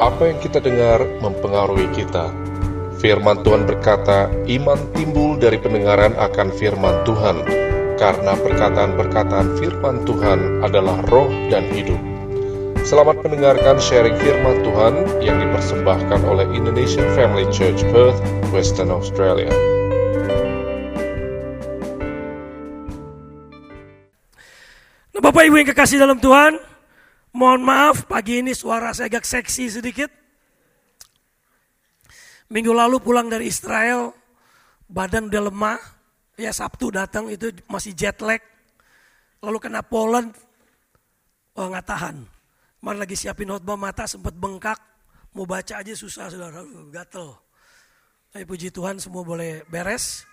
Apa 0.00 0.32
yang 0.32 0.40
kita 0.40 0.64
dengar 0.64 1.04
mempengaruhi 1.20 1.84
kita. 1.92 2.32
Firman 3.04 3.44
Tuhan 3.44 3.68
berkata, 3.68 4.32
iman 4.48 4.80
timbul 4.96 5.36
dari 5.36 5.60
pendengaran 5.60 6.16
akan 6.16 6.48
firman 6.56 7.04
Tuhan, 7.04 7.44
karena 8.00 8.32
perkataan-perkataan 8.32 9.60
firman 9.60 10.00
Tuhan 10.08 10.64
adalah 10.64 11.04
roh 11.12 11.28
dan 11.52 11.68
hidup. 11.68 12.00
Selamat 12.80 13.20
mendengarkan 13.20 13.76
sharing 13.76 14.16
firman 14.16 14.64
Tuhan 14.64 15.20
yang 15.20 15.36
dipersembahkan 15.36 16.24
oleh 16.24 16.48
Indonesian 16.56 17.04
Family 17.12 17.44
Church 17.52 17.84
Perth, 17.92 18.16
Western 18.56 18.88
Australia. 18.88 19.52
Nah, 25.12 25.20
Bapak 25.20 25.44
Ibu 25.44 25.60
yang 25.60 25.68
kekasih 25.68 26.00
dalam 26.00 26.16
Tuhan, 26.24 26.69
mohon 27.34 27.62
maaf 27.62 28.06
pagi 28.10 28.42
ini 28.42 28.54
suara 28.54 28.90
saya 28.94 29.10
agak 29.10 29.26
seksi 29.26 29.80
sedikit. 29.80 30.10
Minggu 32.50 32.74
lalu 32.74 32.98
pulang 32.98 33.30
dari 33.30 33.46
Israel, 33.46 34.10
badan 34.90 35.30
udah 35.30 35.42
lemah, 35.46 35.80
ya 36.34 36.50
Sabtu 36.50 36.90
datang 36.90 37.30
itu 37.30 37.54
masih 37.70 37.94
jet 37.94 38.18
lag. 38.26 38.42
Lalu 39.38 39.58
kena 39.62 39.86
Poland, 39.86 40.34
oh 41.54 41.66
nggak 41.70 41.86
tahan. 41.86 42.16
Kemarin 42.82 42.98
lagi 42.98 43.14
siapin 43.14 43.54
khotbah 43.54 43.78
mata 43.78 44.04
sempat 44.10 44.34
bengkak, 44.34 44.80
mau 45.38 45.46
baca 45.46 45.78
aja 45.78 45.94
susah 45.94 46.26
saudara, 46.26 46.66
gatel. 46.90 47.38
Tapi 48.34 48.42
puji 48.46 48.74
Tuhan 48.74 48.98
semua 48.98 49.22
boleh 49.22 49.62
beres. 49.70 50.26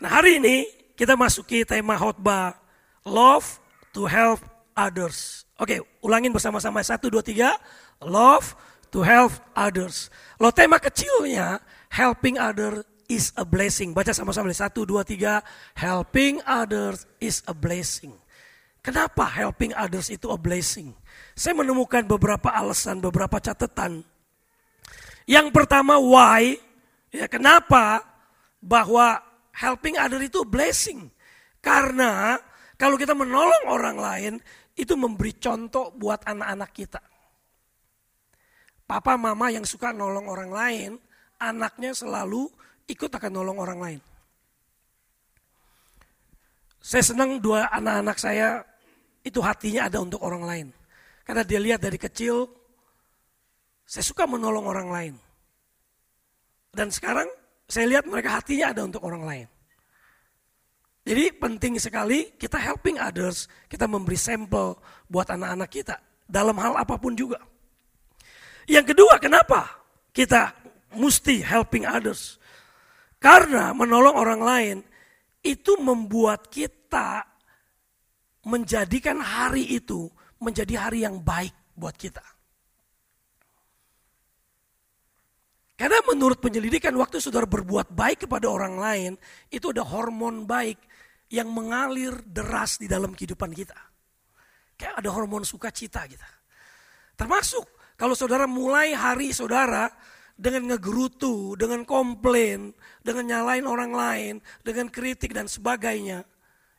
Nah 0.00 0.16
hari 0.16 0.40
ini 0.40 0.64
kita 0.96 1.12
masuki 1.12 1.66
tema 1.68 1.98
khotbah 1.98 2.56
Love 3.04 3.67
to 3.98 4.06
help 4.06 4.38
others. 4.78 5.42
Oke, 5.58 5.82
ulangin 6.06 6.30
bersama-sama. 6.30 6.86
Satu, 6.86 7.10
dua, 7.10 7.26
tiga. 7.26 7.58
Love 7.98 8.54
to 8.94 9.02
help 9.02 9.34
others. 9.58 10.06
Lo 10.38 10.54
tema 10.54 10.78
kecilnya, 10.78 11.58
helping 11.90 12.38
others 12.38 12.86
is 13.10 13.34
a 13.34 13.42
blessing. 13.42 13.90
Baca 13.90 14.14
sama-sama. 14.14 14.54
Satu, 14.54 14.86
dua, 14.86 15.02
tiga. 15.02 15.42
Helping 15.74 16.38
others 16.46 17.10
is 17.18 17.42
a 17.50 17.54
blessing. 17.58 18.14
Kenapa 18.78 19.26
helping 19.26 19.74
others 19.74 20.14
itu 20.14 20.30
a 20.30 20.38
blessing? 20.38 20.94
Saya 21.34 21.58
menemukan 21.58 22.06
beberapa 22.06 22.54
alasan, 22.54 23.02
beberapa 23.02 23.42
catatan. 23.42 24.06
Yang 25.26 25.50
pertama, 25.50 25.98
why? 25.98 26.54
Ya, 27.10 27.26
kenapa 27.26 28.06
bahwa 28.62 29.18
helping 29.50 29.98
others 29.98 30.30
itu 30.30 30.46
blessing? 30.46 31.10
Karena 31.58 32.38
kalau 32.78 32.94
kita 32.94 33.10
menolong 33.10 33.66
orang 33.66 33.98
lain, 33.98 34.34
itu 34.78 34.94
memberi 34.94 35.34
contoh 35.34 35.90
buat 35.90 36.22
anak-anak 36.22 36.70
kita. 36.70 37.02
Papa 38.86 39.18
mama 39.18 39.50
yang 39.50 39.66
suka 39.66 39.90
nolong 39.90 40.30
orang 40.30 40.48
lain, 40.54 40.90
anaknya 41.42 41.90
selalu 41.90 42.46
ikut 42.86 43.10
akan 43.10 43.32
nolong 43.34 43.58
orang 43.58 43.80
lain. 43.82 44.00
Saya 46.78 47.02
senang 47.02 47.42
dua 47.42 47.66
anak-anak 47.68 48.16
saya 48.16 48.62
itu 49.26 49.42
hatinya 49.42 49.90
ada 49.90 49.98
untuk 49.98 50.22
orang 50.22 50.46
lain. 50.46 50.66
Karena 51.26 51.42
dia 51.42 51.60
lihat 51.60 51.82
dari 51.82 51.98
kecil, 51.98 52.46
saya 53.84 54.06
suka 54.06 54.24
menolong 54.24 54.64
orang 54.64 54.88
lain. 54.88 55.14
Dan 56.70 56.94
sekarang 56.94 57.26
saya 57.66 57.90
lihat 57.90 58.06
mereka 58.06 58.38
hatinya 58.38 58.70
ada 58.70 58.86
untuk 58.86 59.02
orang 59.02 59.26
lain. 59.26 59.48
Jadi 61.08 61.32
penting 61.32 61.80
sekali 61.80 62.36
kita 62.36 62.60
helping 62.60 63.00
others, 63.00 63.48
kita 63.64 63.88
memberi 63.88 64.20
sampel 64.20 64.76
buat 65.08 65.24
anak-anak 65.32 65.70
kita 65.72 65.96
dalam 66.28 66.52
hal 66.60 66.76
apa 66.76 67.00
pun 67.00 67.16
juga. 67.16 67.40
Yang 68.68 68.92
kedua, 68.92 69.16
kenapa 69.16 69.80
kita 70.12 70.52
mesti 70.92 71.40
helping 71.40 71.88
others? 71.88 72.36
Karena 73.16 73.72
menolong 73.72 74.20
orang 74.20 74.42
lain 74.44 74.76
itu 75.40 75.80
membuat 75.80 76.52
kita 76.52 77.24
menjadikan 78.44 79.16
hari 79.24 79.64
itu 79.64 80.12
menjadi 80.44 80.92
hari 80.92 81.08
yang 81.08 81.24
baik 81.24 81.56
buat 81.72 81.96
kita. 81.96 82.20
Karena 85.72 86.04
menurut 86.04 86.36
penyelidikan 86.36 86.92
waktu 87.00 87.16
saudara 87.16 87.48
berbuat 87.48 87.96
baik 87.96 88.28
kepada 88.28 88.50
orang 88.50 88.76
lain, 88.76 89.12
itu 89.48 89.72
ada 89.72 89.86
hormon 89.88 90.44
baik 90.44 90.76
yang 91.28 91.48
mengalir 91.52 92.24
deras 92.24 92.80
di 92.80 92.88
dalam 92.88 93.12
kehidupan 93.12 93.52
kita. 93.52 93.76
Kayak 94.78 95.04
ada 95.04 95.10
hormon 95.12 95.44
sukacita 95.44 96.06
kita. 96.08 96.28
Termasuk 97.18 97.66
kalau 97.98 98.14
saudara 98.14 98.46
mulai 98.46 98.94
hari 98.94 99.34
saudara 99.34 99.90
dengan 100.38 100.70
ngegerutu, 100.70 101.58
dengan 101.58 101.82
komplain, 101.82 102.70
dengan 103.02 103.26
nyalain 103.26 103.66
orang 103.66 103.90
lain, 103.90 104.34
dengan 104.62 104.86
kritik 104.86 105.34
dan 105.34 105.50
sebagainya. 105.50 106.22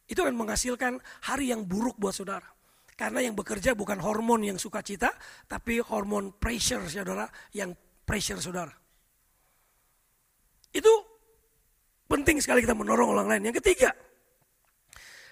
Itu 0.09 0.23
akan 0.25 0.33
menghasilkan 0.33 0.97
hari 1.27 1.51
yang 1.51 1.67
buruk 1.67 1.99
buat 1.99 2.15
saudara. 2.15 2.47
Karena 2.95 3.19
yang 3.19 3.35
bekerja 3.35 3.75
bukan 3.75 3.99
hormon 3.99 4.47
yang 4.47 4.57
sukacita, 4.57 5.11
tapi 5.45 5.83
hormon 5.83 6.35
pressure 6.39 6.88
saudara, 6.88 7.27
yang 7.53 7.75
pressure 8.07 8.39
saudara. 8.39 8.73
Itu 10.71 10.93
penting 12.07 12.39
sekali 12.41 12.63
kita 12.63 12.73
menolong 12.73 13.11
orang 13.11 13.27
lain. 13.27 13.51
Yang 13.51 13.61
ketiga, 13.61 13.91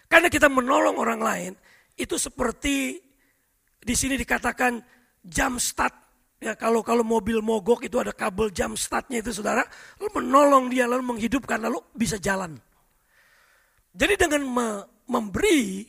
karena 0.07 0.31
kita 0.31 0.47
menolong 0.47 0.95
orang 0.95 1.21
lain, 1.21 1.51
itu 1.99 2.15
seperti 2.15 2.99
di 3.77 3.95
sini 3.95 4.15
dikatakan 4.15 4.79
jam 5.23 5.59
start. 5.59 6.07
Ya, 6.37 6.53
kalau 6.53 6.85
kalau 6.85 7.01
mobil 7.01 7.41
mogok 7.41 7.89
itu 7.89 7.97
ada 7.97 8.13
kabel 8.13 8.53
jam 8.53 8.77
startnya 8.77 9.19
itu 9.25 9.33
saudara, 9.33 9.65
lalu 9.97 10.21
menolong 10.21 10.69
dia 10.69 10.85
lalu 10.85 11.15
menghidupkan 11.15 11.57
lalu 11.57 11.81
bisa 11.97 12.21
jalan. 12.21 12.53
Jadi 13.97 14.13
dengan 14.13 14.41
me 14.45 14.67
memberi, 15.07 15.87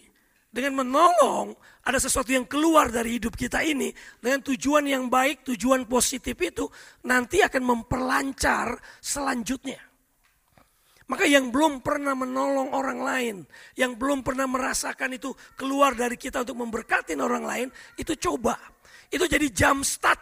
dengan 0.49 0.81
menolong, 0.81 1.53
ada 1.85 1.99
sesuatu 2.01 2.33
yang 2.33 2.49
keluar 2.49 2.89
dari 2.89 3.21
hidup 3.21 3.37
kita 3.37 3.61
ini 3.61 3.93
dengan 4.23 4.41
tujuan 4.41 4.89
yang 4.89 5.11
baik, 5.13 5.45
tujuan 5.53 5.85
positif 5.85 6.39
itu 6.41 6.65
nanti 7.05 7.45
akan 7.45 7.63
memperlancar 7.65 8.79
selanjutnya. 9.03 9.88
Maka 11.09 11.25
yang 11.25 11.49
belum 11.49 11.81
pernah 11.81 12.13
menolong 12.13 12.77
orang 12.77 13.01
lain, 13.01 13.37
yang 13.81 13.97
belum 13.97 14.21
pernah 14.21 14.45
merasakan 14.45 15.17
itu 15.17 15.33
keluar 15.57 15.97
dari 15.97 16.21
kita 16.21 16.45
untuk 16.45 16.61
memberkati 16.61 17.17
orang 17.17 17.49
lain, 17.49 17.69
itu 17.97 18.13
coba. 18.21 18.61
Itu 19.09 19.25
jadi 19.25 19.49
jam 19.49 19.81
start. 19.81 20.21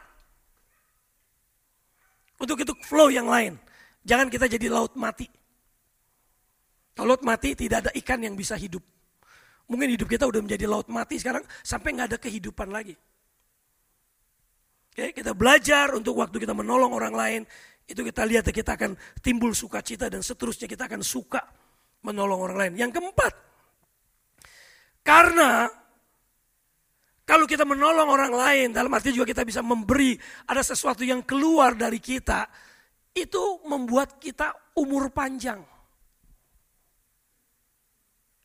Untuk 2.38 2.62
itu 2.62 2.70
flow 2.86 3.10
yang 3.10 3.26
lain. 3.26 3.58
Jangan 4.06 4.30
kita 4.30 4.46
jadi 4.46 4.70
laut 4.70 4.94
mati. 4.94 5.26
Kalau 6.94 7.18
laut 7.18 7.26
mati 7.26 7.58
tidak 7.58 7.82
ada 7.82 7.90
ikan 7.98 8.22
yang 8.22 8.38
bisa 8.38 8.54
hidup. 8.54 8.80
Mungkin 9.66 9.90
hidup 9.98 10.06
kita 10.06 10.30
udah 10.30 10.38
menjadi 10.38 10.70
laut 10.70 10.86
mati 10.86 11.18
sekarang 11.18 11.42
sampai 11.66 11.98
nggak 11.98 12.14
ada 12.14 12.18
kehidupan 12.22 12.70
lagi. 12.70 12.94
Oke, 14.96 15.12
kita 15.12 15.36
belajar 15.36 15.92
untuk 15.92 16.16
waktu 16.16 16.40
kita 16.40 16.56
menolong 16.56 16.94
orang 16.94 17.12
lain, 17.12 17.42
itu 17.86 18.02
kita 18.02 18.26
lihat 18.26 18.50
kita 18.50 18.74
akan 18.74 18.98
timbul 19.22 19.54
sukacita 19.54 20.10
dan 20.10 20.18
seterusnya 20.18 20.66
kita 20.66 20.90
akan 20.90 21.06
suka 21.06 21.42
menolong 22.02 22.42
orang 22.42 22.58
lain. 22.58 22.72
Yang 22.82 22.98
keempat, 22.98 23.32
karena 25.06 25.70
kalau 27.22 27.46
kita 27.46 27.62
menolong 27.62 28.10
orang 28.10 28.34
lain, 28.34 28.68
dalam 28.74 28.90
arti 28.90 29.14
juga 29.14 29.30
kita 29.30 29.46
bisa 29.46 29.62
memberi, 29.62 30.18
ada 30.50 30.62
sesuatu 30.66 31.06
yang 31.06 31.22
keluar 31.22 31.78
dari 31.78 32.02
kita, 32.02 32.46
itu 33.14 33.66
membuat 33.66 34.18
kita 34.18 34.74
umur 34.78 35.14
panjang. 35.14 35.62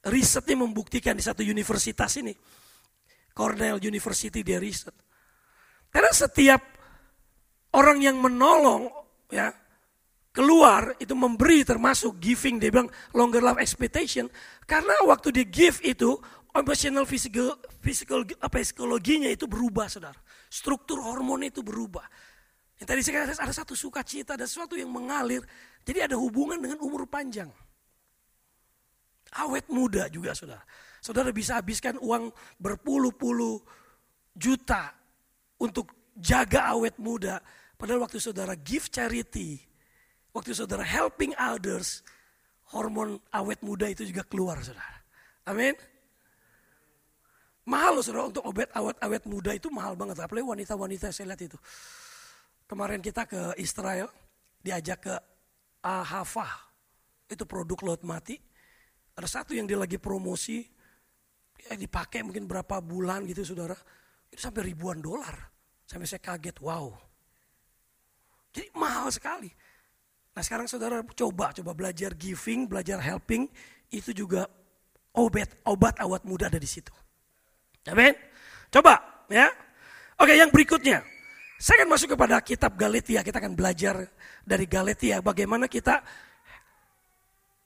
Risetnya 0.01 0.57
membuktikan 0.65 1.13
di 1.13 1.21
satu 1.21 1.45
universitas 1.45 2.13
ini, 2.17 2.33
Cornell 3.33 3.77
University 3.81 4.41
dia 4.41 4.57
riset. 4.57 4.93
Karena 5.93 6.09
setiap 6.09 6.61
orang 7.77 8.01
yang 8.01 8.17
menolong, 8.17 8.89
ya. 9.31 9.49
Keluar 10.31 10.95
itu 10.95 11.11
memberi 11.11 11.67
termasuk 11.67 12.15
giving. 12.23 12.55
Dia 12.55 12.71
bilang 12.71 12.87
longer 13.11 13.43
life 13.43 13.59
expectation. 13.59 14.31
Karena 14.63 14.95
waktu 15.03 15.35
dia 15.35 15.43
give 15.43 15.83
itu 15.83 16.15
emotional 16.55 17.03
physical 17.03 17.59
physical 17.83 18.23
apa 18.39 18.63
ya, 18.63 18.71
psikologinya 18.71 19.27
itu 19.27 19.43
berubah 19.43 19.91
saudara. 19.91 20.15
Struktur 20.47 21.03
hormon 21.03 21.43
itu 21.43 21.59
berubah. 21.59 22.07
Yang 22.79 22.87
tadi 22.87 22.99
saya 23.03 23.13
katakan 23.27 23.43
ada 23.43 23.55
satu 23.55 23.73
sukacita 23.75 24.39
ada 24.39 24.47
sesuatu 24.47 24.79
yang 24.79 24.87
mengalir. 24.87 25.43
Jadi 25.83 25.99
ada 25.99 26.15
hubungan 26.15 26.63
dengan 26.63 26.79
umur 26.79 27.03
panjang. 27.11 27.51
Awet 29.35 29.67
muda 29.67 30.07
juga 30.07 30.31
saudara. 30.31 30.63
Saudara 31.03 31.31
bisa 31.35 31.59
habiskan 31.59 31.99
uang 31.99 32.31
berpuluh-puluh 32.55 33.59
juta 34.31 34.95
untuk 35.59 35.91
jaga 36.15 36.71
awet 36.71 36.95
muda 36.99 37.43
padahal 37.81 38.05
waktu 38.05 38.21
saudara 38.21 38.53
give 38.53 38.93
charity 38.93 39.71
Waktu 40.31 40.55
saudara 40.55 40.83
helping 40.87 41.35
others, 41.35 41.99
hormon 42.71 43.19
awet 43.35 43.59
muda 43.59 43.91
itu 43.91 44.07
juga 44.07 44.23
keluar 44.23 44.63
saudara. 44.63 45.03
Amin. 45.43 45.75
Mahal 47.67 47.99
loh 47.99 48.03
saudara 48.03 48.31
untuk 48.31 48.47
obat 48.47 48.71
awet-awet 48.71 49.23
muda 49.27 49.51
itu 49.51 49.67
mahal 49.67 49.99
banget. 49.99 50.23
Apalagi 50.23 50.47
wanita-wanita 50.47 51.11
saya 51.11 51.35
lihat 51.35 51.51
itu. 51.51 51.59
Kemarin 52.63 53.03
kita 53.03 53.27
ke 53.27 53.59
Israel, 53.59 54.07
diajak 54.63 55.03
ke 55.03 55.15
Ahava. 55.83 56.47
Itu 57.27 57.43
produk 57.43 57.91
laut 57.91 58.03
mati. 58.07 58.39
Ada 59.11 59.43
satu 59.43 59.51
yang 59.51 59.67
dia 59.67 59.75
lagi 59.75 59.99
promosi, 59.99 60.63
ya 61.67 61.75
dipakai 61.75 62.23
mungkin 62.23 62.47
berapa 62.47 62.79
bulan 62.79 63.27
gitu 63.27 63.43
saudara. 63.43 63.75
Itu 64.31 64.47
sampai 64.47 64.71
ribuan 64.71 65.03
dolar. 65.03 65.35
Sampai 65.83 66.07
saya 66.07 66.23
kaget, 66.23 66.55
wow. 66.63 67.10
Jadi 68.51 68.67
mahal 68.75 69.07
sekali. 69.11 69.49
Nah 70.31 70.43
sekarang 70.43 70.67
saudara 70.67 71.03
coba, 71.03 71.51
coba 71.55 71.71
belajar 71.75 72.15
giving, 72.15 72.67
belajar 72.67 72.99
helping. 72.99 73.47
Itu 73.91 74.15
juga 74.15 74.47
obat, 75.15 75.59
obat 75.67 75.99
awat 75.99 76.23
muda 76.23 76.47
ada 76.47 76.59
di 76.59 76.67
situ. 76.67 76.91
Amin. 77.87 78.15
Coba 78.71 79.25
ya. 79.27 79.51
Oke 80.19 80.35
yang 80.35 80.51
berikutnya. 80.51 81.03
Saya 81.61 81.83
akan 81.83 81.89
masuk 81.93 82.17
kepada 82.17 82.41
kitab 82.41 82.73
Galatia. 82.73 83.21
Kita 83.21 83.37
akan 83.37 83.53
belajar 83.53 84.01
dari 84.41 84.65
Galatia 84.65 85.21
bagaimana 85.21 85.69
kita 85.69 86.01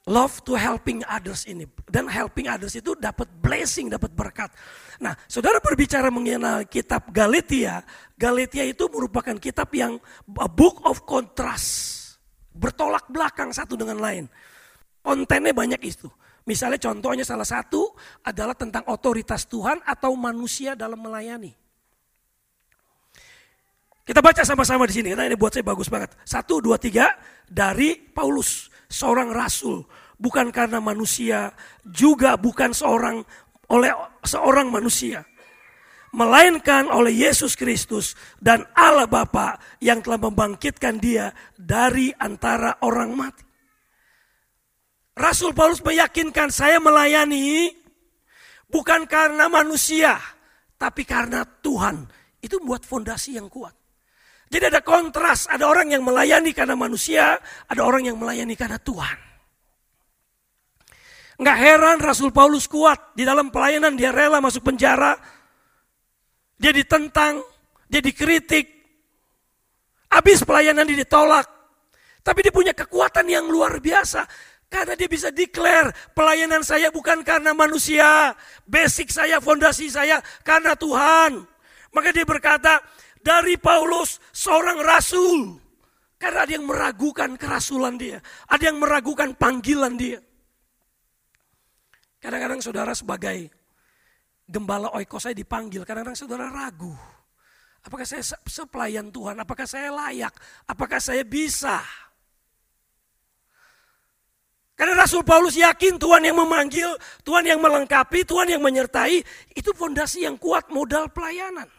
love 0.06 0.42
to 0.46 0.54
helping 0.54 1.02
others 1.10 1.50
ini. 1.50 1.66
Dan 1.90 2.06
helping 2.10 2.46
others 2.50 2.78
itu 2.78 2.94
dapat 2.98 3.26
blessing, 3.42 3.90
dapat 3.90 4.14
berkat. 4.14 4.50
Nah, 5.02 5.18
saudara 5.26 5.58
berbicara 5.60 6.14
mengenai 6.14 6.70
kitab 6.70 7.10
Galatia. 7.10 7.82
Galatia 8.16 8.64
itu 8.64 8.86
merupakan 8.90 9.36
kitab 9.38 9.74
yang 9.74 9.98
a 10.40 10.50
book 10.50 10.86
of 10.86 11.04
contrast. 11.04 12.04
Bertolak 12.56 13.10
belakang 13.12 13.52
satu 13.52 13.76
dengan 13.76 14.00
lain. 14.00 14.26
Kontennya 15.04 15.52
banyak 15.52 15.82
itu. 15.84 16.08
Misalnya 16.46 16.78
contohnya 16.78 17.26
salah 17.26 17.46
satu 17.46 17.90
adalah 18.22 18.54
tentang 18.54 18.86
otoritas 18.86 19.50
Tuhan 19.50 19.82
atau 19.82 20.14
manusia 20.14 20.78
dalam 20.78 21.02
melayani. 21.02 21.50
Kita 24.06 24.22
baca 24.22 24.46
sama-sama 24.46 24.86
di 24.86 25.02
sini, 25.02 25.18
karena 25.18 25.26
ini 25.26 25.34
buat 25.34 25.50
saya 25.50 25.66
bagus 25.66 25.90
banget. 25.90 26.14
Satu, 26.22 26.62
dua, 26.62 26.78
tiga, 26.78 27.18
dari 27.50 27.98
Paulus, 27.98 28.70
seorang 28.90 29.32
rasul. 29.32 29.86
Bukan 30.16 30.48
karena 30.56 30.80
manusia, 30.80 31.52
juga 31.84 32.40
bukan 32.40 32.72
seorang 32.72 33.20
oleh 33.68 33.92
seorang 34.24 34.72
manusia. 34.72 35.28
Melainkan 36.16 36.88
oleh 36.88 37.28
Yesus 37.28 37.60
Kristus 37.60 38.16
dan 38.40 38.64
Allah 38.72 39.04
Bapa 39.04 39.60
yang 39.84 40.00
telah 40.00 40.16
membangkitkan 40.16 40.96
dia 40.96 41.36
dari 41.60 42.16
antara 42.16 42.80
orang 42.88 43.12
mati. 43.12 43.44
Rasul 45.16 45.52
Paulus 45.52 45.84
meyakinkan 45.84 46.52
saya 46.52 46.80
melayani 46.80 47.72
bukan 48.72 49.08
karena 49.08 49.52
manusia, 49.52 50.16
tapi 50.80 51.04
karena 51.04 51.44
Tuhan. 51.44 52.08
Itu 52.40 52.62
buat 52.62 52.88
fondasi 52.88 53.36
yang 53.36 53.52
kuat. 53.52 53.85
Jadi 54.46 54.64
ada 54.70 54.82
kontras, 54.86 55.50
ada 55.50 55.66
orang 55.66 55.90
yang 55.90 56.06
melayani 56.06 56.54
karena 56.54 56.78
manusia, 56.78 57.38
ada 57.66 57.82
orang 57.82 58.06
yang 58.06 58.18
melayani 58.18 58.54
karena 58.54 58.78
Tuhan. 58.78 59.18
Nggak 61.36 61.58
heran 61.60 61.98
Rasul 62.00 62.32
Paulus 62.32 62.70
kuat 62.70 63.12
di 63.18 63.28
dalam 63.28 63.52
pelayanan 63.52 64.00
dia 64.00 64.14
rela 64.14 64.40
masuk 64.40 64.72
penjara, 64.72 65.18
dia 66.56 66.72
ditentang, 66.72 67.44
dia 67.92 68.00
dikritik, 68.00 68.66
habis 70.14 70.46
pelayanan 70.48 70.88
dia 70.88 71.04
ditolak. 71.04 71.48
Tapi 72.26 72.40
dia 72.42 72.50
punya 72.50 72.74
kekuatan 72.74 73.30
yang 73.30 73.46
luar 73.46 73.78
biasa. 73.78 74.26
Karena 74.66 74.98
dia 74.98 75.06
bisa 75.06 75.30
declare 75.30 75.94
pelayanan 76.18 76.66
saya 76.66 76.90
bukan 76.90 77.22
karena 77.22 77.54
manusia. 77.54 78.34
Basic 78.66 79.14
saya, 79.14 79.38
fondasi 79.38 79.94
saya 79.94 80.18
karena 80.42 80.74
Tuhan. 80.74 81.46
Maka 81.94 82.10
dia 82.10 82.26
berkata, 82.26 82.82
dari 83.26 83.58
Paulus 83.58 84.22
seorang 84.30 84.78
rasul. 84.86 85.58
Karena 86.22 86.46
ada 86.46 86.54
yang 86.54 86.70
meragukan 86.70 87.34
kerasulan 87.34 87.98
dia. 87.98 88.22
Ada 88.46 88.70
yang 88.70 88.78
meragukan 88.78 89.34
panggilan 89.34 89.98
dia. 89.98 90.22
Kadang-kadang 92.22 92.62
saudara 92.62 92.94
sebagai 92.94 93.50
gembala 94.46 94.94
oikos 94.94 95.26
saya 95.26 95.36
dipanggil. 95.36 95.82
Kadang-kadang 95.82 96.16
saudara 96.18 96.48
ragu. 96.54 96.94
Apakah 97.86 98.06
saya 98.06 98.26
sepelayan 98.46 99.10
Tuhan? 99.14 99.38
Apakah 99.38 99.66
saya 99.70 99.94
layak? 99.94 100.34
Apakah 100.66 100.98
saya 100.98 101.22
bisa? 101.22 101.82
Karena 104.74 105.06
Rasul 105.06 105.22
Paulus 105.22 105.56
yakin 105.56 105.96
Tuhan 106.02 106.26
yang 106.26 106.36
memanggil, 106.36 106.90
Tuhan 107.24 107.46
yang 107.48 107.62
melengkapi, 107.62 108.28
Tuhan 108.28 108.52
yang 108.52 108.60
menyertai, 108.60 109.24
itu 109.56 109.72
fondasi 109.72 110.26
yang 110.26 110.36
kuat 110.36 110.68
modal 110.68 111.08
pelayanan. 111.14 111.70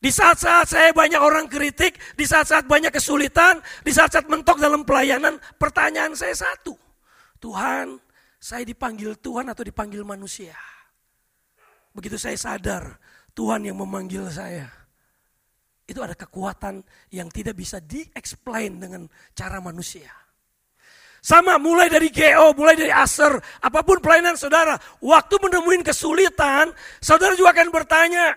Di 0.00 0.08
saat-saat 0.08 0.64
saya 0.64 0.90
banyak 0.96 1.20
orang 1.20 1.44
kritik, 1.44 2.00
di 2.16 2.24
saat-saat 2.24 2.64
banyak 2.64 2.88
kesulitan, 2.88 3.60
di 3.84 3.92
saat-saat 3.92 4.32
mentok 4.32 4.56
dalam 4.56 4.80
pelayanan, 4.80 5.36
pertanyaan 5.60 6.16
saya 6.16 6.32
satu. 6.32 6.72
Tuhan, 7.36 8.00
saya 8.40 8.64
dipanggil 8.64 9.20
Tuhan 9.20 9.52
atau 9.52 9.60
dipanggil 9.60 10.00
manusia? 10.00 10.56
Begitu 11.92 12.16
saya 12.16 12.32
sadar, 12.40 12.96
Tuhan 13.36 13.68
yang 13.68 13.76
memanggil 13.76 14.24
saya. 14.32 14.72
Itu 15.84 16.00
ada 16.00 16.16
kekuatan 16.16 16.80
yang 17.12 17.28
tidak 17.28 17.60
bisa 17.60 17.76
di-explain 17.84 18.80
dengan 18.80 19.04
cara 19.36 19.60
manusia. 19.60 20.08
Sama 21.20 21.60
mulai 21.60 21.92
dari 21.92 22.08
GO, 22.08 22.56
mulai 22.56 22.72
dari 22.80 22.88
Aser, 22.88 23.36
apa 23.60 23.84
pun 23.84 24.00
pelayanan 24.00 24.40
saudara. 24.40 24.80
Waktu 25.04 25.36
menemuin 25.36 25.84
kesulitan, 25.84 26.72
saudara 27.04 27.36
juga 27.36 27.52
akan 27.52 27.68
bertanya, 27.68 28.32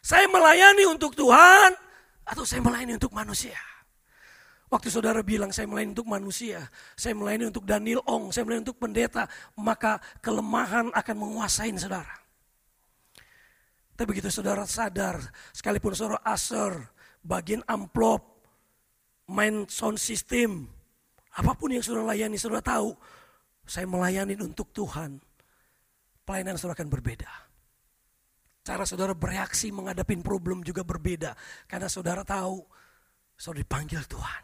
saya 0.00 0.26
melayani 0.28 0.84
untuk 0.88 1.12
Tuhan 1.16 1.76
atau 2.24 2.44
saya 2.44 2.60
melayani 2.64 2.96
untuk 2.96 3.12
manusia? 3.12 3.56
Waktu 4.70 4.86
saudara 4.86 5.18
bilang 5.26 5.50
saya 5.50 5.66
melayani 5.66 5.98
untuk 5.98 6.06
manusia, 6.06 6.62
saya 6.94 7.10
melayani 7.18 7.50
untuk 7.50 7.66
Daniel 7.66 8.06
Ong, 8.06 8.30
saya 8.30 8.46
melayani 8.46 8.70
untuk 8.70 8.78
pendeta, 8.78 9.26
maka 9.58 9.98
kelemahan 10.22 10.94
akan 10.94 11.16
menguasai 11.18 11.74
saudara. 11.74 12.14
Tapi 13.98 14.06
begitu 14.06 14.30
saudara 14.30 14.62
sadar, 14.70 15.18
sekalipun 15.50 15.90
saudara 15.92 16.22
aser, 16.22 16.86
bagian 17.20 17.66
amplop, 17.66 18.46
main 19.26 19.66
sound 19.66 19.98
system, 19.98 20.70
apa 21.34 21.50
pun 21.58 21.74
yang 21.74 21.82
saudara 21.82 22.14
layani, 22.14 22.38
saudara 22.38 22.62
tahu, 22.62 22.94
saya 23.66 23.90
melayani 23.90 24.38
untuk 24.38 24.70
Tuhan, 24.70 25.18
pelayanan 26.22 26.54
saudara 26.54 26.78
akan 26.78 26.94
berbeda. 26.94 27.49
Cara 28.60 28.84
saudara 28.84 29.16
bereaksi 29.16 29.72
menghadapi 29.72 30.20
problem 30.20 30.60
juga 30.60 30.84
berbeda. 30.84 31.32
Karena 31.64 31.88
saudara 31.88 32.20
tahu, 32.22 32.60
saudara 33.36 33.64
dipanggil 33.64 34.04
Tuhan. 34.04 34.42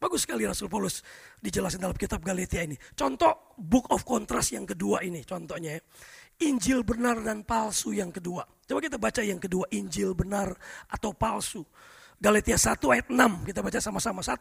Bagus 0.00 0.24
sekali 0.24 0.48
Rasul 0.48 0.72
Paulus 0.72 1.04
dijelasin 1.44 1.76
dalam 1.76 1.92
kitab 1.92 2.24
Galatia 2.24 2.64
ini. 2.64 2.72
Contoh 2.96 3.52
book 3.60 3.92
of 3.92 4.00
contrast 4.08 4.56
yang 4.56 4.64
kedua 4.64 5.04
ini 5.04 5.20
contohnya 5.28 5.76
ya. 5.76 5.80
Injil 6.40 6.80
benar 6.88 7.20
dan 7.20 7.44
palsu 7.44 7.92
yang 7.92 8.08
kedua. 8.08 8.48
Coba 8.64 8.80
kita 8.80 8.96
baca 8.96 9.20
yang 9.20 9.36
kedua, 9.36 9.68
Injil 9.76 10.16
benar 10.16 10.56
atau 10.88 11.12
palsu. 11.12 11.60
Galatia 12.16 12.56
1 12.56 12.80
ayat 12.96 13.12
6, 13.12 13.44
kita 13.44 13.60
baca 13.60 13.76
sama-sama. 13.76 14.24
1, 14.24 14.40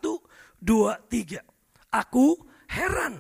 2, 0.64 0.96
3. 1.12 1.44
Aku 1.92 2.40
heran 2.72 3.20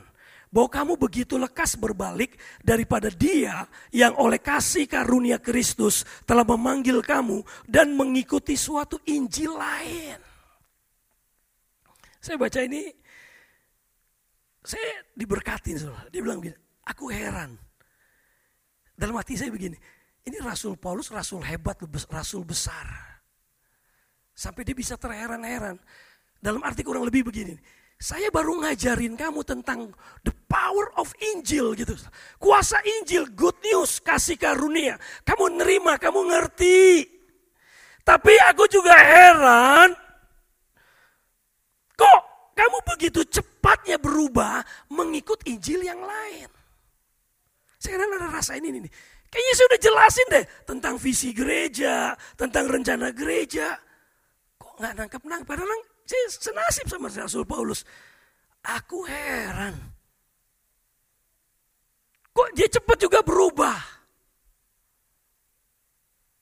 bahwa 0.49 0.69
kamu 0.69 0.93
begitu 0.97 1.37
lekas 1.37 1.77
berbalik 1.77 2.37
daripada 2.65 3.13
dia 3.13 3.69
yang 3.93 4.17
oleh 4.17 4.41
kasih 4.41 4.89
karunia 4.89 5.37
Kristus 5.37 6.01
telah 6.25 6.41
memanggil 6.41 7.05
kamu 7.05 7.45
dan 7.69 7.93
mengikuti 7.93 8.57
suatu 8.57 8.97
Injil 9.05 9.53
lain. 9.53 10.17
Saya 12.19 12.35
baca 12.35 12.59
ini, 12.65 12.89
saya 14.65 15.05
diberkatin. 15.15 15.79
Dia 16.11 16.19
bilang 16.19 16.43
begini, 16.43 16.57
aku 16.83 17.07
heran. 17.13 17.55
Dalam 18.99 19.15
hati 19.15 19.39
saya 19.39 19.53
begini, 19.53 19.79
ini 20.27 20.37
Rasul 20.43 20.75
Paulus, 20.75 21.07
Rasul 21.13 21.45
hebat, 21.45 21.79
Rasul 22.11 22.43
besar. 22.43 22.89
Sampai 24.35 24.67
dia 24.67 24.75
bisa 24.75 24.99
terheran-heran. 24.99 25.79
Dalam 26.39 26.59
arti 26.63 26.83
kurang 26.83 27.07
lebih 27.07 27.31
begini, 27.31 27.55
saya 27.99 28.31
baru 28.31 28.63
ngajarin 28.63 29.19
kamu 29.19 29.43
tentang 29.43 29.91
the 30.23 30.31
power 30.47 30.87
of 30.95 31.11
Injil 31.19 31.75
gitu. 31.75 31.91
Kuasa 32.39 32.79
Injil, 32.79 33.27
good 33.35 33.59
news, 33.59 33.99
kasih 33.99 34.39
karunia. 34.39 34.95
Kamu 35.27 35.59
nerima, 35.59 35.99
kamu 35.99 36.31
ngerti. 36.31 37.03
Tapi 38.07 38.33
aku 38.47 38.65
juga 38.71 38.95
heran, 38.95 39.93
kok 41.93 42.19
kamu 42.55 42.77
begitu 42.95 43.21
cepatnya 43.27 43.99
berubah 44.01 44.63
mengikut 44.89 45.43
Injil 45.45 45.83
yang 45.83 45.99
lain. 45.99 46.49
Sekarang 47.77 48.09
ada 48.15 48.31
rasa 48.31 48.55
ini 48.55 48.79
nih. 48.79 48.91
Kayaknya 49.29 49.53
saya 49.53 49.67
udah 49.69 49.81
jelasin 49.83 50.27
deh 50.33 50.45
tentang 50.65 50.95
visi 50.97 51.29
gereja, 51.35 52.15
tentang 52.33 52.65
rencana 52.65 53.13
gereja. 53.13 53.77
Kok 54.57 54.81
nggak 54.81 54.93
nangkep-nangkep? 54.97 55.45
Padahal 55.45 55.69
senasib 56.29 56.85
sama 56.89 57.07
Rasul 57.13 57.45
Paulus. 57.45 57.85
Aku 58.65 59.05
heran. 59.05 59.75
kok 62.29 62.55
dia 62.55 62.71
cepat 62.71 62.97
juga 62.99 63.19
berubah. 63.19 63.79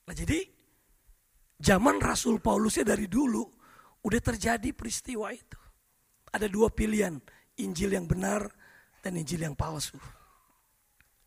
Nah 0.07 0.15
jadi 0.15 0.39
zaman 1.57 1.97
Rasul 1.97 2.37
Paulusnya 2.37 2.85
dari 2.85 3.09
dulu 3.09 3.43
udah 4.05 4.21
terjadi 4.21 4.69
peristiwa 4.77 5.33
itu. 5.33 5.59
Ada 6.31 6.45
dua 6.47 6.69
pilihan, 6.69 7.17
Injil 7.59 7.97
yang 7.97 8.05
benar 8.05 8.45
dan 9.01 9.17
Injil 9.17 9.41
yang 9.41 9.57
palsu. 9.57 9.97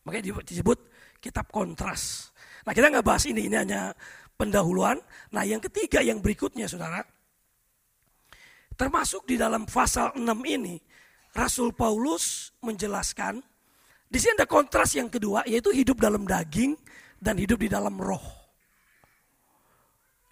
Makanya 0.07 0.33
disebut 0.47 0.79
kitab 1.19 1.51
kontras. 1.51 2.33
Nah 2.65 2.73
kita 2.73 2.89
nggak 2.89 3.05
bahas 3.05 3.27
ini, 3.27 3.51
ini 3.51 3.57
hanya 3.59 3.93
pendahuluan. 4.39 4.97
Nah 5.35 5.43
yang 5.45 5.61
ketiga 5.61 6.01
yang 6.01 6.23
berikutnya 6.23 6.71
saudara. 6.71 7.03
Termasuk 8.81 9.29
di 9.29 9.37
dalam 9.37 9.69
pasal 9.69 10.17
6 10.17 10.25
ini, 10.49 10.81
Rasul 11.37 11.77
Paulus 11.77 12.49
menjelaskan, 12.65 13.37
di 14.09 14.17
sini 14.17 14.41
ada 14.41 14.49
kontras 14.49 14.97
yang 14.97 15.13
kedua, 15.13 15.45
yaitu 15.45 15.69
hidup 15.69 16.01
dalam 16.01 16.25
daging 16.25 16.81
dan 17.21 17.37
hidup 17.37 17.61
di 17.61 17.69
dalam 17.69 18.01
roh. 18.01 18.25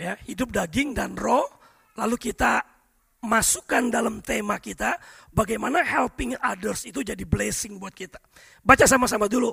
Ya, 0.00 0.16
hidup 0.24 0.48
daging 0.48 0.96
dan 0.96 1.12
roh, 1.12 1.44
lalu 2.00 2.16
kita 2.16 2.64
masukkan 3.20 3.84
dalam 3.92 4.24
tema 4.24 4.56
kita, 4.56 4.96
bagaimana 5.28 5.84
helping 5.84 6.32
others 6.40 6.88
itu 6.88 7.04
jadi 7.04 7.28
blessing 7.28 7.76
buat 7.76 7.92
kita. 7.92 8.16
Baca 8.64 8.88
sama-sama 8.88 9.28
dulu. 9.28 9.52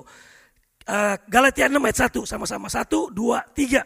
Uh, 0.88 1.20
Galatia 1.28 1.68
6 1.68 1.76
ayat 1.84 1.98
1, 2.16 2.24
sama-sama. 2.24 2.72
1, 2.72 3.12
2, 3.12 3.12
3. 3.12 3.84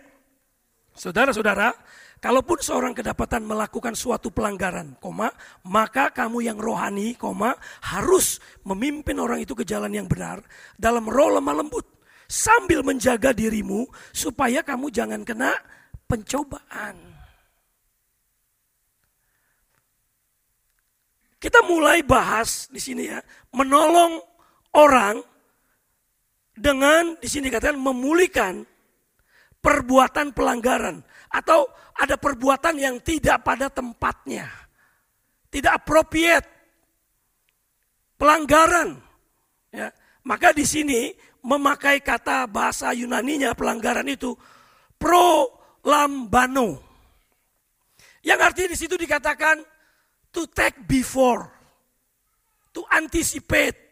Saudara-saudara, 0.95 1.75
kalaupun 2.21 2.61
seorang 2.61 2.93
kedapatan 2.93 3.43
melakukan 3.49 3.97
suatu 3.97 4.29
pelanggaran, 4.31 5.00
koma, 5.00 5.33
maka 5.67 6.12
kamu 6.12 6.45
yang 6.47 6.61
rohani, 6.61 7.17
koma, 7.17 7.57
harus 7.91 8.39
memimpin 8.69 9.17
orang 9.19 9.41
itu 9.41 9.57
ke 9.57 9.65
jalan 9.65 9.91
yang 9.91 10.07
benar 10.07 10.45
dalam 10.77 11.09
roh 11.09 11.41
lemah 11.41 11.65
lembut 11.65 11.89
sambil 12.31 12.87
menjaga 12.87 13.35
dirimu 13.35 13.89
supaya 14.15 14.62
kamu 14.62 14.93
jangan 14.93 15.27
kena 15.27 15.50
pencobaan. 16.07 17.11
Kita 21.41 21.65
mulai 21.65 22.05
bahas 22.05 22.69
di 22.69 22.77
sini 22.77 23.09
ya, 23.09 23.17
menolong 23.57 24.21
orang 24.77 25.25
dengan 26.53 27.17
di 27.17 27.25
sini 27.25 27.49
katakan 27.49 27.81
memulihkan 27.81 28.61
perbuatan 29.65 30.37
pelanggaran 30.37 31.00
atau 31.30 31.70
ada 31.94 32.18
perbuatan 32.18 32.75
yang 32.76 32.96
tidak 32.99 33.46
pada 33.46 33.70
tempatnya. 33.70 34.50
Tidak 35.50 35.72
appropriate. 35.72 36.46
Pelanggaran. 38.18 38.99
Ya. 39.70 39.94
Maka 40.26 40.52
di 40.52 40.66
sini 40.66 41.14
memakai 41.46 42.04
kata 42.04 42.44
bahasa 42.50 42.92
Yunaninya 42.92 43.56
pelanggaran 43.56 44.06
itu 44.10 44.37
pro 44.99 45.49
lambano. 45.87 46.82
Yang 48.20 48.40
artinya 48.44 48.68
di 48.76 48.78
situ 48.78 48.94
dikatakan 49.00 49.64
to 50.28 50.44
take 50.52 50.76
before, 50.84 51.49
to 52.76 52.84
anticipate, 52.92 53.90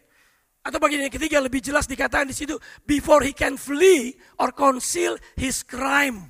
atau 0.61 0.76
bagian 0.76 1.09
yang 1.09 1.14
ketiga 1.14 1.40
lebih 1.40 1.64
jelas 1.64 1.88
dikatakan 1.88 2.28
di 2.28 2.37
situ 2.37 2.61
before 2.85 3.25
he 3.25 3.33
can 3.33 3.57
flee 3.57 4.12
or 4.37 4.52
conceal 4.52 5.16
his 5.33 5.64
crime. 5.64 6.28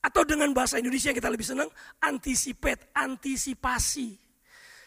Atau 0.00 0.24
dengan 0.24 0.56
bahasa 0.56 0.80
Indonesia 0.80 1.12
yang 1.12 1.18
kita 1.20 1.28
lebih 1.28 1.44
senang 1.44 1.68
anticipate, 2.00 2.88
antisipasi. 2.96 4.16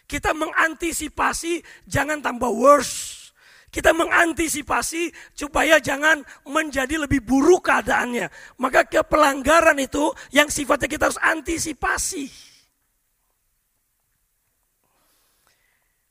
Kita 0.10 0.34
mengantisipasi 0.34 1.86
jangan 1.86 2.20
tambah 2.20 2.50
worse. 2.50 3.24
Kita 3.74 3.90
mengantisipasi 3.90 5.10
supaya 5.34 5.82
jangan 5.82 6.22
menjadi 6.46 7.02
lebih 7.02 7.26
buruk 7.26 7.66
keadaannya. 7.66 8.30
Maka 8.62 8.86
kepelanggaran 8.86 9.82
itu 9.82 10.14
yang 10.30 10.46
sifatnya 10.46 10.86
kita 10.86 11.10
harus 11.10 11.18
antisipasi. 11.18 12.30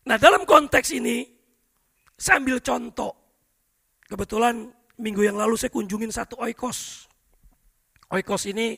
Nah 0.03 0.19
dalam 0.19 0.43
konteks 0.43 0.91
ini 0.99 1.23
saya 2.19 2.43
ambil 2.43 2.59
contoh. 2.59 3.15
Kebetulan 4.11 4.67
minggu 4.99 5.23
yang 5.23 5.39
lalu 5.39 5.55
saya 5.55 5.71
kunjungin 5.71 6.11
satu 6.11 6.43
oikos. 6.43 7.07
Oikos 8.13 8.45
ini 8.53 8.77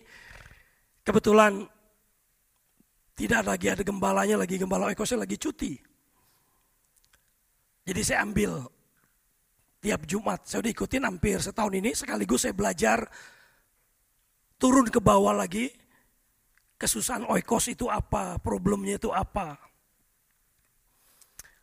kebetulan 1.03 1.67
tidak 3.15 3.43
lagi 3.47 3.67
ada 3.71 3.83
gembalanya 3.83 4.39
lagi, 4.39 4.59
gembala 4.59 4.91
oikosnya 4.91 5.23
lagi 5.23 5.39
cuti. 5.39 5.75
Jadi 7.87 8.01
saya 8.03 8.27
ambil 8.27 8.63
tiap 9.79 10.03
Jumat, 10.07 10.47
saya 10.47 10.63
udah 10.63 10.73
ikutin 10.73 11.05
hampir 11.07 11.39
setahun 11.39 11.75
ini, 11.75 11.95
sekaligus 11.95 12.47
saya 12.47 12.55
belajar 12.55 13.07
turun 14.59 14.87
ke 14.91 14.99
bawah 14.99 15.35
lagi, 15.35 15.71
kesusahan 16.79 17.27
oikos 17.31 17.71
itu 17.71 17.87
apa, 17.87 18.39
problemnya 18.39 18.99
itu 18.99 19.15
apa. 19.15 19.59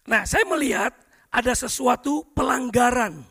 Nah 0.08 0.24
saya 0.24 0.48
melihat 0.48 0.96
ada 1.32 1.52
sesuatu 1.52 2.28
pelanggaran. 2.32 3.24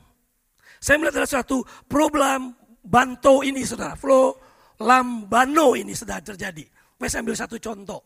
Saya 0.80 0.96
melihat 0.96 1.24
ada 1.24 1.28
sesuatu 1.28 1.64
problem 1.88 2.59
banto 2.80 3.44
ini 3.44 3.62
saudara, 3.64 3.94
flow 3.96 4.36
lambano 4.80 5.76
ini 5.76 5.92
sedang 5.92 6.24
terjadi. 6.24 6.64
Saya 7.00 7.24
ambil 7.24 7.36
satu 7.36 7.56
contoh. 7.56 8.00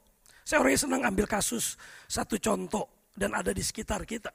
Saya 0.45 0.61
orangnya 0.61 0.81
senang 0.87 1.03
ambil 1.09 1.27
kasus 1.27 1.75
satu 2.07 2.37
contoh 2.37 3.11
dan 3.17 3.33
ada 3.33 3.51
di 3.51 3.63
sekitar 3.65 4.05
kita. 4.05 4.31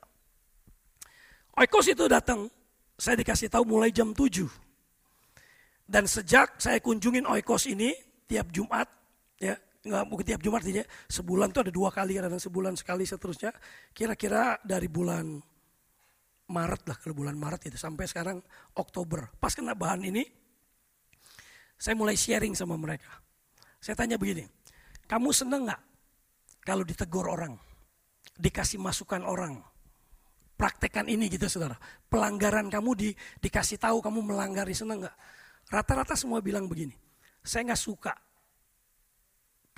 Oikos 1.60 1.91
itu 1.91 2.08
datang, 2.08 2.48
saya 2.96 3.19
dikasih 3.19 3.51
tahu 3.51 3.67
mulai 3.67 3.91
jam 3.91 4.15
7. 4.15 4.48
Dan 5.89 6.05
sejak 6.05 6.62
saya 6.62 6.79
kunjungin 6.79 7.27
Oikos 7.27 7.67
ini 7.67 7.91
tiap 8.29 8.50
Jumat, 8.53 8.88
ya 9.41 9.58
nggak 9.84 10.03
mungkin 10.05 10.25
tiap 10.27 10.41
Jumat 10.43 10.62
ya, 10.63 10.86
sebulan 11.10 11.50
tuh 11.50 11.67
ada 11.67 11.72
dua 11.74 11.89
kali 11.89 12.15
kadang 12.15 12.39
sebulan 12.39 12.77
sekali 12.79 13.03
seterusnya. 13.03 13.51
Kira-kira 13.91 14.62
dari 14.62 14.88
bulan 14.88 15.41
Maret 16.49 16.81
lah, 16.89 16.97
ke 16.97 17.13
bulan 17.13 17.37
Maret 17.37 17.69
itu 17.69 17.77
sampai 17.77 18.09
sekarang 18.09 18.41
Oktober. 18.73 19.29
Pas 19.37 19.53
kena 19.53 19.77
bahan 19.77 20.01
ini, 20.09 20.25
saya 21.77 21.93
mulai 21.93 22.17
sharing 22.17 22.57
sama 22.57 22.75
mereka. 22.75 23.21
Saya 23.79 23.95
tanya 23.95 24.19
begini, 24.19 24.43
kamu 25.07 25.29
seneng 25.31 25.69
nggak 25.69 25.81
kalau 26.65 26.83
ditegur 26.83 27.29
orang, 27.29 27.55
dikasih 28.35 28.81
masukan 28.81 29.23
orang, 29.23 29.61
praktekkan 30.59 31.07
ini 31.07 31.31
gitu 31.31 31.47
saudara. 31.47 31.79
Pelanggaran 32.11 32.67
kamu 32.67 32.91
di, 32.97 33.09
dikasih 33.39 33.79
tahu 33.79 34.03
kamu 34.03 34.33
melanggar, 34.33 34.67
seneng 34.75 35.07
nggak? 35.07 35.15
Rata-rata 35.69 36.17
semua 36.17 36.43
bilang 36.43 36.65
begini, 36.67 36.97
saya 37.45 37.71
nggak 37.71 37.79
suka 37.79 38.13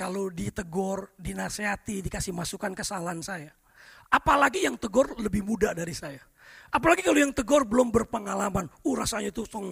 kalau 0.01 0.33
ditegur, 0.33 1.13
dinasehati, 1.13 2.01
dikasih 2.01 2.33
masukan 2.33 2.73
kesalahan 2.73 3.21
saya. 3.21 3.53
Apalagi 4.09 4.65
yang 4.65 4.73
tegur 4.81 5.13
lebih 5.21 5.45
muda 5.45 5.77
dari 5.77 5.93
saya. 5.93 6.17
Apalagi 6.71 7.03
kalau 7.03 7.19
yang 7.19 7.35
tegur 7.35 7.67
belum 7.67 7.91
berpengalaman. 7.91 8.71
Uh 8.87 8.95
rasanya 8.95 9.29
itu 9.29 9.43
song, 9.43 9.67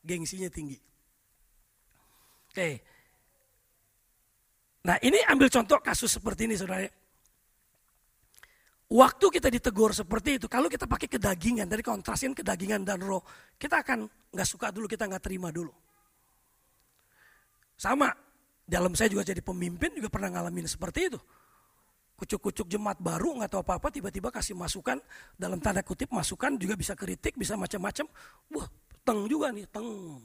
gengsinya 0.00 0.48
tinggi. 0.48 0.80
Oke. 2.48 2.70
Nah 4.88 4.96
ini 5.04 5.20
ambil 5.28 5.52
contoh 5.52 5.76
kasus 5.82 6.16
seperti 6.16 6.48
ini 6.48 6.56
saudara. 6.56 6.88
Waktu 8.86 9.26
kita 9.34 9.50
ditegur 9.50 9.90
seperti 9.90 10.38
itu, 10.38 10.46
kalau 10.46 10.70
kita 10.70 10.86
pakai 10.86 11.10
kedagingan, 11.10 11.66
dari 11.66 11.82
kontrasin 11.82 12.30
kedagingan 12.30 12.86
dan 12.86 13.02
roh, 13.02 13.18
kita 13.58 13.82
akan 13.82 14.06
nggak 14.30 14.46
suka 14.46 14.70
dulu, 14.70 14.86
kita 14.86 15.10
nggak 15.10 15.26
terima 15.26 15.50
dulu. 15.50 15.74
Sama, 17.74 18.14
dalam 18.62 18.94
saya 18.94 19.10
juga 19.10 19.26
jadi 19.26 19.42
pemimpin 19.42 19.90
juga 19.90 20.06
pernah 20.06 20.38
ngalamin 20.38 20.70
seperti 20.70 21.10
itu 21.10 21.18
kucuk-kucuk 22.16 22.66
jemaat 22.66 22.96
baru 22.96 23.36
nggak 23.36 23.52
tahu 23.52 23.60
apa-apa 23.60 23.92
tiba-tiba 23.92 24.32
kasih 24.32 24.56
masukan 24.56 24.96
dalam 25.36 25.60
tanda 25.60 25.84
kutip 25.84 26.08
masukan 26.10 26.56
juga 26.56 26.74
bisa 26.74 26.96
kritik 26.96 27.36
bisa 27.36 27.54
macam-macam. 27.54 28.08
Wah 28.56 28.68
teng 29.04 29.28
juga 29.28 29.52
nih 29.52 29.68
teng. 29.68 30.18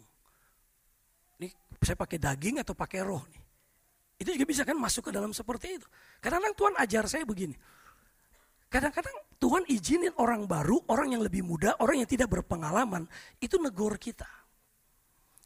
Ini 1.38 1.48
saya 1.84 2.00
pakai 2.00 2.18
daging 2.18 2.64
atau 2.64 2.74
pakai 2.74 3.00
roh 3.04 3.22
nih? 3.28 3.42
Itu 4.24 4.30
juga 4.32 4.46
bisa 4.48 4.64
kan 4.64 4.78
masuk 4.80 5.10
ke 5.10 5.12
dalam 5.12 5.36
seperti 5.36 5.82
itu. 5.82 5.88
Kadang-kadang 6.24 6.56
Tuhan 6.56 6.74
ajar 6.80 7.04
saya 7.12 7.24
begini. 7.28 7.58
Kadang-kadang 8.72 9.18
Tuhan 9.42 9.68
izinin 9.68 10.14
orang 10.16 10.48
baru 10.48 10.80
orang 10.88 11.18
yang 11.18 11.22
lebih 11.26 11.44
muda 11.44 11.76
orang 11.84 12.06
yang 12.06 12.10
tidak 12.10 12.32
berpengalaman 12.32 13.04
itu 13.44 13.60
negor 13.60 14.00
kita. 14.00 14.30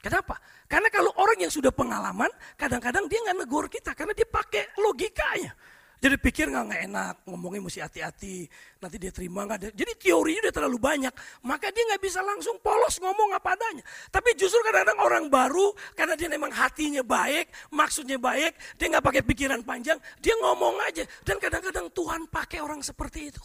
Kenapa? 0.04 0.38
Karena 0.70 0.86
kalau 0.94 1.10
orang 1.18 1.42
yang 1.42 1.50
sudah 1.50 1.74
pengalaman, 1.74 2.30
kadang-kadang 2.54 3.10
dia 3.10 3.26
nggak 3.26 3.42
negor 3.42 3.66
kita 3.66 3.98
karena 3.98 4.14
dia 4.14 4.30
pakai 4.30 4.78
logikanya. 4.78 5.58
Jadi 5.96 6.16
pikir 6.20 6.52
nggak 6.52 6.64
nggak 6.70 6.82
enak, 6.92 7.16
ngomongnya 7.26 7.62
mesti 7.66 7.80
hati-hati, 7.80 8.46
nanti 8.84 8.96
dia 9.00 9.10
terima 9.16 9.48
nggak. 9.48 9.72
Jadi 9.72 9.92
teorinya 9.96 10.48
udah 10.48 10.56
terlalu 10.56 10.78
banyak, 10.78 11.14
maka 11.48 11.72
dia 11.72 11.84
nggak 11.88 12.04
bisa 12.04 12.20
langsung 12.20 12.60
polos 12.60 13.00
ngomong 13.00 13.32
apa 13.32 13.56
adanya. 13.56 13.84
Tapi 14.12 14.36
justru 14.36 14.60
kadang-kadang 14.68 15.00
orang 15.00 15.26
baru, 15.32 15.72
karena 15.96 16.14
dia 16.20 16.28
memang 16.28 16.52
hatinya 16.52 17.02
baik, 17.02 17.48
maksudnya 17.72 18.20
baik, 18.20 18.54
dia 18.76 18.86
nggak 18.92 19.06
pakai 19.08 19.24
pikiran 19.24 19.64
panjang, 19.64 19.98
dia 20.20 20.36
ngomong 20.44 20.76
aja. 20.84 21.08
Dan 21.24 21.40
kadang-kadang 21.40 21.88
Tuhan 21.96 22.28
pakai 22.28 22.60
orang 22.60 22.84
seperti 22.84 23.32
itu 23.32 23.44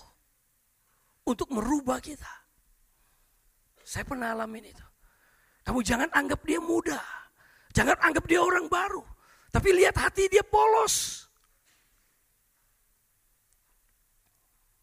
untuk 1.23 1.54
merubah 1.54 2.02
kita. 2.02 2.28
Saya 3.87 4.02
pernah 4.02 4.35
alamin 4.35 4.71
itu. 4.71 4.87
Kamu 5.62 5.87
jangan 5.87 6.11
anggap 6.11 6.42
dia 6.42 6.59
muda. 6.59 6.99
Jangan 7.71 7.95
anggap 8.02 8.26
dia 8.26 8.42
orang 8.42 8.66
baru. 8.66 9.02
Tapi 9.50 9.69
lihat 9.75 9.95
hati 9.99 10.26
dia 10.26 10.42
polos. 10.42 11.26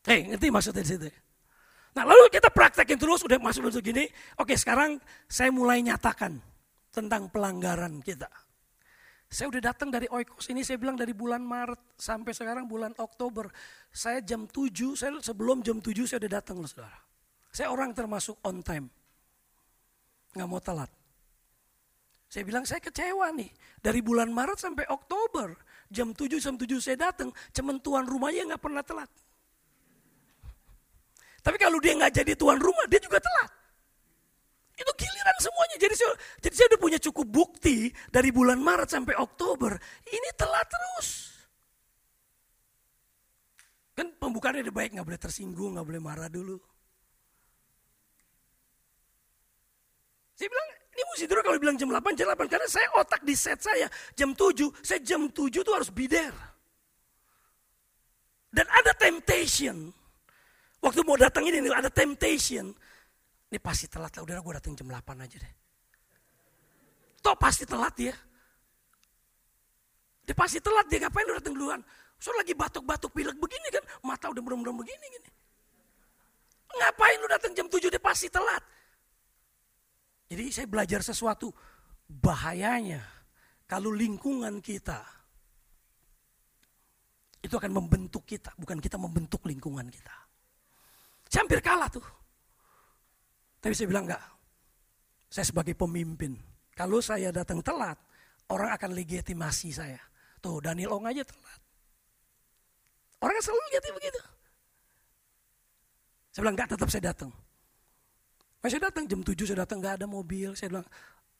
Hei, 0.08 0.24
ngerti 0.24 0.48
maksudnya 0.48 0.88
di 0.88 0.90
situ? 0.96 1.08
Nah 1.92 2.08
lalu 2.08 2.32
kita 2.32 2.48
praktekin 2.48 2.96
terus, 2.96 3.28
udah 3.28 3.36
masuk 3.44 3.68
untuk 3.68 3.84
gini. 3.84 4.08
Oke 4.40 4.56
sekarang 4.56 5.04
saya 5.28 5.52
mulai 5.52 5.84
nyatakan 5.84 6.40
tentang 6.96 7.28
pelanggaran 7.28 8.00
kita. 8.00 8.32
Saya 9.28 9.52
udah 9.52 9.60
datang 9.60 9.92
dari 9.92 10.08
Oikos 10.08 10.48
ini, 10.48 10.64
saya 10.64 10.80
bilang 10.80 10.96
dari 10.96 11.12
bulan 11.12 11.44
Maret 11.44 12.00
sampai 12.00 12.32
sekarang 12.32 12.72
bulan 12.72 12.96
Oktober. 12.96 13.52
Saya 13.92 14.24
jam 14.24 14.48
7, 14.48 14.96
saya 14.96 15.12
sebelum 15.20 15.60
jam 15.60 15.84
7 15.84 16.08
saya 16.08 16.24
udah 16.24 16.32
datang 16.40 16.64
loh 16.64 16.70
saudara. 16.72 16.96
Saya 17.52 17.68
orang 17.68 17.92
termasuk 17.92 18.40
on 18.48 18.64
time. 18.64 18.88
Nggak 20.32 20.48
mau 20.48 20.64
telat. 20.64 20.88
Saya 22.32 22.48
bilang 22.48 22.64
saya 22.64 22.80
kecewa 22.80 23.28
nih. 23.36 23.52
Dari 23.84 24.00
bulan 24.00 24.32
Maret 24.32 24.64
sampai 24.64 24.88
Oktober. 24.88 25.52
Jam 25.92 26.16
7 26.16 26.40
jam 26.40 26.56
7 26.56 26.80
saya 26.80 26.96
datang. 27.12 27.28
Cuman 27.52 27.84
tuan 27.84 28.08
rumahnya 28.08 28.56
nggak 28.56 28.64
pernah 28.64 28.84
telat. 28.86 29.12
Tapi 31.48 31.56
kalau 31.56 31.80
dia 31.80 31.96
nggak 31.96 32.12
jadi 32.12 32.36
tuan 32.36 32.60
rumah, 32.60 32.84
dia 32.92 33.00
juga 33.00 33.24
telat. 33.24 33.48
Itu 34.76 34.92
giliran 35.00 35.38
semuanya. 35.40 35.80
Jadi 35.80 35.96
saya, 35.96 36.12
jadi 36.44 36.54
saya 36.60 36.68
udah 36.76 36.82
punya 36.84 37.00
cukup 37.00 37.24
bukti 37.24 37.88
dari 38.12 38.36
bulan 38.36 38.60
Maret 38.60 38.92
sampai 38.92 39.16
Oktober. 39.16 39.80
Ini 40.04 40.30
telat 40.36 40.68
terus. 40.68 41.08
Kan 43.96 44.12
pembukaannya 44.20 44.68
udah 44.68 44.76
baik, 44.76 45.00
nggak 45.00 45.08
boleh 45.08 45.22
tersinggung, 45.24 45.80
nggak 45.80 45.88
boleh 45.88 46.02
marah 46.04 46.28
dulu. 46.28 46.60
Saya 50.36 50.52
bilang, 50.52 50.70
ini 50.94 51.02
mesti 51.08 51.26
dulu 51.32 51.42
kalau 51.48 51.58
bilang 51.64 51.78
jam 51.80 51.90
8, 51.90 52.12
jam 52.12 52.28
8. 52.28 52.52
Karena 52.52 52.68
saya 52.68 52.88
otak 53.00 53.24
di 53.24 53.34
set 53.40 53.64
saya, 53.64 53.88
jam 54.20 54.36
7. 54.36 54.68
Saya 54.84 55.00
jam 55.00 55.32
7 55.32 55.64
tuh 55.64 55.74
harus 55.74 55.90
there. 55.96 56.36
Dan 58.52 58.68
ada 58.68 58.92
temptation. 59.00 59.96
Waktu 60.78 61.02
mau 61.04 61.18
datang 61.18 61.44
ini, 61.48 61.64
ada 61.74 61.90
temptation. 61.90 62.70
Ini 63.48 63.60
pasti 63.64 63.88
telat 63.88 64.12
lah, 64.14 64.24
udah 64.28 64.44
gue 64.44 64.54
datang 64.60 64.74
jam 64.76 64.88
8 64.92 65.24
aja 65.24 65.38
deh. 65.40 65.54
Toh 67.24 67.36
pasti 67.40 67.64
telat 67.64 67.96
ya. 67.98 68.16
Dia 70.28 70.36
pasti 70.36 70.60
telat, 70.60 70.86
dia 70.92 71.08
ngapain 71.08 71.24
lu 71.24 71.40
datang 71.40 71.56
duluan? 71.56 71.80
So 72.20 72.36
lagi 72.36 72.52
batuk-batuk 72.52 73.16
pilek 73.16 73.40
begini 73.40 73.68
kan, 73.72 73.84
mata 74.04 74.28
udah 74.28 74.44
merem-merem 74.44 74.76
begini 74.76 75.06
gini. 75.08 75.30
Ngapain 76.68 77.18
lu 77.24 77.28
datang 77.32 77.52
jam 77.56 77.72
7 77.72 77.88
dia 77.88 78.04
pasti 78.04 78.28
telat. 78.28 78.60
Jadi 80.28 80.44
saya 80.52 80.68
belajar 80.68 81.00
sesuatu, 81.00 81.48
bahayanya 82.12 83.00
kalau 83.64 83.96
lingkungan 83.96 84.60
kita 84.60 85.00
itu 87.40 87.56
akan 87.56 87.72
membentuk 87.72 88.28
kita, 88.28 88.52
bukan 88.60 88.84
kita 88.84 89.00
membentuk 89.00 89.48
lingkungan 89.48 89.88
kita. 89.88 90.27
Saya 91.28 91.44
hampir 91.44 91.60
kalah 91.60 91.92
tuh. 91.92 92.04
Tapi 93.60 93.74
saya 93.76 93.88
bilang 93.92 94.08
enggak. 94.08 94.24
Saya 95.28 95.46
sebagai 95.48 95.76
pemimpin, 95.76 96.40
kalau 96.72 97.04
saya 97.04 97.36
datang 97.36 97.60
telat, 97.60 98.00
orang 98.48 98.72
akan 98.80 98.96
legitimasi 98.96 99.76
saya. 99.76 100.00
Tuh 100.40 100.64
Daniel 100.64 100.96
Ong 100.96 101.08
aja 101.10 101.24
telat. 101.28 101.60
Orang 103.20 103.36
selalu 103.44 103.62
lihat 103.74 103.84
begitu. 103.92 104.22
Saya 106.32 106.42
bilang 106.48 106.56
enggak 106.56 106.70
tetap 106.78 106.88
saya 106.88 107.04
datang. 107.12 107.32
Pas 108.62 108.70
saya 108.70 108.90
datang 108.90 109.06
jam 109.10 109.22
7 109.22 109.36
saya 109.44 109.66
datang 109.66 109.82
enggak 109.82 109.96
ada 110.00 110.08
mobil. 110.08 110.54
Saya 110.54 110.70
bilang, 110.70 110.88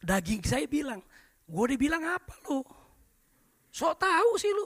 daging 0.02 0.42
saya 0.44 0.66
bilang, 0.66 1.00
gue 1.48 1.66
dibilang 1.78 2.04
apa 2.04 2.34
lu? 2.50 2.66
Sok 3.72 3.94
tahu 4.02 4.32
sih 4.42 4.52
lu. 4.52 4.66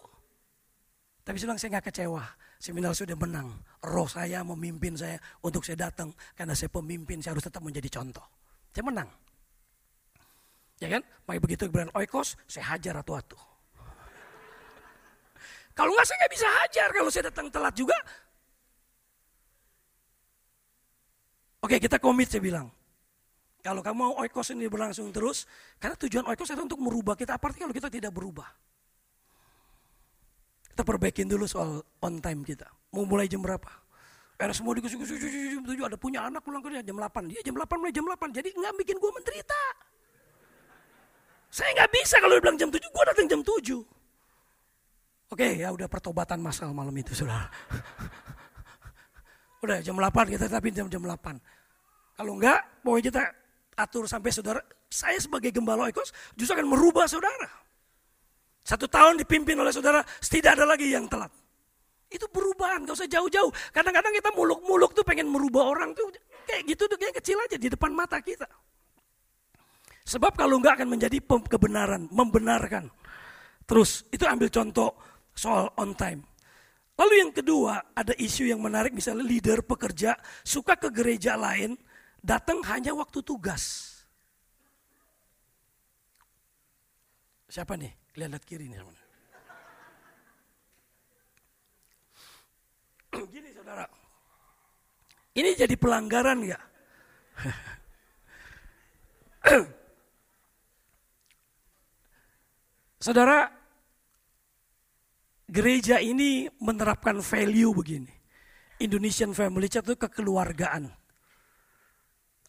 Tapi 1.22 1.36
saya 1.38 1.48
bilang 1.52 1.60
saya 1.60 1.69
nggak 1.78 1.88
kecewa. 1.91 2.24
Seminar 2.62 2.93
sudah 2.93 3.17
menang. 3.17 3.50
Roh 3.82 4.06
saya 4.06 4.45
memimpin 4.45 4.93
saya 4.93 5.17
untuk 5.41 5.65
saya 5.65 5.89
datang. 5.89 6.13
Karena 6.38 6.54
saya 6.54 6.69
pemimpin, 6.69 7.17
saya 7.17 7.34
harus 7.34 7.50
tetap 7.50 7.65
menjadi 7.65 7.89
contoh. 7.89 8.21
Saya 8.69 8.86
menang. 8.86 9.10
Ya 10.78 10.93
kan? 10.93 11.02
Makanya 11.26 11.41
begitu 11.41 11.62
keberan 11.65 11.89
oikos, 11.97 12.38
saya 12.45 12.78
hajar 12.78 13.02
atu-atu. 13.02 13.34
Kalau 15.78 15.89
nggak 15.89 16.06
saya 16.06 16.17
nggak 16.21 16.34
bisa 16.38 16.47
hajar. 16.62 16.89
Kalau 16.93 17.10
saya 17.10 17.24
datang 17.34 17.50
telat 17.50 17.74
juga. 17.74 17.97
Oke 21.65 21.82
kita 21.82 21.97
komit 21.97 22.30
saya 22.30 22.45
bilang. 22.45 22.69
Kalau 23.65 23.82
kamu 23.82 23.97
mau 23.97 24.13
oikos 24.21 24.54
ini 24.54 24.69
berlangsung 24.69 25.10
terus. 25.10 25.50
Karena 25.82 25.97
tujuan 25.97 26.30
oikos 26.30 26.54
adalah 26.54 26.69
untuk 26.69 26.82
merubah 26.82 27.17
kita. 27.17 27.41
Apalagi 27.41 27.65
kalau 27.65 27.74
kita 27.74 27.89
tidak 27.89 28.13
berubah. 28.13 28.71
Kita 30.72 30.88
perbaikin 30.88 31.28
dulu 31.28 31.44
soal 31.44 31.84
on 32.00 32.24
time 32.24 32.48
kita. 32.48 32.64
Mau 32.96 33.04
mulai 33.04 33.28
jam 33.28 33.44
berapa? 33.44 33.68
Era 34.40 34.56
semua 34.56 34.74
di 34.74 34.82
jam 34.82 34.98
7 34.98 35.68
ada 35.86 36.00
punya 36.00 36.26
anak 36.26 36.42
pulang 36.42 36.64
kerja 36.64 36.82
jam 36.82 36.98
8. 36.98 37.30
Dia 37.30 37.44
jam 37.46 37.60
8 37.60 37.68
mulai 37.78 37.94
jam 37.94 38.08
8. 38.08 38.32
Jadi 38.32 38.50
nggak 38.56 38.74
bikin 38.80 38.96
gue 38.98 39.12
menderita. 39.12 39.62
Saya 41.52 41.70
nggak 41.76 41.92
bisa 41.92 42.16
kalau 42.24 42.40
dia 42.40 42.44
bilang 42.48 42.58
jam 42.58 42.70
7, 42.72 42.80
gue 42.80 43.04
datang 43.06 43.28
jam 43.28 43.42
7. 43.44 43.84
Oke 45.32 45.48
ya 45.60 45.68
udah 45.76 45.88
pertobatan 45.92 46.40
masal 46.40 46.72
malam 46.72 46.96
itu 46.96 47.12
saudara. 47.12 47.52
udah 49.64 49.78
jam 49.84 50.00
8 50.00 50.34
kita 50.34 50.48
tapi 50.48 50.72
jam 50.72 50.88
jam 50.88 51.04
8. 51.04 52.18
Kalau 52.18 52.34
enggak, 52.40 52.60
pokoknya 52.82 53.04
kita 53.12 53.24
atur 53.78 54.08
sampai 54.08 54.32
saudara, 54.34 54.62
saya 54.90 55.20
sebagai 55.20 55.54
gembala 55.54 55.92
ekos 55.92 56.10
justru 56.34 56.58
akan 56.58 56.68
merubah 56.72 57.06
saudara. 57.06 57.62
Satu 58.62 58.86
tahun 58.86 59.17
dipimpin 59.17 59.58
oleh 59.58 59.74
saudara, 59.74 60.06
tidak 60.21 60.58
ada 60.58 60.65
lagi 60.69 60.93
yang 60.93 61.10
telat. 61.10 61.34
Itu 62.12 62.28
perubahan, 62.28 62.84
gak 62.84 62.95
usah 63.00 63.10
jauh-jauh. 63.10 63.50
Kadang-kadang 63.71 64.13
kita 64.13 64.30
muluk-muluk 64.36 64.91
tuh 64.91 65.02
pengen 65.08 65.32
merubah 65.32 65.71
orang 65.71 65.95
tuh 65.95 66.12
kayak 66.43 66.67
gitu 66.67 66.84
tuh 66.86 67.00
kayak 67.00 67.15
kecil 67.24 67.39
aja 67.39 67.56
di 67.56 67.71
depan 67.71 67.89
mata 67.95 68.19
kita. 68.19 68.45
Sebab 70.06 70.36
kalau 70.36 70.60
enggak 70.60 70.82
akan 70.82 70.89
menjadi 70.91 71.17
kebenaran, 71.24 72.12
membenarkan. 72.12 72.91
Terus 73.63 74.04
itu 74.12 74.28
ambil 74.28 74.52
contoh 74.52 74.91
soal 75.32 75.71
on 75.80 75.95
time. 75.95 76.19
Lalu 77.00 77.13
yang 77.24 77.32
kedua 77.32 77.95
ada 77.95 78.12
isu 78.19 78.52
yang 78.52 78.60
menarik 78.60 78.91
misalnya 78.91 79.24
leader 79.24 79.63
pekerja 79.63 80.13
suka 80.43 80.76
ke 80.76 80.91
gereja 80.91 81.39
lain 81.39 81.80
datang 82.19 82.60
hanya 82.67 82.91
waktu 82.91 83.24
tugas. 83.24 83.95
Siapa 87.47 87.80
nih? 87.80 88.01
Lihat 88.30 88.46
kiri 88.46 88.70
nih. 88.70 88.78
Gini 93.34 93.50
saudara. 93.50 93.90
Ini 95.34 95.58
jadi 95.58 95.74
pelanggaran 95.80 96.44
ya. 96.46 96.60
saudara, 103.02 103.50
gereja 105.50 105.98
ini 105.98 106.46
menerapkan 106.62 107.26
value 107.26 107.74
begini. 107.74 108.14
Indonesian 108.86 109.34
Family 109.34 109.66
Church 109.66 109.90
itu 109.90 109.98
kekeluargaan. 109.98 110.94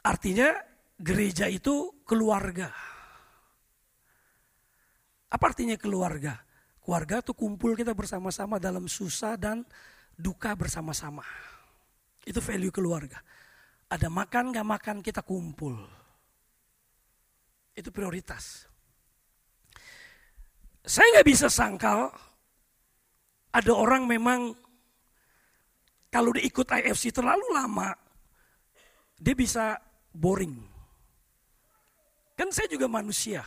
Artinya 0.05 0.53
gereja 1.01 1.49
itu 1.49 2.03
keluarga. 2.05 2.92
Apa 5.33 5.49
artinya 5.49 5.81
keluarga? 5.81 6.37
Keluarga 6.85 7.25
itu 7.25 7.33
kumpul 7.33 7.73
kita 7.73 7.97
bersama-sama 7.97 8.61
dalam 8.61 8.85
susah 8.85 9.41
dan 9.41 9.65
duka 10.13 10.53
bersama-sama. 10.53 11.25
Itu 12.29 12.45
value 12.45 12.75
keluarga. 12.75 13.17
Ada 13.89 14.13
makan 14.13 14.53
gak 14.53 14.69
makan 14.69 14.97
kita 15.01 15.25
kumpul. 15.25 15.81
Itu 17.73 17.89
prioritas. 17.89 18.69
Saya 20.83 21.07
nggak 21.17 21.29
bisa 21.31 21.47
sangkal 21.47 22.11
ada 23.55 23.73
orang 23.73 24.09
memang 24.09 24.51
kalau 26.13 26.35
dia 26.35 26.45
ikut 26.45 26.67
IFC 26.67 27.15
terlalu 27.15 27.47
lama, 27.57 27.95
dia 29.17 29.33
bisa 29.33 29.79
boring. 30.13 30.57
Kan 32.37 32.53
saya 32.53 32.69
juga 32.69 32.91
manusia. 32.91 33.45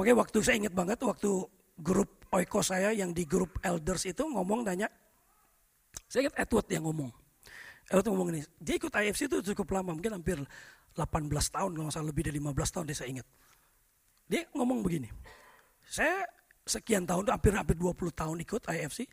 Makanya 0.00 0.16
waktu 0.16 0.38
saya 0.40 0.56
ingat 0.64 0.72
banget 0.72 0.96
waktu 1.04 1.28
grup 1.76 2.24
oiko 2.32 2.64
saya 2.64 2.88
yang 2.96 3.12
di 3.12 3.28
grup 3.28 3.60
elders 3.60 4.08
itu 4.08 4.24
ngomong 4.24 4.64
nanya, 4.64 4.88
saya 6.08 6.24
ingat 6.24 6.40
Edward 6.40 6.72
yang 6.72 6.88
ngomong. 6.88 7.12
Edward 7.84 8.08
ngomong 8.08 8.32
ini, 8.32 8.40
dia 8.56 8.80
ikut 8.80 8.88
IFC 8.88 9.28
itu 9.28 9.52
cukup 9.52 9.76
lama, 9.76 9.92
mungkin 9.92 10.16
hampir 10.16 10.40
18 10.96 11.04
tahun, 11.28 11.76
kalau 11.76 11.92
salah 11.92 12.08
lebih 12.08 12.32
dari 12.32 12.40
15 12.40 12.48
tahun 12.72 12.84
dia 12.88 12.96
saya 12.96 13.12
ingat. 13.12 13.28
Dia 14.24 14.48
ngomong 14.56 14.80
begini, 14.80 15.12
saya 15.84 16.24
sekian 16.64 17.04
tahun, 17.04 17.28
hampir-hampir 17.36 17.76
20 17.76 18.08
tahun 18.16 18.40
ikut 18.40 18.72
IFC, 18.72 19.04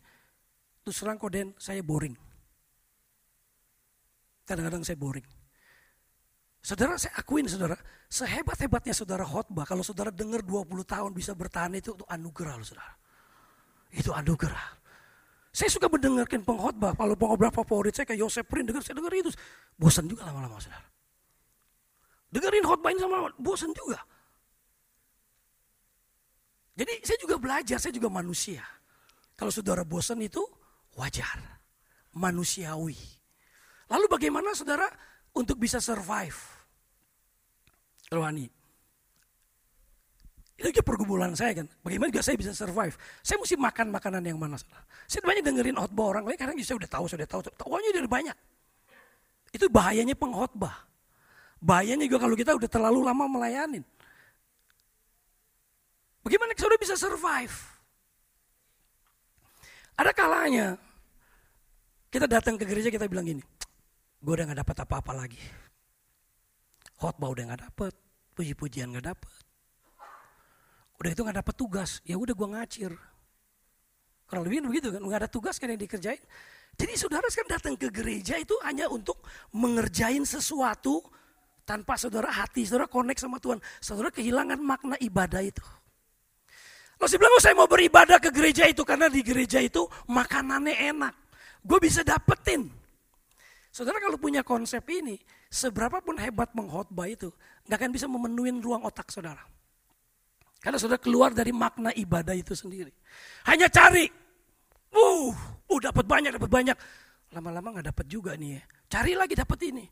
terus 0.88 0.96
serang 0.96 1.20
koden 1.20 1.52
saya 1.60 1.84
boring. 1.84 2.16
Kadang-kadang 4.48 4.88
saya 4.88 4.96
boring. 4.96 5.37
Saudara, 6.58 6.98
saya 6.98 7.14
akuin 7.14 7.46
saudara, 7.46 7.78
sehebat-hebatnya 8.10 8.90
saudara 8.90 9.22
khotbah, 9.22 9.62
kalau 9.62 9.86
saudara 9.86 10.10
dengar 10.10 10.42
20 10.42 10.66
tahun 10.82 11.10
bisa 11.14 11.32
bertahan 11.32 11.78
itu, 11.78 11.94
itu 11.94 12.04
anugerah 12.10 12.54
loh 12.58 12.66
saudara. 12.66 12.94
Itu 13.94 14.10
anugerah. 14.10 14.66
Saya 15.54 15.70
suka 15.72 15.88
mendengarkan 15.88 16.44
pengkhotbah, 16.44 16.92
kalau 16.98 17.14
pengkhotbah 17.14 17.50
favorit 17.54 17.94
saya 17.94 18.06
kayak 18.10 18.20
Yosef 18.26 18.44
Prin, 18.44 18.66
dengar, 18.66 18.82
saya 18.82 18.98
dengar 18.98 19.14
itu. 19.14 19.30
Bosan 19.78 20.10
juga 20.10 20.26
lama-lama 20.28 20.58
saudara. 20.60 20.86
Dengerin 22.28 22.64
khotbah 22.66 22.90
ini 22.92 23.00
sama 23.00 23.18
bosan 23.40 23.72
juga. 23.72 23.98
Jadi 26.78 26.94
saya 27.02 27.18
juga 27.18 27.36
belajar, 27.40 27.78
saya 27.80 27.90
juga 27.90 28.12
manusia. 28.12 28.62
Kalau 29.34 29.50
saudara 29.50 29.82
bosan 29.82 30.20
itu 30.22 30.44
wajar, 30.94 31.62
manusiawi. 32.14 32.98
Lalu 33.88 34.06
bagaimana 34.06 34.52
saudara 34.52 34.86
untuk 35.34 35.56
bisa 35.60 35.82
survive? 35.82 36.36
Rohani. 38.08 38.48
Itu 40.58 40.74
juga 40.74 40.82
pergumulan 40.82 41.38
saya 41.38 41.62
kan. 41.62 41.66
Bagaimana 41.86 42.10
juga 42.10 42.24
saya 42.24 42.34
bisa 42.34 42.50
survive. 42.50 42.96
Saya 43.22 43.38
mesti 43.38 43.54
makan 43.54 43.94
makanan 43.94 44.22
yang 44.26 44.38
mana. 44.42 44.58
Saya 45.06 45.22
banyak 45.22 45.46
dengerin 45.46 45.78
khotbah 45.78 46.18
orang 46.18 46.24
lain. 46.26 46.34
Karena 46.34 46.58
saya 46.58 46.82
udah 46.82 46.90
tahu, 46.90 47.04
saya 47.06 47.22
udah 47.22 47.30
tahu. 47.30 47.40
Pokoknya 47.54 47.88
udah 47.94 48.10
banyak. 48.10 48.36
Itu 49.54 49.70
bahayanya 49.70 50.18
pengkhotbah. 50.18 50.74
Bahayanya 51.62 52.10
juga 52.10 52.26
kalau 52.26 52.34
kita 52.34 52.58
udah 52.58 52.70
terlalu 52.70 53.06
lama 53.06 53.24
melayanin. 53.30 53.86
Bagaimana 56.26 56.52
saudara 56.58 56.76
bisa 56.82 56.98
survive? 56.98 57.54
Ada 59.98 60.10
kalanya 60.14 60.78
kita 62.08 62.30
datang 62.30 62.54
ke 62.54 62.64
gereja 62.64 62.88
kita 62.88 63.10
bilang 63.10 63.26
gini, 63.26 63.42
gue 64.18 64.32
udah 64.34 64.44
gak 64.50 64.60
dapat 64.66 64.76
apa-apa 64.82 65.12
lagi. 65.14 65.40
Khotbah 66.98 67.30
udah 67.30 67.54
gak 67.54 67.62
dapat, 67.70 67.92
puji-pujian 68.34 68.90
gak 68.98 69.14
dapat. 69.14 69.32
Udah 70.98 71.10
itu 71.14 71.22
gak 71.22 71.38
dapat 71.38 71.54
tugas, 71.54 71.90
ya 72.02 72.18
udah 72.18 72.34
gue 72.34 72.48
ngacir. 72.58 72.92
Kurang 74.26 74.42
lebih 74.44 74.66
begitu 74.66 74.90
kan, 74.90 75.00
gak 75.06 75.20
ada 75.26 75.30
tugas 75.30 75.56
kan 75.56 75.70
yang 75.70 75.78
dikerjain. 75.78 76.20
Jadi 76.78 76.94
saudara 76.94 77.26
sekarang 77.26 77.58
datang 77.58 77.74
ke 77.74 77.90
gereja 77.90 78.38
itu 78.38 78.54
hanya 78.62 78.86
untuk 78.86 79.22
mengerjain 79.50 80.22
sesuatu 80.22 81.02
tanpa 81.66 81.98
saudara 81.98 82.30
hati, 82.30 82.62
saudara 82.62 82.86
connect 82.86 83.18
sama 83.18 83.42
Tuhan. 83.42 83.58
Saudara 83.82 84.14
kehilangan 84.14 84.58
makna 84.62 84.94
ibadah 85.02 85.42
itu. 85.42 85.64
Lalu 86.98 87.08
saya 87.10 87.18
bilang, 87.18 87.34
oh 87.34 87.42
saya 87.42 87.54
mau 87.54 87.70
beribadah 87.70 88.18
ke 88.18 88.30
gereja 88.34 88.66
itu 88.66 88.82
karena 88.82 89.06
di 89.06 89.22
gereja 89.22 89.62
itu 89.62 89.86
makanannya 90.10 90.74
enak. 90.94 91.14
Gue 91.62 91.78
bisa 91.78 92.02
dapetin. 92.06 92.77
Saudara 93.68 94.00
kalau 94.00 94.16
punya 94.16 94.40
konsep 94.40 94.82
ini, 94.88 95.20
seberapa 95.52 96.00
pun 96.00 96.16
hebat 96.16 96.52
menghotbah 96.56 97.06
itu, 97.06 97.28
nggak 97.68 97.78
akan 97.78 97.90
bisa 97.92 98.06
memenuhi 98.08 98.50
ruang 98.58 98.82
otak 98.84 99.12
saudara. 99.12 99.44
Karena 100.58 100.80
saudara 100.80 100.98
keluar 100.98 101.30
dari 101.30 101.54
makna 101.54 101.94
ibadah 101.94 102.34
itu 102.34 102.56
sendiri. 102.56 102.90
Hanya 103.46 103.70
cari, 103.70 104.08
uh, 104.92 105.30
uh 105.68 105.80
dapat 105.80 106.04
banyak, 106.08 106.34
dapat 106.34 106.50
banyak. 106.50 106.76
Lama-lama 107.36 107.78
nggak 107.78 107.94
dapat 107.94 108.06
juga 108.08 108.34
nih 108.34 108.58
ya. 108.58 108.62
Cari 108.88 109.12
lagi 109.14 109.36
dapat 109.36 109.58
ini, 109.68 109.84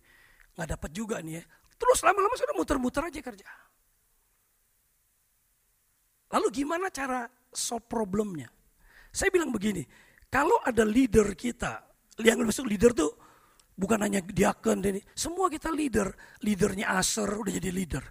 nggak 0.57 0.69
dapat 0.75 0.91
juga 0.91 1.21
nih 1.21 1.39
ya. 1.39 1.45
Terus 1.77 1.99
lama-lama 2.01 2.35
sudah 2.35 2.55
muter-muter 2.57 3.03
aja 3.07 3.21
kerja. 3.21 3.47
Lalu 6.33 6.49
gimana 6.51 6.91
cara 6.91 7.29
solve 7.53 7.87
problemnya? 7.87 8.51
Saya 9.13 9.31
bilang 9.31 9.53
begini, 9.53 9.85
kalau 10.33 10.59
ada 10.65 10.83
leader 10.83 11.37
kita, 11.39 11.85
yang 12.25 12.43
masuk 12.43 12.67
leader 12.67 12.91
tuh 12.97 13.26
bukan 13.77 14.01
hanya 14.01 14.25
diaken, 14.25 14.81
ini, 14.83 15.01
semua 15.13 15.53
kita 15.53 15.69
leader. 15.69 16.09
Leadernya 16.43 16.97
Aser 16.97 17.29
udah 17.29 17.53
jadi 17.53 17.71
leader, 17.71 18.05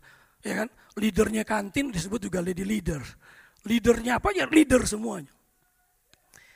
ya 0.45 0.63
kan? 0.63 0.69
Leadernya 0.95 1.43
kantin 1.43 1.89
disebut 1.89 2.29
juga 2.29 2.39
lady 2.39 2.63
leader. 2.63 3.01
Leadernya 3.65 4.21
apa 4.21 4.29
ya? 4.31 4.45
Leader 4.45 4.85
semuanya. 4.85 5.33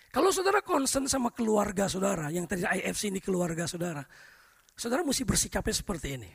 Kalau 0.10 0.34
saudara 0.34 0.62
concern 0.66 1.06
sama 1.06 1.30
keluarga 1.34 1.86
saudara, 1.86 2.34
yang 2.34 2.50
tadi 2.50 2.66
IFC 2.66 3.14
ini 3.14 3.22
keluarga 3.22 3.70
saudara, 3.70 4.02
saudara 4.74 5.06
mesti 5.06 5.22
bersikapnya 5.22 5.76
seperti 5.76 6.08
ini. 6.18 6.30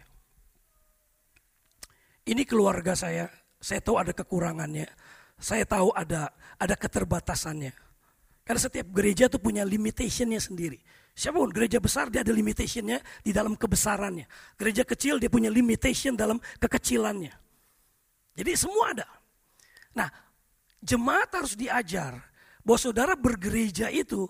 Ini 2.25 2.43
keluarga 2.47 2.95
saya, 2.95 3.27
saya 3.59 3.83
tahu 3.83 3.99
ada 3.99 4.15
kekurangannya, 4.15 4.87
saya 5.39 5.67
tahu 5.67 5.91
ada 5.91 6.31
ada 6.55 6.75
keterbatasannya. 6.79 7.75
Karena 8.47 8.61
setiap 8.61 8.87
gereja 8.95 9.27
itu 9.27 9.43
punya 9.43 9.67
limitationnya 9.67 10.39
sendiri. 10.39 10.79
Siapa 11.15 11.39
pun 11.39 11.55
gereja 11.55 11.79
besar 11.79 12.11
dia 12.11 12.27
ada 12.27 12.35
limitationnya 12.35 12.99
di 13.23 13.31
dalam 13.31 13.55
kebesarannya. 13.55 14.27
Gereja 14.59 14.83
kecil 14.83 15.23
dia 15.23 15.31
punya 15.31 15.47
limitation 15.47 16.19
dalam 16.19 16.43
kekecilannya. 16.59 17.31
Jadi 18.35 18.51
semua 18.59 18.91
ada. 18.91 19.07
Nah, 19.95 20.11
jemaat 20.83 21.31
harus 21.31 21.55
diajar 21.55 22.19
bahwa 22.67 22.79
saudara 22.83 23.15
bergereja 23.15 23.95
itu 23.95 24.27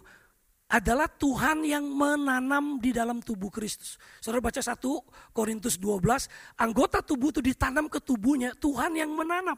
adalah 0.68 1.08
Tuhan 1.08 1.64
yang 1.64 1.88
menanam 1.88 2.76
di 2.76 2.92
dalam 2.92 3.24
tubuh 3.24 3.48
Kristus. 3.48 3.96
Saudara 4.20 4.44
baca 4.44 4.60
1 4.60 4.76
Korintus 5.32 5.80
12, 5.80 6.28
anggota 6.60 7.00
tubuh 7.00 7.32
itu 7.32 7.40
ditanam 7.40 7.88
ke 7.88 7.96
tubuhnya, 7.96 8.52
Tuhan 8.60 8.92
yang 8.92 9.12
menanam. 9.12 9.56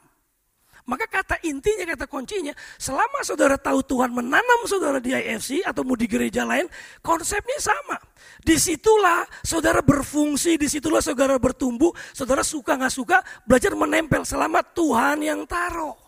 Maka 0.87 1.11
kata 1.11 1.42
intinya, 1.42 1.83
kata 1.83 2.07
kuncinya, 2.07 2.55
selama 2.79 3.18
saudara 3.27 3.59
tahu 3.59 3.83
Tuhan 3.83 4.14
menanam 4.14 4.61
saudara 4.70 5.03
di 5.03 5.11
IFC 5.11 5.66
atau 5.66 5.83
mau 5.83 5.99
di 5.99 6.07
gereja 6.07 6.46
lain, 6.46 6.70
konsepnya 7.03 7.59
sama. 7.59 7.99
Di 8.38 8.55
situlah 8.55 9.27
saudara 9.42 9.83
berfungsi, 9.83 10.55
di 10.55 10.70
situlah 10.70 11.03
saudara 11.03 11.42
bertumbuh, 11.42 11.90
saudara 12.14 12.46
suka 12.46 12.79
nggak 12.79 12.94
suka, 12.94 13.18
belajar 13.42 13.75
menempel 13.75 14.22
selama 14.22 14.62
Tuhan 14.62 15.27
yang 15.27 15.42
taruh. 15.42 15.99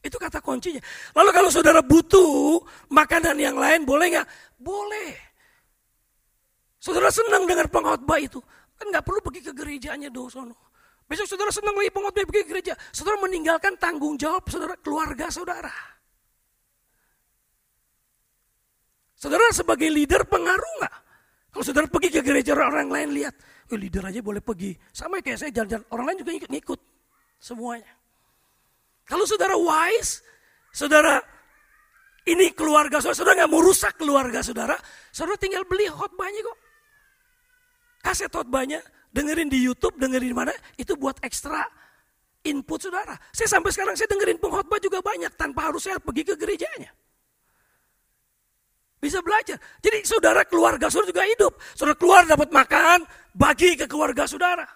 Itu 0.00 0.16
kata 0.16 0.40
kuncinya. 0.40 0.80
Lalu 1.12 1.30
kalau 1.36 1.50
saudara 1.52 1.84
butuh 1.84 2.64
makanan 2.88 3.36
yang 3.36 3.60
lain, 3.60 3.84
boleh 3.84 4.06
nggak? 4.16 4.28
Boleh. 4.56 5.12
Saudara 6.80 7.12
senang 7.12 7.44
dengan 7.44 7.68
pengkhotbah 7.68 8.16
itu. 8.24 8.40
Kan 8.72 8.88
nggak 8.88 9.04
perlu 9.04 9.20
pergi 9.20 9.40
ke 9.44 9.52
gerejanya 9.52 10.08
dosono. 10.08 10.65
Besok 11.06 11.26
saudara 11.30 11.54
senang 11.54 11.78
lagi 11.78 11.94
pengkhotbah 11.94 12.26
pergi 12.26 12.42
ke 12.42 12.48
gereja. 12.50 12.74
Saudara 12.90 13.22
meninggalkan 13.22 13.78
tanggung 13.78 14.18
jawab 14.18 14.42
saudara 14.50 14.74
keluarga 14.82 15.30
saudara. 15.30 15.70
Saudara 19.14 19.48
sebagai 19.54 19.86
leader 19.86 20.26
pengaruh 20.26 20.72
nggak? 20.82 20.94
Kalau 21.54 21.64
saudara 21.64 21.86
pergi 21.88 22.08
ke 22.12 22.20
gereja 22.20 22.52
orang 22.52 22.92
lain 22.92 23.16
lihat, 23.16 23.34
oh, 23.72 23.78
leader 23.78 24.04
aja 24.04 24.20
boleh 24.20 24.42
pergi. 24.44 24.76
Sama 24.92 25.22
kayak 25.24 25.38
saya 25.40 25.50
jalan-jalan, 25.54 25.86
orang 25.94 26.06
lain 26.12 26.18
juga 26.20 26.32
ikut 26.36 26.50
ngikut 26.52 26.80
semuanya. 27.40 27.92
Kalau 29.06 29.24
saudara 29.24 29.54
wise, 29.56 30.20
saudara 30.74 31.22
ini 32.26 32.50
keluarga 32.50 32.98
saudara, 32.98 33.16
saudara 33.16 33.34
nggak 33.40 33.50
mau 33.54 33.62
rusak 33.62 33.94
keluarga 33.94 34.42
saudara, 34.42 34.76
saudara 35.14 35.38
tinggal 35.38 35.62
beli 35.64 35.86
khotbahnya 35.86 36.42
kok. 36.42 36.58
Kaset 38.02 38.28
khotbahnya, 38.28 38.82
dengerin 39.16 39.48
di 39.48 39.64
YouTube, 39.64 39.96
dengerin 39.96 40.28
di 40.28 40.36
mana, 40.36 40.52
itu 40.76 40.92
buat 41.00 41.16
ekstra 41.24 41.64
input 42.44 42.84
saudara. 42.84 43.16
Saya 43.32 43.48
sampai 43.48 43.72
sekarang 43.72 43.96
saya 43.96 44.12
dengerin 44.12 44.36
pengkhotbah 44.36 44.76
juga 44.76 45.00
banyak 45.00 45.32
tanpa 45.40 45.72
harus 45.72 45.88
saya 45.88 45.96
pergi 45.96 46.22
ke 46.28 46.34
gerejanya. 46.36 46.92
Bisa 49.00 49.24
belajar. 49.24 49.56
Jadi 49.80 50.04
saudara 50.04 50.44
keluarga 50.44 50.92
saudara 50.92 51.10
juga 51.16 51.24
hidup. 51.24 51.52
Saudara 51.72 51.96
keluar 51.96 52.22
dapat 52.28 52.48
makan, 52.52 52.98
bagi 53.32 53.72
ke 53.76 53.88
keluarga 53.88 54.28
saudara. 54.28 54.68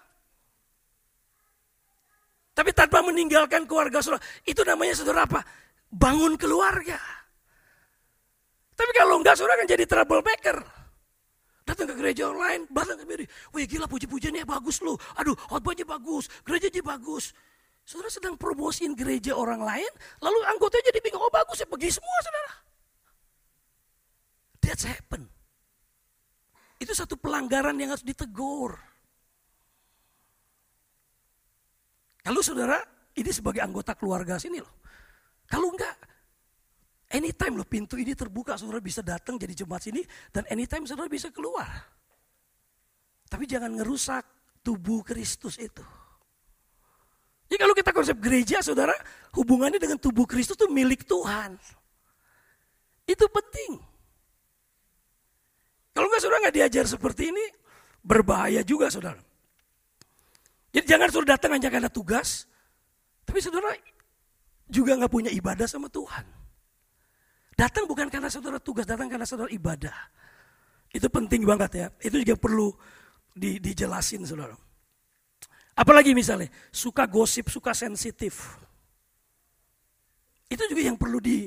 Tapi 2.51 2.69
tanpa 2.73 3.01
meninggalkan 3.05 3.69
keluarga 3.69 4.01
saudara. 4.01 4.21
Itu 4.45 4.65
namanya 4.65 4.97
saudara 4.97 5.25
apa? 5.25 5.41
Bangun 5.89 6.35
keluarga. 6.35 6.99
Tapi 8.75 8.91
kalau 8.97 9.21
enggak 9.21 9.37
saudara 9.37 9.61
akan 9.61 9.69
jadi 9.69 9.85
troublemaker. 9.85 10.80
Datang 11.71 11.87
ke 11.87 11.95
gereja 11.95 12.27
online, 12.27 12.67
datang 12.67 12.99
ke 12.99 13.05
gereja. 13.07 13.31
Wih 13.55 13.63
gila 13.63 13.87
puji-pujiannya 13.87 14.43
bagus 14.43 14.83
loh. 14.83 14.99
Aduh 15.15 15.39
khotbahnya 15.47 15.87
bagus, 15.87 16.27
gerejanya 16.43 16.83
bagus. 16.83 17.31
Saudara 17.87 18.11
sedang 18.11 18.35
promosiin 18.35 18.91
gereja 18.91 19.39
orang 19.39 19.63
lain, 19.63 19.87
lalu 20.19 20.35
anggotanya 20.51 20.91
jadi 20.91 20.99
bingung, 20.99 21.23
oh 21.23 21.31
bagus 21.31 21.63
ya 21.63 21.67
pergi 21.71 21.95
semua 21.95 22.17
saudara. 22.19 22.53
That's 24.59 24.83
happen. 24.83 25.31
Itu 26.75 26.91
satu 26.91 27.15
pelanggaran 27.15 27.79
yang 27.79 27.95
harus 27.95 28.03
ditegur. 28.03 28.75
Kalau 32.21 32.41
saudara, 32.43 32.83
ini 33.15 33.31
sebagai 33.31 33.63
anggota 33.63 33.95
keluarga 33.95 34.35
sini 34.35 34.59
loh. 34.59 34.75
Kalau 35.47 35.71
enggak, 35.71 35.95
Anytime 37.11 37.59
loh 37.59 37.67
pintu 37.67 37.99
ini 37.99 38.15
terbuka, 38.15 38.55
saudara 38.55 38.79
bisa 38.79 39.03
datang 39.03 39.35
jadi 39.35 39.51
jemaat 39.51 39.83
sini 39.83 39.99
dan 40.31 40.47
anytime 40.47 40.87
saudara 40.87 41.11
bisa 41.11 41.27
keluar. 41.27 41.67
Tapi 43.27 43.43
jangan 43.43 43.75
ngerusak 43.75 44.23
tubuh 44.63 45.03
Kristus 45.03 45.59
itu. 45.59 45.83
Jadi 47.51 47.59
kalau 47.59 47.75
kita 47.75 47.91
konsep 47.91 48.15
gereja, 48.15 48.63
saudara, 48.63 48.95
hubungannya 49.35 49.75
dengan 49.75 49.99
tubuh 49.99 50.23
Kristus 50.23 50.55
itu 50.55 50.71
milik 50.71 51.03
Tuhan. 51.03 51.59
Itu 53.03 53.27
penting. 53.27 53.75
Kalau 55.91 56.07
nggak 56.07 56.21
saudara 56.23 56.47
nggak 56.47 56.55
diajar 56.55 56.85
seperti 56.87 57.27
ini, 57.27 57.43
berbahaya 57.99 58.63
juga 58.63 58.87
saudara. 58.87 59.19
Jadi 60.71 60.85
jangan 60.87 61.11
suruh 61.11 61.27
datang 61.27 61.51
hanya 61.51 61.67
karena 61.67 61.91
tugas, 61.91 62.47
tapi 63.27 63.43
saudara 63.43 63.75
juga 64.71 64.95
nggak 64.95 65.11
punya 65.11 65.31
ibadah 65.35 65.67
sama 65.67 65.91
Tuhan. 65.91 66.40
Datang 67.61 67.85
bukan 67.85 68.09
karena 68.09 68.25
saudara 68.25 68.57
tugas, 68.57 68.89
datang 68.89 69.05
karena 69.05 69.21
saudara 69.21 69.45
ibadah. 69.53 69.93
Itu 70.89 71.05
penting 71.13 71.45
banget 71.45 71.71
ya. 71.77 71.87
Itu 72.01 72.17
juga 72.17 72.33
perlu 72.33 72.73
di, 73.37 73.61
dijelasin 73.61 74.25
saudara. 74.25 74.57
Apalagi 75.77 76.17
misalnya, 76.17 76.49
suka 76.73 77.05
gosip, 77.05 77.53
suka 77.53 77.77
sensitif. 77.77 78.57
Itu 80.49 80.65
juga 80.73 80.81
yang 80.89 80.97
perlu 80.97 81.21
di... 81.21 81.45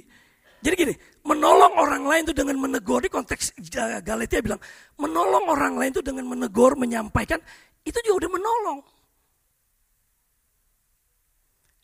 Jadi 0.62 0.74
gini, 0.79 0.94
menolong 1.27 1.83
orang 1.83 2.07
lain 2.07 2.22
itu 2.31 2.33
dengan 2.33 2.62
menegur, 2.62 3.03
di 3.03 3.11
konteks 3.11 3.59
Galatia 4.07 4.38
bilang, 4.38 4.62
menolong 4.96 5.50
orang 5.50 5.74
lain 5.77 5.90
itu 5.98 6.00
dengan 6.00 6.31
menegur, 6.31 6.79
menyampaikan, 6.79 7.42
itu 7.83 7.98
juga 8.07 8.24
udah 8.24 8.31
menolong. 8.38 8.79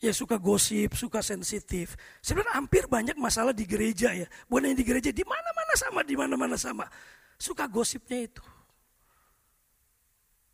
Ya 0.01 0.09
suka 0.09 0.41
gosip, 0.41 0.97
suka 0.97 1.21
sensitif. 1.21 1.93
Sebenarnya 2.25 2.57
hampir 2.57 2.89
banyak 2.89 3.13
masalah 3.21 3.53
di 3.53 3.69
gereja 3.69 4.09
ya. 4.09 4.25
Bukan 4.49 4.73
yang 4.73 4.77
di 4.81 4.81
gereja, 4.81 5.13
di 5.13 5.21
mana-mana 5.21 5.73
sama, 5.77 6.01
di 6.01 6.17
mana-mana 6.17 6.57
sama. 6.57 6.89
Suka 7.37 7.69
gosipnya 7.69 8.25
itu. 8.25 8.41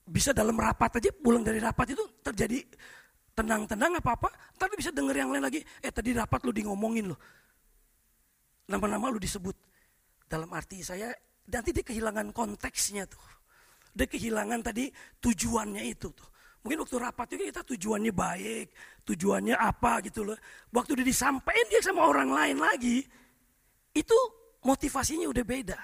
Bisa 0.03 0.36
dalam 0.36 0.60
rapat 0.60 0.99
aja, 0.99 1.15
pulang 1.15 1.47
dari 1.47 1.63
rapat 1.63 1.95
itu 1.95 2.03
terjadi 2.19 2.60
tenang-tenang 3.31 4.03
apa-apa. 4.03 4.27
Tadi 4.60 4.75
bisa 4.75 4.91
denger 4.91 5.15
yang 5.15 5.31
lain 5.31 5.47
lagi, 5.47 5.63
eh 5.79 5.91
tadi 5.95 6.12
rapat 6.12 6.43
lu 6.43 6.51
di 6.51 6.67
ngomongin 6.67 7.15
loh. 7.15 7.19
Nama-nama 8.67 9.07
lu 9.07 9.19
disebut. 9.19 9.55
Dalam 10.27 10.51
arti 10.51 10.83
saya, 10.83 11.07
nanti 11.47 11.71
dia 11.71 11.88
kehilangan 11.88 12.36
konteksnya 12.36 13.07
tuh. 13.07 13.23
Dia 13.95 14.12
kehilangan 14.12 14.60
tadi 14.60 14.91
tujuannya 15.23 15.88
itu 15.88 16.12
tuh. 16.12 16.27
Mungkin 16.67 16.84
waktu 16.84 16.99
rapat 16.99 17.27
itu 17.32 17.47
kita 17.47 17.63
tujuannya 17.63 18.12
baik, 18.12 18.67
tujuannya 19.08 19.56
apa 19.56 20.03
gitu 20.03 20.27
loh. 20.27 20.36
Waktu 20.75 20.99
dia 20.99 21.08
disampaikan 21.08 21.63
dia 21.71 21.80
sama 21.80 22.03
orang 22.03 22.27
lain 22.27 22.60
lagi, 22.60 23.08
itu 23.95 24.17
motivasinya 24.67 25.32
udah 25.32 25.45
beda. 25.47 25.80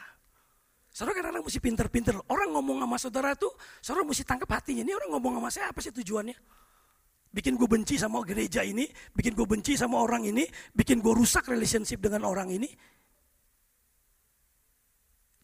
Saudara 0.92 1.24
kadang-kadang 1.24 1.48
mesti 1.48 1.64
pinter-pinter. 1.64 2.20
Orang 2.28 2.52
ngomong 2.52 2.84
sama 2.84 2.98
saudara 3.00 3.32
tuh, 3.32 3.56
saudara 3.80 4.04
mesti 4.04 4.28
tangkap 4.28 4.60
hatinya. 4.60 4.84
Ini 4.84 4.92
orang 4.92 5.16
ngomong 5.16 5.40
sama 5.40 5.50
saya 5.56 5.72
apa 5.72 5.80
sih 5.80 5.96
tujuannya? 5.96 6.36
Bikin 7.32 7.56
gue 7.56 7.70
benci 7.72 7.96
sama 7.96 8.20
gereja 8.28 8.60
ini, 8.60 8.84
bikin 9.16 9.40
gue 9.40 9.48
benci 9.48 9.80
sama 9.80 10.04
orang 10.04 10.28
ini, 10.28 10.44
bikin 10.76 11.00
gue 11.00 11.16
rusak 11.16 11.48
relationship 11.48 12.04
dengan 12.04 12.28
orang 12.28 12.52
ini. 12.52 12.68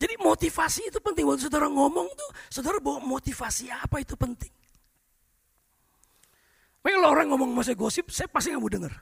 Jadi 0.03 0.19
motivasi 0.19 0.91
itu 0.91 0.99
penting. 0.99 1.23
Waktu 1.31 1.47
saudara 1.47 1.71
ngomong 1.71 2.11
tuh, 2.11 2.29
saudara 2.51 2.83
bawa 2.83 2.99
motivasi 3.07 3.71
apa 3.71 4.03
itu 4.03 4.19
penting. 4.19 4.58
Makanya 6.79 6.97
kalau 7.03 7.09
orang 7.11 7.27
ngomong 7.35 7.49
sama 7.53 7.63
saya 7.67 7.77
gosip, 7.77 8.05
saya 8.07 8.27
pasti 8.31 8.55
nggak 8.55 8.63
mau 8.63 8.71
dengar. 8.71 8.93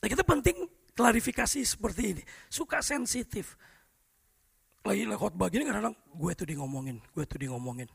Nah 0.00 0.08
kita 0.08 0.24
penting 0.24 0.56
klarifikasi 0.96 1.60
seperti 1.66 2.02
ini. 2.16 2.22
Suka 2.48 2.80
sensitif. 2.80 3.58
Lagi 4.86 5.02
khotbah 5.02 5.50
gini 5.50 5.66
kadang-kadang 5.66 5.98
gue 5.98 6.32
tuh 6.32 6.46
di 6.46 6.54
ngomongin, 6.56 6.96
gue 7.12 7.24
tuh 7.26 7.38
di 7.42 7.50
ngomongin. 7.50 7.90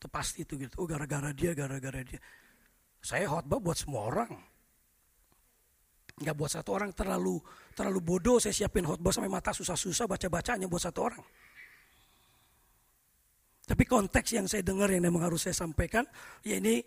Itu 0.00 0.08
pasti 0.08 0.42
itu 0.42 0.56
gitu. 0.56 0.74
Oh 0.80 0.88
gara-gara 0.88 1.30
dia, 1.30 1.52
gara-gara 1.52 2.00
dia. 2.00 2.18
Saya 3.04 3.28
khotbah 3.28 3.60
buat 3.60 3.76
semua 3.76 4.08
orang. 4.08 4.32
Gak 6.20 6.36
buat 6.36 6.52
satu 6.52 6.76
orang 6.76 6.92
terlalu 6.92 7.40
terlalu 7.72 8.00
bodoh 8.04 8.36
saya 8.36 8.52
siapin 8.52 8.84
khotbah 8.84 9.08
sampai 9.08 9.32
mata 9.32 9.56
susah-susah 9.56 10.04
baca-bacanya 10.10 10.66
buat 10.66 10.82
satu 10.82 11.12
orang. 11.12 11.22
Tapi 13.70 13.86
konteks 13.86 14.34
yang 14.34 14.50
saya 14.50 14.66
dengar 14.66 14.90
yang 14.90 15.06
memang 15.06 15.30
harus 15.30 15.46
saya 15.46 15.54
sampaikan, 15.54 16.02
ya 16.42 16.58
ini 16.58 16.82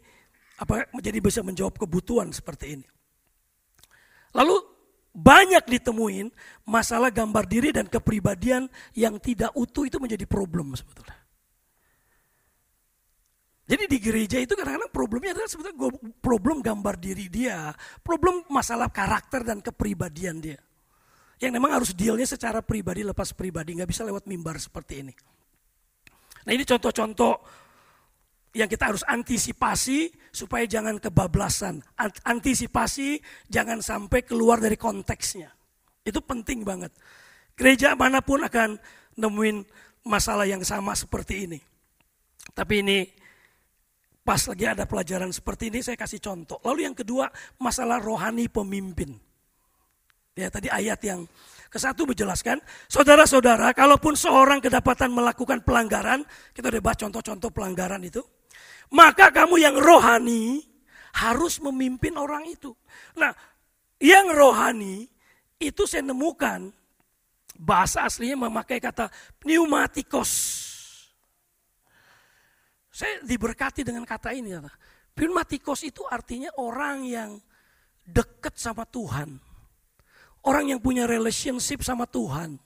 apa 0.60 0.91
menjadi 0.91 1.24
bisa 1.24 1.39
menjawab 1.39 1.80
kebutuhan 1.80 2.28
seperti 2.36 2.76
ini. 2.76 2.88
Lalu 4.36 4.60
banyak 5.15 5.63
ditemuin 5.63 6.28
masalah 6.67 7.08
gambar 7.08 7.48
diri 7.48 7.72
dan 7.72 7.88
kepribadian 7.88 8.67
yang 9.00 9.15
tidak 9.24 9.56
utuh 9.56 9.88
itu 9.88 9.96
menjadi 9.96 10.28
problem 10.28 10.76
sebetulnya. 10.76 11.15
Jadi 13.63 13.88
di 13.88 13.98
gereja 14.04 14.38
itu 14.43 14.52
kadang-kadang 14.52 14.91
problemnya 14.91 15.32
adalah 15.39 15.48
sebetulnya 15.48 15.88
problem 16.19 16.60
gambar 16.60 17.00
diri 17.00 17.32
dia, 17.32 17.72
problem 18.04 18.43
masalah 18.52 18.91
karakter 18.91 19.48
dan 19.48 19.63
kepribadian 19.63 20.43
dia. 20.43 20.60
Yang 21.39 21.52
memang 21.56 21.72
harus 21.80 21.96
dealnya 21.96 22.28
secara 22.28 22.60
pribadi 22.60 23.08
lepas 23.08 23.32
pribadi, 23.32 23.80
nggak 23.80 23.88
bisa 23.88 24.04
lewat 24.04 24.28
mimbar 24.28 24.60
seperti 24.60 25.08
ini. 25.08 25.15
Nah 26.43 26.51
ini 26.51 26.63
contoh-contoh 26.67 27.34
yang 28.53 28.69
kita 28.69 28.93
harus 28.93 29.03
antisipasi 29.08 30.13
supaya 30.29 30.65
jangan 30.69 31.01
kebablasan. 31.01 31.82
Antisipasi 32.25 33.17
jangan 33.49 33.82
sampai 33.82 34.21
keluar 34.21 34.62
dari 34.62 34.77
konteksnya. 34.77 35.49
Itu 36.06 36.21
penting 36.21 36.62
banget. 36.62 36.93
Gereja 37.58 37.97
mana 37.97 38.21
pun 38.21 38.45
akan 38.45 38.77
nemuin 39.17 39.58
masalah 40.06 40.45
yang 40.45 40.62
sama 40.62 40.93
seperti 40.93 41.47
ini. 41.47 41.60
Tapi 42.51 42.84
ini 42.84 42.97
pas 44.23 44.39
lagi 44.47 44.65
ada 44.67 44.84
pelajaran 44.84 45.32
seperti 45.32 45.71
ini 45.71 45.79
saya 45.79 45.95
kasih 45.95 46.19
contoh. 46.19 46.60
Lalu 46.62 46.91
yang 46.91 46.95
kedua 46.97 47.32
masalah 47.58 48.03
rohani 48.03 48.51
pemimpin. 48.51 49.15
Ya 50.34 50.49
tadi 50.49 50.67
ayat 50.67 50.99
yang 51.06 51.23
ke 51.74 51.82
satu 51.82 52.06
menjelaskan, 52.06 52.62
saudara-saudara, 52.86 53.74
kalaupun 53.74 54.14
seorang 54.14 54.62
kedapatan 54.62 55.10
melakukan 55.10 55.66
pelanggaran, 55.66 56.22
kita 56.54 56.70
udah 56.70 56.84
bahas 56.86 57.02
contoh-contoh 57.02 57.50
pelanggaran 57.50 57.98
itu, 58.06 58.22
maka 58.94 59.34
kamu 59.34 59.58
yang 59.58 59.74
rohani 59.82 60.62
harus 61.18 61.58
memimpin 61.66 62.14
orang 62.14 62.46
itu. 62.46 62.70
Nah, 63.18 63.34
yang 63.98 64.30
rohani 64.30 65.10
itu 65.58 65.90
saya 65.90 66.06
nemukan 66.06 66.70
bahasa 67.58 68.06
aslinya 68.06 68.46
memakai 68.46 68.78
kata 68.78 69.10
pneumatikos. 69.42 70.32
Saya 72.94 73.18
diberkati 73.26 73.82
dengan 73.82 74.06
kata 74.06 74.30
ini. 74.38 74.54
Pneumatikos 75.18 75.82
itu 75.82 76.06
artinya 76.06 76.54
orang 76.62 77.02
yang 77.10 77.42
dekat 78.06 78.54
sama 78.62 78.86
Tuhan 78.86 79.53
Orang 80.43 80.67
yang 80.67 80.79
punya 80.84 81.08
relationship 81.08 81.88
sama 81.88 82.03
Tuhan. 82.03 82.60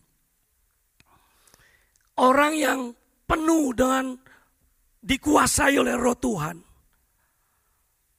Orang 2.17 2.57
yang 2.57 2.97
penuh 3.29 3.69
dengan 3.77 4.17
dikuasai 4.97 5.77
oleh 5.77 5.93
roh 5.93 6.17
Tuhan. 6.17 6.57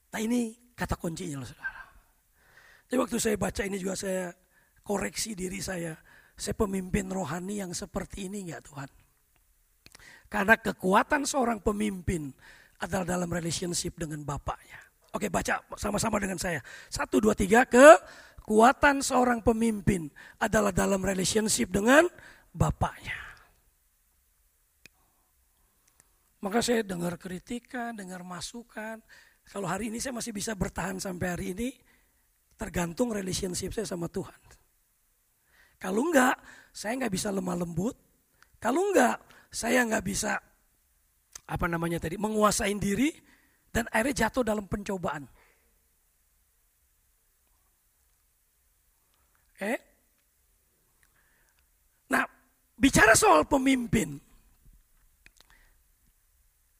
Nah 0.09 0.19
ini 0.23 0.55
kata 0.71 0.95
kuncinya 0.95 1.43
loh 1.43 1.47
saudara. 1.47 1.83
Jadi 2.87 2.97
waktu 2.97 3.17
saya 3.19 3.35
baca 3.35 3.61
ini 3.67 3.77
juga 3.77 3.99
saya 3.99 4.31
koreksi 4.81 5.35
diri 5.35 5.59
saya. 5.59 5.93
Saya 6.39 6.55
pemimpin 6.55 7.11
rohani 7.11 7.59
yang 7.59 7.75
seperti 7.75 8.31
ini 8.31 8.47
enggak 8.47 8.63
Tuhan? 8.63 8.89
Karena 10.31 10.55
kekuatan 10.55 11.27
seorang 11.27 11.59
pemimpin 11.59 12.31
adalah 12.79 13.03
dalam 13.03 13.27
relationship 13.27 13.99
dengan 13.99 14.23
Bapaknya. 14.23 14.79
Oke 15.11 15.27
baca 15.27 15.59
sama-sama 15.75 16.21
dengan 16.21 16.39
saya. 16.39 16.63
Satu, 16.87 17.19
dua, 17.19 17.35
tiga 17.35 17.65
ke 17.67 17.97
kekuatan 18.39 19.03
seorang 19.03 19.43
pemimpin 19.43 20.07
adalah 20.39 20.71
dalam 20.71 21.03
relationship 21.03 21.67
dengan 21.67 22.07
bapaknya. 22.55 23.19
Maka 26.39 26.63
saya 26.63 26.87
dengar 26.87 27.19
kritikan, 27.19 27.91
dengar 27.99 28.23
masukan. 28.23 29.03
Kalau 29.43 29.67
hari 29.67 29.91
ini 29.91 29.99
saya 29.99 30.15
masih 30.15 30.31
bisa 30.31 30.55
bertahan 30.55 30.95
sampai 30.95 31.27
hari 31.27 31.45
ini, 31.51 31.69
tergantung 32.55 33.11
relationship 33.11 33.75
saya 33.75 33.83
sama 33.83 34.07
Tuhan. 34.07 34.39
Kalau 35.75 36.07
enggak, 36.07 36.39
saya 36.71 36.95
enggak 36.95 37.11
bisa 37.11 37.27
lemah 37.31 37.59
lembut. 37.59 37.95
Kalau 38.55 38.87
enggak, 38.87 39.19
saya 39.51 39.83
enggak 39.83 40.05
bisa 40.07 40.39
apa 41.49 41.65
namanya 41.67 41.99
tadi 41.99 42.15
menguasai 42.15 42.71
diri 42.79 43.11
dan 43.67 43.83
akhirnya 43.91 44.27
jatuh 44.27 44.43
dalam 44.47 44.63
pencobaan. 44.63 45.27
Eh? 49.59 49.79
Nah, 52.09 52.23
bicara 52.79 53.13
soal 53.13 53.43
pemimpin. 53.45 54.15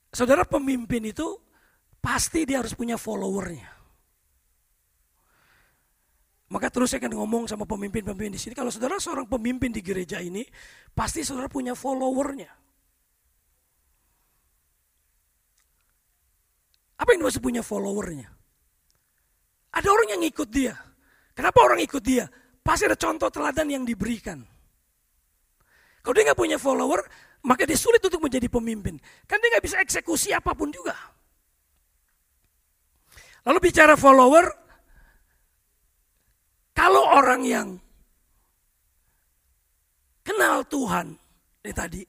Saudara 0.09 0.47
pemimpin 0.47 1.11
itu 1.11 1.37
pasti 2.01 2.47
dia 2.47 2.63
harus 2.63 2.73
punya 2.73 2.97
followernya. 2.97 3.79
Maka 6.49 6.73
terus 6.73 6.89
saya 6.89 7.05
akan 7.05 7.13
ngomong 7.13 7.43
sama 7.45 7.69
pemimpin-pemimpin 7.69 8.33
di 8.33 8.41
sini. 8.41 8.57
Kalau 8.57 8.73
saudara 8.73 8.97
seorang 8.97 9.29
pemimpin 9.29 9.69
di 9.69 9.85
gereja 9.85 10.17
ini, 10.17 10.41
pasti 10.97 11.21
saudara 11.21 11.45
punya 11.45 11.77
followernya. 11.77 12.49
Apa 16.99 17.09
yang 17.13 17.21
maksud 17.21 17.45
punya 17.45 17.61
followernya? 17.61 18.27
Ada 19.77 19.87
orang 19.93 20.17
yang 20.17 20.23
ikut 20.25 20.49
dia. 20.49 20.73
Kenapa 21.37 21.61
orang 21.61 21.85
ikut 21.85 22.01
dia? 22.01 22.25
Pasti 22.69 22.85
ada 22.85 22.93
contoh 22.93 23.33
teladan 23.33 23.65
yang 23.65 23.81
diberikan. 23.81 24.37
Kalau 26.05 26.13
dia 26.13 26.29
nggak 26.29 26.37
punya 26.37 26.61
follower, 26.61 27.01
maka 27.49 27.65
dia 27.65 27.73
sulit 27.73 27.97
untuk 27.97 28.21
menjadi 28.21 28.45
pemimpin. 28.45 28.93
Kan 29.25 29.41
dia 29.41 29.57
nggak 29.57 29.65
bisa 29.65 29.81
eksekusi 29.81 30.37
apa 30.37 30.53
pun 30.53 30.69
juga. 30.69 30.93
Lalu 33.49 33.73
bicara 33.73 33.97
follower, 33.97 34.45
kalau 36.77 37.09
orang 37.09 37.41
yang 37.41 37.67
kenal 40.21 40.61
Tuhan, 40.69 41.17
ini 41.65 41.73
tadi, 41.73 42.05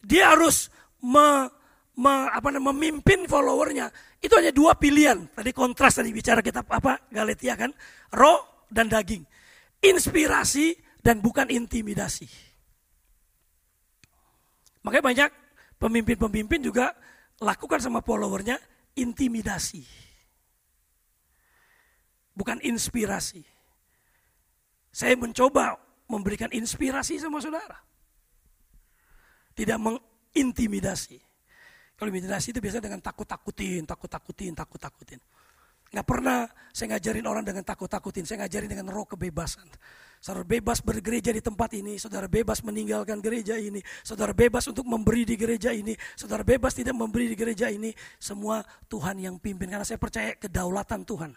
dia 0.00 0.32
harus 0.32 0.72
me, 1.04 1.52
me, 2.00 2.32
apa, 2.32 2.48
memimpin 2.56 3.28
followernya. 3.28 3.92
Itu 4.24 4.40
hanya 4.40 4.56
dua 4.56 4.72
pilihan. 4.72 5.36
Tadi 5.36 5.52
kontras 5.52 6.00
tadi 6.00 6.16
bicara 6.16 6.40
kitab 6.40 6.64
apa 6.72 6.96
Galatia 7.12 7.60
kan, 7.60 7.76
roh 8.16 8.64
dan 8.72 8.88
daging. 8.88 9.36
Inspirasi 9.78 10.74
dan 10.98 11.22
bukan 11.22 11.46
intimidasi. 11.48 12.26
Makanya 14.82 15.04
banyak 15.04 15.30
pemimpin-pemimpin 15.78 16.60
juga 16.64 16.92
lakukan 17.38 17.78
sama 17.78 18.02
followernya 18.02 18.58
intimidasi. 18.98 19.86
Bukan 22.34 22.62
inspirasi. 22.62 23.42
Saya 24.90 25.14
mencoba 25.14 25.78
memberikan 26.10 26.50
inspirasi 26.50 27.18
sama 27.18 27.38
saudara. 27.38 27.78
Tidak 29.54 29.78
mengintimidasi. 29.78 31.18
Kalau 31.98 32.14
intimidasi 32.14 32.54
itu 32.54 32.62
biasanya 32.62 32.90
dengan 32.90 33.02
takut-takutin, 33.02 33.82
takut-takutin, 33.82 34.54
takut-takutin. 34.54 35.18
Nggak 35.88 36.06
pernah 36.06 36.44
saya 36.72 36.94
ngajarin 36.96 37.26
orang 37.26 37.44
dengan 37.48 37.64
takut-takutin, 37.64 38.28
saya 38.28 38.44
ngajarin 38.44 38.70
dengan 38.70 38.92
roh 38.92 39.08
kebebasan. 39.08 39.66
Saudara 40.18 40.42
bebas 40.42 40.82
bergereja 40.82 41.30
di 41.30 41.38
tempat 41.38 41.70
ini, 41.78 41.94
saudara 41.94 42.26
bebas 42.26 42.66
meninggalkan 42.66 43.22
gereja 43.22 43.54
ini, 43.54 43.78
saudara 44.02 44.34
bebas 44.34 44.66
untuk 44.66 44.82
memberi 44.82 45.22
di 45.22 45.38
gereja 45.38 45.70
ini, 45.70 45.94
saudara 46.18 46.42
bebas 46.42 46.74
tidak 46.74 46.98
memberi 46.98 47.30
di 47.30 47.36
gereja 47.38 47.70
ini. 47.70 47.94
Semua 48.18 48.58
Tuhan 48.90 49.22
yang 49.22 49.38
pimpin, 49.38 49.70
karena 49.70 49.86
saya 49.86 49.96
percaya 49.96 50.34
kedaulatan 50.34 51.06
Tuhan. 51.06 51.32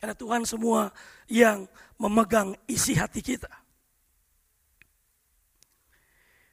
Karena 0.00 0.16
Tuhan 0.16 0.42
semua 0.44 0.92
yang 1.28 1.64
memegang 1.96 2.52
isi 2.68 2.96
hati 2.96 3.24
kita. 3.24 3.48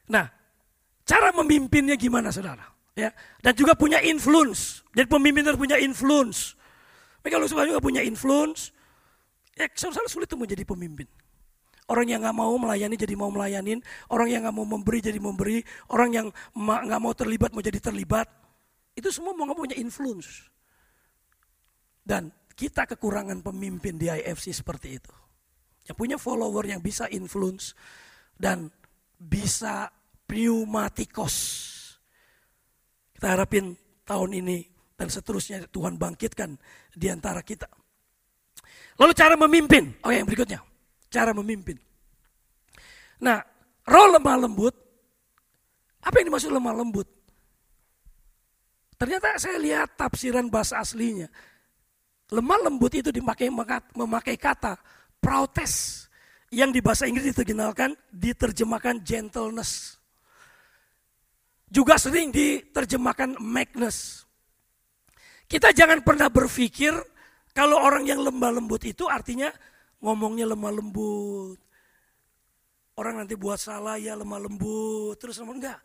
Nah, 0.08 0.24
cara 1.04 1.32
memimpinnya 1.36 1.96
gimana 1.96 2.32
saudara? 2.32 2.71
Ya, 2.92 3.08
dan 3.40 3.56
juga 3.56 3.72
punya 3.72 4.04
influence. 4.04 4.84
Jadi 4.92 5.08
pemimpin 5.08 5.48
harus 5.48 5.56
punya 5.56 5.80
influence. 5.80 6.52
Kalau 7.24 7.48
suka 7.48 7.64
juga 7.64 7.80
punya 7.80 8.04
influence, 8.04 8.68
ya 9.56 9.64
sangat 9.72 10.12
sulit 10.12 10.28
untuk 10.28 10.44
menjadi 10.44 10.68
pemimpin. 10.68 11.08
Orang 11.88 12.04
yang 12.08 12.20
nggak 12.20 12.36
mau 12.36 12.52
melayani 12.60 12.94
jadi 13.00 13.16
mau 13.16 13.32
melayanin, 13.32 13.80
orang 14.12 14.28
yang 14.28 14.40
nggak 14.44 14.56
mau 14.56 14.68
memberi 14.68 15.00
jadi 15.00 15.16
memberi, 15.16 15.64
orang 15.88 16.10
yang 16.12 16.26
nggak 16.52 17.00
mau 17.00 17.16
terlibat 17.16 17.56
mau 17.56 17.64
jadi 17.64 17.80
terlibat. 17.80 18.28
Itu 18.92 19.08
semua 19.08 19.32
mau 19.32 19.48
nggak 19.48 19.56
punya 19.56 19.76
influence. 19.80 20.52
Dan 22.04 22.28
kita 22.52 22.84
kekurangan 22.84 23.40
pemimpin 23.40 23.96
di 23.96 24.12
IFC 24.12 24.52
seperti 24.52 25.00
itu. 25.00 25.14
Yang 25.88 25.96
punya 25.96 26.16
follower 26.20 26.68
yang 26.68 26.84
bisa 26.84 27.08
influence 27.08 27.72
dan 28.36 28.68
bisa 29.16 29.88
pneumatikos 30.28 31.34
kita 33.22 33.38
harapin 33.38 33.78
tahun 34.02 34.42
ini 34.42 34.66
dan 34.98 35.06
seterusnya 35.06 35.70
Tuhan 35.70 35.94
bangkitkan 35.94 36.58
di 36.90 37.06
antara 37.06 37.38
kita. 37.38 37.70
Lalu 38.98 39.14
cara 39.14 39.38
memimpin. 39.38 39.94
Oh 40.02 40.10
yang 40.10 40.26
berikutnya. 40.26 40.58
Cara 41.06 41.30
memimpin. 41.30 41.78
Nah, 43.22 43.38
roh 43.86 44.10
lemah 44.10 44.42
lembut. 44.42 44.74
Apa 46.02 46.18
yang 46.18 46.34
dimaksud 46.34 46.50
lemah 46.50 46.74
lembut? 46.74 47.06
Ternyata 48.98 49.38
saya 49.38 49.54
lihat 49.62 49.94
tafsiran 49.94 50.50
bahasa 50.50 50.82
aslinya. 50.82 51.30
Lemah 52.26 52.58
lembut 52.66 52.90
itu 52.90 53.14
dipakai 53.14 53.54
memakai 53.94 54.34
kata 54.34 54.74
protes 55.22 56.10
yang 56.50 56.74
di 56.74 56.82
bahasa 56.82 57.06
Inggris 57.06 57.30
diterjemahkan 57.30 57.94
diterjemahkan 58.10 58.98
gentleness 59.06 60.01
juga 61.72 61.96
sering 61.96 62.28
diterjemahkan 62.28 63.40
meekness. 63.40 64.28
Kita 65.48 65.72
jangan 65.72 66.04
pernah 66.04 66.28
berpikir 66.28 66.92
kalau 67.56 67.80
orang 67.80 68.04
yang 68.04 68.20
lemah 68.20 68.60
lembut 68.60 68.84
itu 68.84 69.08
artinya 69.08 69.48
ngomongnya 70.04 70.52
lemah 70.52 70.72
lembut. 70.76 71.56
Orang 72.92 73.24
nanti 73.24 73.40
buat 73.40 73.56
salah 73.56 73.96
ya 73.96 74.12
lemah 74.12 74.44
lembut. 74.44 75.16
Terus 75.16 75.40
enggak. 75.40 75.80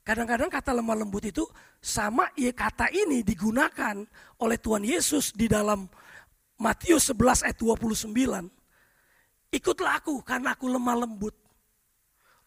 Kadang-kadang 0.00 0.48
kata 0.48 0.72
lemah 0.72 0.96
lembut 1.04 1.28
itu 1.28 1.44
sama 1.76 2.32
ya 2.32 2.48
kata 2.56 2.88
ini 2.88 3.20
digunakan 3.20 4.00
oleh 4.40 4.56
Tuhan 4.56 4.88
Yesus 4.88 5.36
di 5.36 5.44
dalam 5.44 5.84
Matius 6.56 7.12
11 7.12 7.44
ayat 7.44 7.56
29. 7.60 8.08
Ikutlah 9.52 10.00
aku 10.00 10.24
karena 10.24 10.56
aku 10.56 10.64
lemah 10.72 11.04
lembut. 11.04 11.36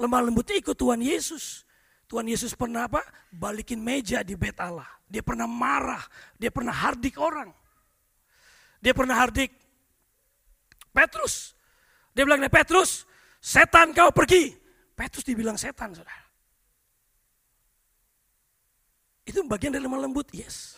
Lemah 0.01 0.21
lembut 0.25 0.49
ikut 0.49 0.73
Tuhan 0.73 1.01
Yesus. 1.05 1.65
Tuhan 2.13 2.29
Yesus 2.29 2.53
pernah 2.53 2.85
apa? 2.85 3.01
Balikin 3.33 3.81
meja 3.81 4.21
di 4.21 4.37
bait 4.37 4.53
Allah. 4.61 4.85
Dia 5.09 5.25
pernah 5.25 5.49
marah, 5.49 6.05
dia 6.37 6.53
pernah 6.53 6.69
hardik 6.69 7.17
orang. 7.17 7.49
Dia 8.77 8.93
pernah 8.93 9.17
hardik 9.17 9.49
Petrus. 10.93 11.57
Dia 12.13 12.21
bilang, 12.21 12.45
Petrus, 12.53 13.09
setan 13.41 13.97
kau 13.97 14.13
pergi. 14.13 14.53
Petrus 14.93 15.25
dibilang 15.25 15.57
setan, 15.57 15.97
saudara. 15.97 16.21
Itu 19.25 19.41
bagian 19.49 19.73
dari 19.73 19.81
lemah 19.81 20.05
lembut, 20.05 20.29
yes. 20.37 20.77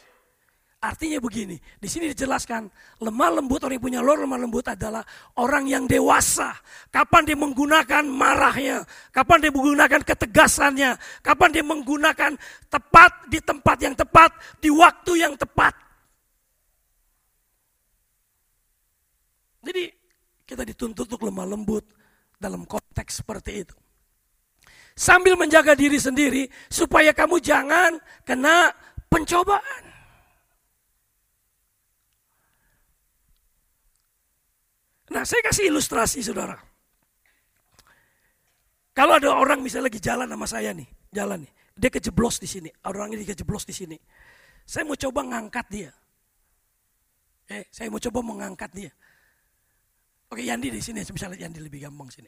Artinya 0.85 1.17
begini, 1.17 1.57
di 1.81 1.89
sini 1.89 2.13
dijelaskan 2.13 2.69
lemah 3.01 3.41
lembut 3.41 3.65
orang 3.65 3.81
yang 3.81 3.85
punya 3.89 4.01
lor 4.05 4.21
lemah 4.21 4.37
lembut 4.37 4.69
adalah 4.69 5.01
orang 5.41 5.65
yang 5.65 5.89
dewasa. 5.89 6.53
Kapan 6.93 7.25
dia 7.25 7.33
menggunakan 7.33 8.05
marahnya, 8.05 8.85
kapan 9.09 9.41
dia 9.41 9.49
menggunakan 9.49 10.05
ketegasannya, 10.05 10.93
kapan 11.25 11.49
dia 11.49 11.65
menggunakan 11.65 12.37
tepat 12.69 13.11
di 13.33 13.41
tempat 13.41 13.77
yang 13.81 13.97
tepat, 13.97 14.29
di 14.61 14.69
waktu 14.69 15.25
yang 15.25 15.33
tepat. 15.33 15.73
Jadi 19.65 19.89
kita 20.45 20.61
dituntut 20.61 21.09
untuk 21.09 21.25
lemah 21.25 21.49
lembut 21.49 21.81
dalam 22.37 22.61
konteks 22.69 23.25
seperti 23.25 23.65
itu. 23.65 23.73
Sambil 24.93 25.33
menjaga 25.33 25.73
diri 25.73 25.97
sendiri 25.97 26.45
supaya 26.69 27.09
kamu 27.09 27.41
jangan 27.41 27.97
kena 28.21 28.69
pencobaan. 29.09 29.94
Nah 35.15 35.23
saya 35.23 35.39
kasih 35.47 35.71
ilustrasi 35.71 36.19
saudara. 36.19 36.59
Kalau 38.91 39.15
ada 39.15 39.31
orang 39.31 39.63
misalnya 39.63 39.87
lagi 39.87 40.03
jalan 40.03 40.27
sama 40.27 40.43
saya 40.43 40.75
nih, 40.75 40.87
jalan 41.15 41.39
nih, 41.47 41.51
dia 41.71 41.87
kejeblos 41.87 42.35
di 42.43 42.47
sini, 42.51 42.67
orang 42.83 43.15
ini 43.15 43.23
kejeblos 43.23 43.63
di 43.63 43.71
sini. 43.71 43.95
Saya 44.67 44.83
mau 44.83 44.99
coba 44.99 45.23
ngangkat 45.23 45.65
dia. 45.71 45.91
Eh, 47.47 47.63
saya 47.71 47.87
mau 47.87 47.99
coba 48.03 48.19
mengangkat 48.27 48.71
dia. 48.75 48.91
Oke, 50.27 50.43
Yandi 50.43 50.67
di 50.67 50.83
sini, 50.83 50.99
misalnya 50.99 51.47
Yandi 51.47 51.63
lebih 51.63 51.87
gampang 51.87 52.11
sini. 52.11 52.27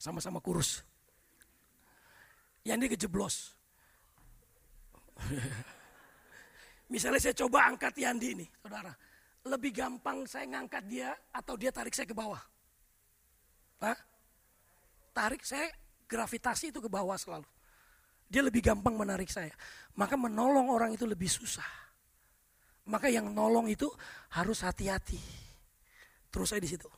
Sama-sama 0.00 0.40
kurus. 0.40 0.80
Yandi 2.64 2.88
kejeblos. 2.88 3.52
misalnya 6.92 7.20
saya 7.20 7.34
coba 7.36 7.68
angkat 7.68 7.92
Yandi 7.98 8.28
ini, 8.40 8.46
saudara 8.64 9.07
lebih 9.46 9.70
gampang 9.70 10.26
saya 10.26 10.48
ngangkat 10.50 10.84
dia 10.88 11.14
atau 11.30 11.54
dia 11.54 11.70
tarik 11.70 11.94
saya 11.94 12.08
ke 12.08 12.16
bawah? 12.16 12.40
Hah? 13.84 13.98
Tarik 15.14 15.42
saya 15.46 15.70
gravitasi 16.08 16.74
itu 16.74 16.80
ke 16.82 16.90
bawah 16.90 17.14
selalu. 17.14 17.46
Dia 18.28 18.44
lebih 18.44 18.60
gampang 18.60 18.96
menarik 18.96 19.30
saya. 19.30 19.52
Maka 19.96 20.18
menolong 20.18 20.68
orang 20.68 20.92
itu 20.92 21.08
lebih 21.08 21.30
susah. 21.30 21.66
Maka 22.88 23.12
yang 23.12 23.32
nolong 23.32 23.68
itu 23.68 23.88
harus 24.32 24.64
hati-hati. 24.64 25.20
Terus 26.28 26.48
saya 26.48 26.60
di 26.60 26.68
situ. 26.68 26.88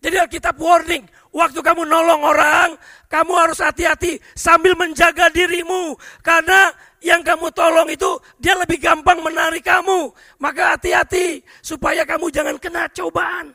Jadi 0.00 0.16
Alkitab 0.16 0.56
warning, 0.56 1.04
waktu 1.28 1.60
kamu 1.60 1.84
nolong 1.84 2.24
orang, 2.24 2.72
kamu 3.04 3.32
harus 3.36 3.60
hati-hati 3.60 4.16
sambil 4.32 4.72
menjaga 4.72 5.28
dirimu. 5.28 5.92
Karena 6.24 6.72
yang 7.04 7.20
kamu 7.20 7.52
tolong 7.52 7.88
itu 7.92 8.16
dia 8.40 8.56
lebih 8.56 8.80
gampang 8.80 9.20
menarik 9.20 9.60
kamu. 9.60 10.08
Maka 10.40 10.76
hati-hati 10.76 11.44
supaya 11.60 12.08
kamu 12.08 12.32
jangan 12.32 12.56
kena 12.56 12.88
cobaan. 12.88 13.52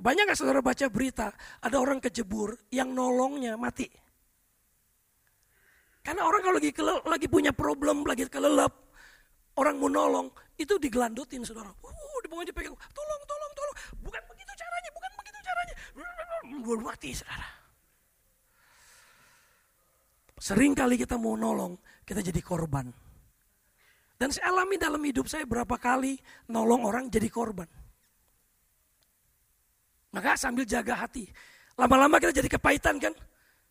Banyak 0.00 0.32
gak 0.32 0.38
saudara 0.40 0.64
baca 0.64 0.88
berita, 0.88 1.28
ada 1.60 1.76
orang 1.76 2.00
kejebur 2.00 2.56
yang 2.72 2.92
nolongnya 2.92 3.56
mati. 3.60 3.84
Karena 6.00 6.24
orang 6.24 6.40
kalau 6.40 6.56
lagi, 6.56 6.72
lagi 7.04 7.26
punya 7.28 7.52
problem, 7.52 8.08
lagi 8.08 8.24
kelelep, 8.24 8.72
orang 9.60 9.76
mau 9.76 9.92
nolong, 9.92 10.32
itu 10.56 10.80
digelandutin 10.80 11.44
saudara. 11.44 11.68
Uh, 11.84 12.20
pokoknya 12.24 12.56
pegang, 12.56 12.72
tolong, 12.96 13.22
tolong, 13.28 13.52
tolong. 13.52 13.76
Bukan 14.00 14.22
begitu 14.32 14.52
caranya, 14.56 14.90
bukan 14.96 15.10
begitu 15.20 15.38
caranya. 15.44 15.74
Baru 16.40 16.80
mati, 16.80 17.12
saudara. 17.12 17.48
Sering 20.40 20.72
kali 20.72 20.96
kita 20.96 21.20
mau 21.20 21.36
nolong, 21.36 21.76
kita 22.00 22.24
jadi 22.24 22.40
korban. 22.40 22.88
Dan 24.16 24.28
saya 24.32 24.52
alami 24.52 24.80
dalam 24.80 25.00
hidup 25.04 25.28
saya 25.28 25.44
berapa 25.44 25.76
kali 25.76 26.16
nolong 26.48 26.84
orang 26.88 27.04
jadi 27.12 27.28
korban. 27.28 27.68
Maka 30.16 30.36
sambil 30.36 30.64
jaga 30.64 30.96
hati. 30.96 31.28
Lama-lama 31.76 32.16
kita 32.20 32.32
jadi 32.40 32.48
kepahitan 32.56 32.96
kan. 33.00 33.12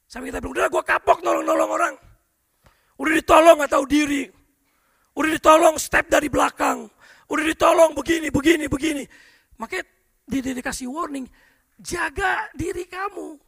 Sampai 0.09 0.33
kita 0.33 0.41
bilang, 0.41 0.57
udah 0.57 0.65
gue 0.73 0.83
kapok 0.85 1.19
nolong-nolong 1.21 1.71
orang. 1.73 1.93
Udah 2.97 3.13
ditolong 3.13 3.55
gak 3.61 3.73
tahu 3.77 3.85
diri. 3.85 4.25
Udah 5.13 5.29
ditolong 5.29 5.75
step 5.77 6.09
dari 6.09 6.29
belakang. 6.29 6.89
Udah 7.29 7.43
ditolong 7.45 7.93
begini, 7.93 8.33
begini, 8.33 8.65
begini. 8.65 9.03
Makanya 9.61 9.85
dia 10.25 10.53
dikasih 10.53 10.89
warning, 10.89 11.29
jaga 11.79 12.47
diri 12.53 12.85
kamu. 12.85 13.39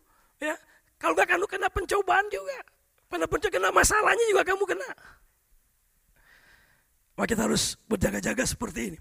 Ya, 0.42 0.56
Kalau 0.98 1.14
gak 1.14 1.30
kamu 1.30 1.46
kena 1.46 1.68
pencobaan 1.70 2.26
juga. 2.32 2.60
Kena 3.12 3.28
pencobaan, 3.28 3.56
kena 3.60 3.70
masalahnya 3.76 4.26
juga 4.32 4.44
kamu 4.48 4.64
kena. 4.64 4.90
Maka 7.20 7.28
kita 7.28 7.42
harus 7.46 7.76
berjaga-jaga 7.86 8.44
seperti 8.48 8.96
ini. 8.96 9.00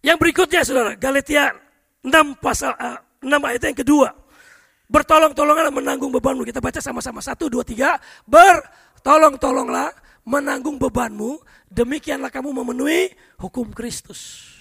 Yang 0.00 0.16
berikutnya 0.16 0.60
saudara, 0.64 0.92
Galatia 0.96 1.52
6 2.00 2.40
pasal 2.40 2.72
uh, 2.78 2.98
6 3.20 3.28
ayat 3.28 3.62
yang 3.68 3.78
kedua. 3.84 4.08
Bertolong-tolonglah 4.90 5.70
menanggung 5.70 6.10
bebanmu. 6.10 6.42
Kita 6.42 6.58
baca 6.58 6.82
sama-sama. 6.82 7.22
Satu, 7.22 7.46
dua, 7.46 7.62
tiga. 7.62 7.94
Bertolong-tolonglah 8.26 9.92
menanggung 10.26 10.80
bebanmu. 10.82 11.38
Demikianlah 11.70 12.32
kamu 12.32 12.50
memenuhi 12.50 13.14
hukum 13.38 13.70
Kristus. 13.70 14.59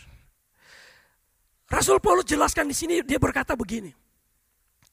Rasul 1.70 2.02
Paulus 2.02 2.26
jelaskan 2.26 2.66
di 2.66 2.74
sini, 2.74 3.06
dia 3.06 3.22
berkata 3.22 3.54
begini. 3.54 3.94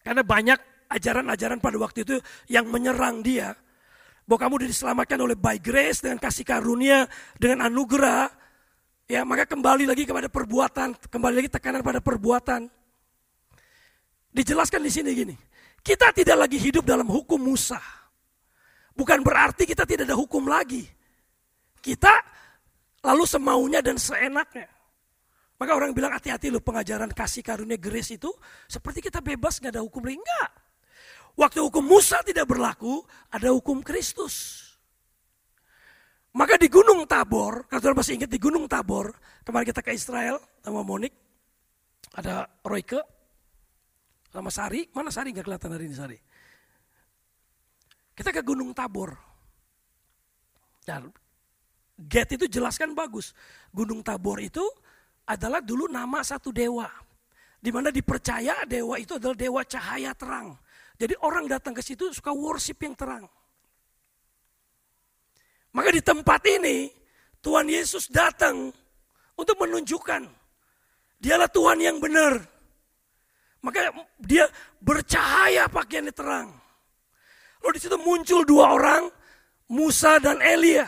Karena 0.04 0.20
banyak 0.20 0.86
ajaran-ajaran 0.92 1.58
pada 1.58 1.76
waktu 1.80 2.04
itu 2.04 2.16
yang 2.52 2.68
menyerang 2.68 3.24
dia. 3.24 3.56
Bahwa 4.28 4.38
kamu 4.44 4.68
diselamatkan 4.68 5.16
oleh 5.16 5.34
by 5.34 5.56
grace 5.56 6.04
dengan 6.04 6.20
kasih 6.20 6.44
karunia, 6.44 7.08
dengan 7.40 7.72
anugerah. 7.72 8.28
Ya, 9.08 9.24
maka 9.24 9.48
kembali 9.48 9.88
lagi 9.88 10.04
kepada 10.04 10.28
perbuatan, 10.28 11.00
kembali 11.08 11.34
lagi 11.40 11.50
tekanan 11.50 11.80
pada 11.80 12.04
perbuatan. 12.04 12.68
Dijelaskan 14.36 14.84
di 14.84 14.92
sini 14.92 15.10
gini, 15.16 15.34
kita 15.80 16.12
tidak 16.12 16.44
lagi 16.44 16.60
hidup 16.60 16.84
dalam 16.84 17.08
hukum 17.08 17.40
Musa. 17.40 17.80
Bukan 18.92 19.24
berarti 19.24 19.64
kita 19.64 19.88
tidak 19.88 20.12
ada 20.12 20.16
hukum 20.18 20.44
lagi. 20.44 20.84
Kita 21.80 22.12
lalu 23.00 23.24
semaunya 23.24 23.80
dan 23.80 23.96
seenaknya. 23.96 24.75
Maka 25.56 25.72
orang 25.72 25.96
bilang 25.96 26.12
hati-hati 26.12 26.52
loh 26.52 26.60
pengajaran 26.60 27.08
kasih 27.16 27.40
karunia 27.40 27.80
grace 27.80 28.20
itu 28.20 28.28
seperti 28.68 29.08
kita 29.08 29.24
bebas 29.24 29.56
nggak 29.60 29.72
ada 29.72 29.82
hukum 29.82 30.04
lagi. 30.04 30.20
Enggak. 30.20 30.50
Waktu 31.36 31.58
hukum 31.68 31.84
Musa 31.84 32.20
tidak 32.24 32.48
berlaku, 32.48 33.04
ada 33.28 33.52
hukum 33.52 33.84
Kristus. 33.84 34.64
Maka 36.36 36.60
di 36.60 36.68
Gunung 36.68 37.08
Tabor, 37.08 37.64
kalau 37.68 37.96
masih 37.96 38.20
ingat 38.20 38.28
di 38.28 38.36
Gunung 38.36 38.68
Tabor, 38.68 39.12
kemarin 39.40 39.68
kita 39.72 39.80
ke 39.80 39.96
Israel 39.96 40.36
sama 40.60 40.84
Monik, 40.84 41.12
ada 42.12 42.44
Royke, 42.60 43.00
sama 44.28 44.52
Sari, 44.52 44.84
mana 44.92 45.08
Sari 45.08 45.32
nggak 45.32 45.44
kelihatan 45.48 45.72
hari 45.72 45.84
ini 45.88 45.96
Sari? 45.96 46.18
Kita 48.12 48.32
ke 48.32 48.44
Gunung 48.44 48.76
Tabor. 48.76 49.16
Dan 50.84 51.08
gate 51.96 52.36
itu 52.36 52.48
jelaskan 52.48 52.92
bagus. 52.92 53.32
Gunung 53.72 54.04
Tabor 54.04 54.40
itu 54.40 54.64
adalah 55.26 55.60
dulu 55.60 55.90
nama 55.90 56.22
satu 56.22 56.54
dewa. 56.54 56.86
Di 57.58 57.74
mana 57.74 57.90
dipercaya 57.90 58.62
dewa 58.62 58.94
itu 58.96 59.18
adalah 59.18 59.34
dewa 59.34 59.60
cahaya 59.66 60.14
terang. 60.14 60.54
Jadi 60.96 61.12
orang 61.20 61.50
datang 61.50 61.74
ke 61.76 61.82
situ 61.82 62.08
suka 62.14 62.30
worship 62.32 62.78
yang 62.80 62.94
terang. 62.94 63.26
Maka 65.76 65.92
di 65.92 66.00
tempat 66.00 66.40
ini 66.48 66.88
Tuhan 67.44 67.68
Yesus 67.68 68.08
datang 68.08 68.72
untuk 69.36 69.56
menunjukkan 69.60 70.24
dialah 71.20 71.50
Tuhan 71.52 71.78
yang 71.84 72.00
benar. 72.00 72.40
Maka 73.60 73.92
dia 74.22 74.48
bercahaya 74.80 75.68
pakaiannya 75.68 76.14
terang. 76.14 76.48
Lalu 77.60 77.72
di 77.76 77.80
situ 77.82 77.98
muncul 77.98 78.46
dua 78.46 78.78
orang, 78.78 79.10
Musa 79.74 80.22
dan 80.22 80.38
Elia. 80.38 80.86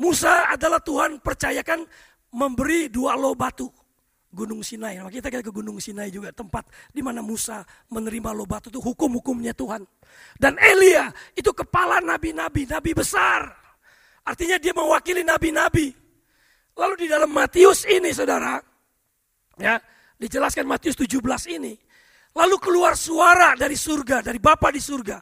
Musa 0.00 0.50
adalah 0.50 0.80
Tuhan 0.80 1.20
percayakan 1.20 1.84
memberi 2.32 2.88
dua 2.88 3.16
lo 3.16 3.36
batu. 3.36 3.68
Gunung 4.32 4.64
Sinai. 4.64 4.96
Maka 4.96 5.12
kita 5.12 5.28
ke 5.28 5.52
Gunung 5.52 5.76
Sinai 5.76 6.08
juga 6.08 6.32
tempat 6.32 6.64
di 6.88 7.04
mana 7.04 7.20
Musa 7.20 7.60
menerima 7.92 8.32
lo 8.32 8.48
batu 8.48 8.72
itu 8.72 8.80
hukum-hukumnya 8.80 9.52
Tuhan. 9.52 9.84
Dan 10.40 10.56
Elia 10.56 11.12
itu 11.36 11.52
kepala 11.52 12.00
nabi-nabi, 12.00 12.64
nabi 12.64 12.96
besar. 12.96 13.44
Artinya 14.24 14.56
dia 14.56 14.72
mewakili 14.72 15.20
nabi-nabi. 15.20 15.92
Lalu 16.72 17.04
di 17.04 17.06
dalam 17.12 17.28
Matius 17.28 17.84
ini 17.84 18.16
saudara, 18.16 18.56
ya 19.60 19.76
Dijelaskan 20.22 20.70
Matius 20.70 20.94
17 20.94 21.18
ini. 21.58 21.74
Lalu 22.38 22.56
keluar 22.62 22.94
suara 22.94 23.58
dari 23.58 23.74
surga, 23.74 24.22
dari 24.22 24.38
Bapa 24.38 24.70
di 24.70 24.78
surga. 24.78 25.18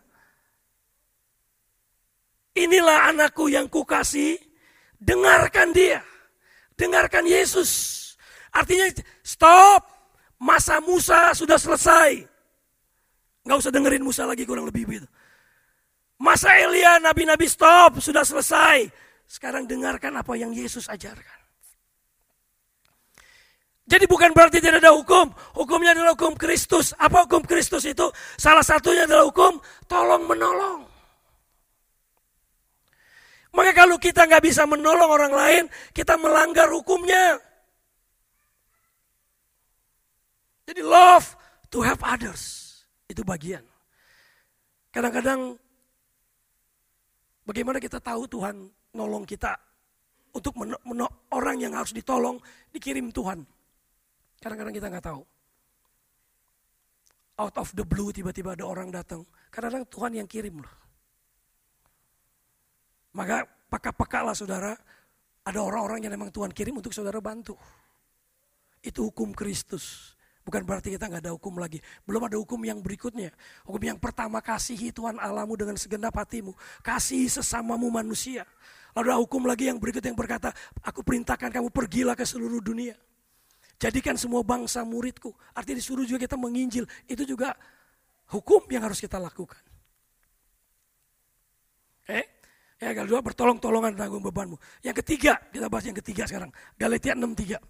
Inilah 2.61 3.09
anakku 3.09 3.49
yang 3.49 3.73
kukasih, 3.73 4.37
dengarkan 5.01 5.73
dia. 5.73 6.05
Dengarkan 6.81 7.29
Yesus. 7.29 7.71
Artinya 8.57 8.89
stop, 9.21 9.85
masa 10.41 10.81
Musa 10.81 11.37
sudah 11.37 11.61
selesai. 11.61 12.25
Gak 13.45 13.61
usah 13.61 13.69
dengerin 13.69 14.01
Musa 14.01 14.25
lagi 14.25 14.49
kurang 14.49 14.65
lebih 14.65 14.89
begitu. 14.89 15.09
Masa 16.21 16.57
Elia, 16.57 16.97
nabi-nabi 16.97 17.45
stop, 17.49 18.01
sudah 18.01 18.25
selesai. 18.25 18.89
Sekarang 19.29 19.69
dengarkan 19.69 20.17
apa 20.17 20.33
yang 20.41 20.57
Yesus 20.57 20.89
ajarkan. 20.89 21.41
Jadi 23.91 24.05
bukan 24.07 24.31
berarti 24.31 24.63
tidak 24.63 24.81
ada 24.81 24.95
hukum. 24.95 25.35
Hukumnya 25.57 25.93
adalah 25.93 26.15
hukum 26.15 26.39
Kristus. 26.39 26.95
Apa 26.95 27.27
hukum 27.27 27.43
Kristus 27.43 27.83
itu? 27.85 28.07
Salah 28.39 28.63
satunya 28.63 29.05
adalah 29.05 29.27
hukum 29.27 29.59
tolong 29.91 30.25
menolong. 30.31 30.90
Maka 33.51 33.75
kalau 33.75 33.99
kita 33.99 34.31
nggak 34.31 34.47
bisa 34.47 34.63
menolong 34.63 35.11
orang 35.11 35.35
lain, 35.35 35.65
kita 35.91 36.15
melanggar 36.15 36.71
hukumnya. 36.71 37.39
Jadi 40.71 40.87
love 40.87 41.35
to 41.67 41.83
help 41.83 41.99
others. 42.07 42.71
Itu 43.11 43.27
bagian. 43.27 43.67
Kadang-kadang 44.95 45.59
bagaimana 47.43 47.83
kita 47.83 47.99
tahu 47.99 48.31
Tuhan 48.31 48.71
nolong 48.95 49.27
kita 49.27 49.59
untuk 50.31 50.55
orang 51.35 51.59
yang 51.59 51.75
harus 51.75 51.91
ditolong 51.91 52.39
dikirim 52.71 53.11
Tuhan. 53.11 53.43
Kadang-kadang 54.39 54.75
kita 54.79 54.87
nggak 54.95 55.07
tahu. 55.11 55.23
Out 57.43 57.57
of 57.59 57.75
the 57.75 57.83
blue 57.83 58.15
tiba-tiba 58.15 58.55
ada 58.55 58.63
orang 58.63 58.95
datang. 58.95 59.27
Kadang-kadang 59.51 59.91
Tuhan 59.91 60.13
yang 60.23 60.29
kirim 60.31 60.63
loh. 60.63 60.75
Maka 63.15 63.47
peka-peka 63.71 64.21
lah 64.23 64.37
saudara. 64.37 64.73
Ada 65.41 65.59
orang-orang 65.65 66.05
yang 66.05 66.13
memang 66.15 66.29
Tuhan 66.31 66.53
kirim 66.53 66.79
untuk 66.79 66.93
saudara 66.93 67.19
bantu. 67.19 67.57
Itu 68.85 69.09
hukum 69.09 69.33
Kristus. 69.33 70.15
Bukan 70.41 70.65
berarti 70.65 70.97
kita 70.97 71.09
nggak 71.09 71.23
ada 71.29 71.33
hukum 71.37 71.61
lagi. 71.61 71.81
Belum 72.05 72.25
ada 72.25 72.37
hukum 72.41 72.61
yang 72.65 72.81
berikutnya. 72.81 73.31
Hukum 73.69 73.81
yang 73.81 73.99
pertama 74.01 74.41
kasihi 74.41 74.91
Tuhan 74.91 75.21
Alamu 75.21 75.57
dengan 75.57 75.77
segenap 75.77 76.17
hatimu. 76.17 76.57
Kasihi 76.81 77.29
sesamamu 77.29 77.93
manusia. 77.93 78.49
Lalu 78.97 79.07
ada 79.15 79.21
hukum 79.21 79.47
lagi 79.47 79.71
yang 79.71 79.79
berikut 79.79 80.03
yang 80.03 80.19
berkata, 80.19 80.51
aku 80.83 81.07
perintahkan 81.07 81.53
kamu 81.55 81.69
pergilah 81.71 82.17
ke 82.19 82.27
seluruh 82.27 82.59
dunia. 82.59 82.97
Jadikan 83.81 84.19
semua 84.19 84.45
bangsa 84.45 84.85
muridku. 84.85 85.33
Artinya 85.55 85.79
disuruh 85.79 86.05
juga 86.05 86.27
kita 86.27 86.37
menginjil. 86.37 86.85
Itu 87.07 87.25
juga 87.25 87.55
hukum 88.33 88.67
yang 88.69 88.85
harus 88.85 88.99
kita 89.01 89.17
lakukan. 89.17 89.61
Oke? 92.05 92.40
Ya, 92.81 92.97
yang 92.97 93.05
kedua 93.05 93.21
bertolong-tolongan 93.21 93.93
tanggung 93.93 94.25
bebanmu. 94.25 94.57
Yang 94.81 95.05
ketiga, 95.05 95.37
kita 95.53 95.69
bahas 95.69 95.85
yang 95.85 95.99
ketiga 96.01 96.25
sekarang. 96.25 96.49
Galatia 96.81 97.13
6.3. 97.13 97.61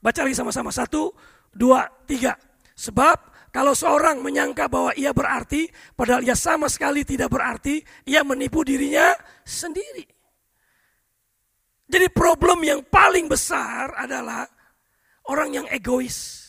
Baca 0.00 0.20
lagi 0.24 0.32
sama-sama. 0.32 0.72
Satu, 0.72 1.12
dua, 1.52 1.84
tiga. 2.08 2.32
Sebab 2.72 3.52
kalau 3.52 3.76
seorang 3.76 4.24
menyangka 4.24 4.64
bahwa 4.72 4.96
ia 4.96 5.12
berarti, 5.12 5.68
padahal 5.92 6.24
ia 6.24 6.32
sama 6.32 6.72
sekali 6.72 7.04
tidak 7.04 7.28
berarti, 7.28 7.84
ia 8.08 8.24
menipu 8.24 8.64
dirinya 8.64 9.12
sendiri. 9.44 10.08
Jadi 11.86 12.08
problem 12.08 12.64
yang 12.64 12.80
paling 12.88 13.28
besar 13.28 13.92
adalah 13.92 14.48
orang 15.28 15.52
yang 15.52 15.66
egois. 15.68 16.48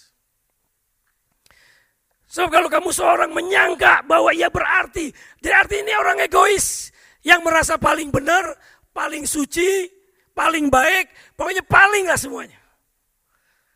Sebab 2.32 2.48
so, 2.48 2.56
kalau 2.56 2.72
kamu 2.72 2.90
seorang 2.96 3.32
menyangka 3.36 4.00
bahwa 4.08 4.32
ia 4.32 4.48
berarti, 4.48 5.12
jadi 5.44 5.60
arti 5.60 5.76
ini 5.84 5.92
orang 5.92 6.24
egois 6.24 6.96
yang 7.28 7.44
merasa 7.44 7.76
paling 7.76 8.08
benar, 8.08 8.56
paling 8.96 9.28
suci, 9.28 9.92
paling 10.32 10.72
baik, 10.72 11.36
pokoknya 11.36 11.68
paling 11.68 12.08
lah 12.08 12.16
semuanya. 12.16 12.56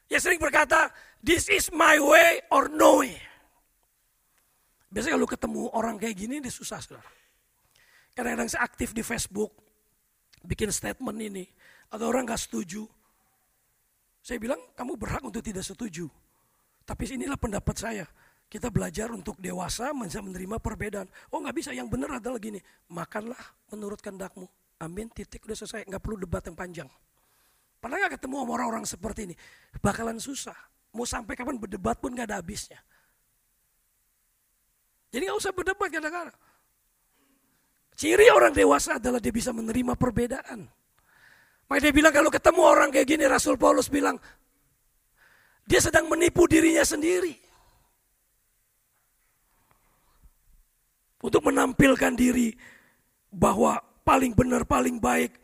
Ya 0.07 0.23
sering 0.23 0.39
berkata, 0.39 0.87
this 1.19 1.51
is 1.51 1.67
my 1.75 1.99
way 1.99 2.39
or 2.47 2.71
no 2.71 3.03
way. 3.03 3.19
Biasanya 4.91 5.19
kalau 5.19 5.27
ketemu 5.27 5.61
orang 5.75 5.95
kayak 5.99 6.15
gini, 6.15 6.39
dia 6.39 6.51
susah 6.51 6.79
saudara. 6.79 7.11
Kadang-kadang 8.11 8.51
saya 8.51 8.67
aktif 8.67 8.91
di 8.91 9.03
Facebook, 9.03 9.55
bikin 10.43 10.67
statement 10.71 11.15
ini. 11.15 11.47
Atau 11.91 12.11
orang 12.11 12.27
gak 12.27 12.43
setuju. 12.43 12.83
Saya 14.19 14.39
bilang, 14.39 14.59
kamu 14.75 14.95
berhak 14.99 15.23
untuk 15.23 15.43
tidak 15.43 15.63
setuju. 15.63 16.07
Tapi 16.83 17.03
inilah 17.07 17.39
pendapat 17.39 17.75
saya. 17.75 18.03
Kita 18.51 18.67
belajar 18.67 19.07
untuk 19.15 19.39
dewasa, 19.39 19.95
bisa 19.95 20.19
menerima 20.19 20.59
perbedaan. 20.59 21.07
Oh 21.31 21.39
nggak 21.39 21.55
bisa, 21.55 21.71
yang 21.71 21.87
benar 21.87 22.19
adalah 22.19 22.35
gini. 22.35 22.59
Makanlah 22.91 23.39
menurut 23.71 24.03
kehendakmu. 24.03 24.43
Amin, 24.83 25.07
titik, 25.07 25.47
udah 25.47 25.55
selesai. 25.55 25.87
Nggak 25.87 26.03
perlu 26.03 26.19
debat 26.19 26.43
yang 26.43 26.59
panjang. 26.59 26.89
Pernah 27.79 27.95
nggak 27.95 28.19
ketemu 28.19 28.35
orang-orang 28.43 28.83
seperti 28.83 29.31
ini? 29.31 29.35
Bakalan 29.79 30.19
susah. 30.19 30.57
Mau 30.91 31.07
sampai 31.07 31.39
kapan 31.39 31.55
berdebat 31.55 31.95
pun 32.03 32.11
nggak 32.11 32.27
ada 32.27 32.43
habisnya. 32.43 32.83
Jadi 35.15 35.31
nggak 35.31 35.39
usah 35.39 35.51
berdebat 35.55 35.87
kadang-kadang. 35.87 36.37
Ciri 37.95 38.27
orang 38.35 38.51
dewasa 38.51 38.99
adalah 38.99 39.23
dia 39.23 39.31
bisa 39.31 39.55
menerima 39.55 39.95
perbedaan. 39.95 40.67
Maka 41.71 41.79
dia 41.79 41.95
bilang 41.95 42.11
kalau 42.11 42.27
ketemu 42.27 42.61
orang 42.67 42.91
kayak 42.91 43.07
gini, 43.07 43.23
Rasul 43.31 43.55
Paulus 43.55 43.87
bilang, 43.87 44.19
dia 45.63 45.79
sedang 45.79 46.11
menipu 46.11 46.43
dirinya 46.51 46.83
sendiri. 46.83 47.50
Untuk 51.22 51.45
menampilkan 51.45 52.13
diri 52.17 52.53
bahwa 53.30 53.78
paling 54.01 54.34
benar, 54.34 54.65
paling 54.65 54.97
baik. 54.97 55.38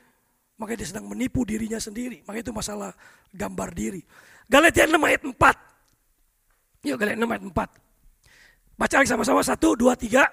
Maka 0.57 0.73
dia 0.73 0.89
sedang 0.89 1.05
menipu 1.05 1.45
dirinya 1.45 1.77
sendiri. 1.77 2.25
Maka 2.25 2.41
itu 2.41 2.49
masalah 2.49 2.91
gambar 3.29 3.69
diri. 3.77 4.01
Galatia 4.49 4.89
6 4.89 4.97
ayat 4.97 5.21
4. 5.21 6.89
Yuk 6.89 6.97
Galatia 6.97 7.19
6 7.21 7.29
ayat 7.29 7.43
4. 7.45 8.77
Baca 8.77 8.95
lagi 8.97 9.09
sama-sama. 9.09 9.41
1, 9.45 9.53
2, 9.57 9.93
3. 9.93 10.25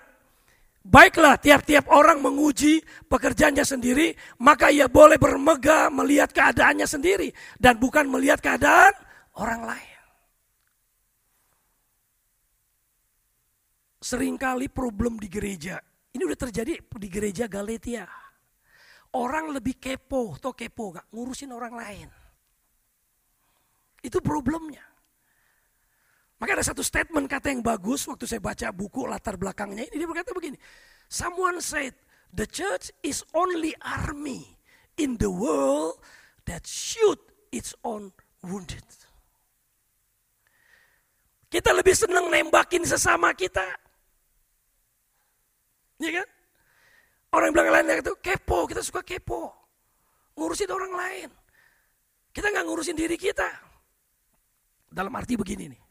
Baiklah 0.84 1.40
tiap-tiap 1.40 1.88
orang 1.88 2.20
menguji 2.20 2.84
pekerjaannya 3.08 3.64
sendiri, 3.64 4.12
maka 4.44 4.68
ia 4.68 4.84
boleh 4.84 5.16
bermegah 5.16 5.88
melihat 5.88 6.28
keadaannya 6.28 6.84
sendiri 6.84 7.32
dan 7.56 7.80
bukan 7.80 8.04
melihat 8.04 8.44
keadaan 8.44 8.92
orang 9.40 9.64
lain. 9.64 9.93
Seringkali 14.04 14.68
problem 14.68 15.16
di 15.16 15.32
gereja, 15.32 15.80
ini 16.12 16.28
udah 16.28 16.36
terjadi 16.36 16.76
di 16.76 17.08
gereja 17.08 17.48
Galatia. 17.48 18.04
Orang 19.16 19.56
lebih 19.56 19.80
kepo, 19.80 20.36
atau 20.36 20.52
kepo 20.52 20.92
gak 20.92 21.08
ngurusin 21.08 21.48
orang 21.56 21.72
lain. 21.72 22.08
Itu 24.04 24.20
problemnya. 24.20 24.84
Maka 26.36 26.60
ada 26.60 26.66
satu 26.66 26.84
statement 26.84 27.24
kata 27.24 27.48
yang 27.48 27.64
bagus 27.64 28.04
waktu 28.04 28.28
saya 28.28 28.44
baca 28.44 28.68
buku 28.68 29.08
latar 29.08 29.40
belakangnya 29.40 29.88
ini 29.88 29.96
dia 29.96 30.08
berkata 30.10 30.36
begini. 30.36 30.60
Someone 31.08 31.64
said 31.64 31.96
the 32.36 32.44
church 32.44 32.92
is 33.00 33.24
only 33.32 33.72
army 33.80 34.44
in 35.00 35.16
the 35.16 35.32
world 35.32 35.96
that 36.44 36.68
shoot 36.68 37.16
its 37.48 37.72
own 37.80 38.12
wounded. 38.44 38.84
Kita 41.48 41.72
lebih 41.72 41.96
senang 41.96 42.28
nembakin 42.28 42.84
sesama 42.84 43.32
kita. 43.32 43.83
Iya 46.04 46.20
kan? 46.20 46.28
Orang 47.34 47.50
bilang 47.56 47.72
lain 47.72 47.98
itu 47.98 48.12
kepo, 48.20 48.68
kita 48.68 48.84
suka 48.84 49.00
kepo. 49.00 49.48
Ngurusin 50.36 50.68
orang 50.68 50.92
lain. 50.92 51.28
Kita 52.30 52.52
nggak 52.52 52.64
ngurusin 52.68 52.94
diri 52.94 53.16
kita. 53.16 53.48
Dalam 54.92 55.10
arti 55.16 55.34
begini 55.34 55.72
nih. 55.72 55.82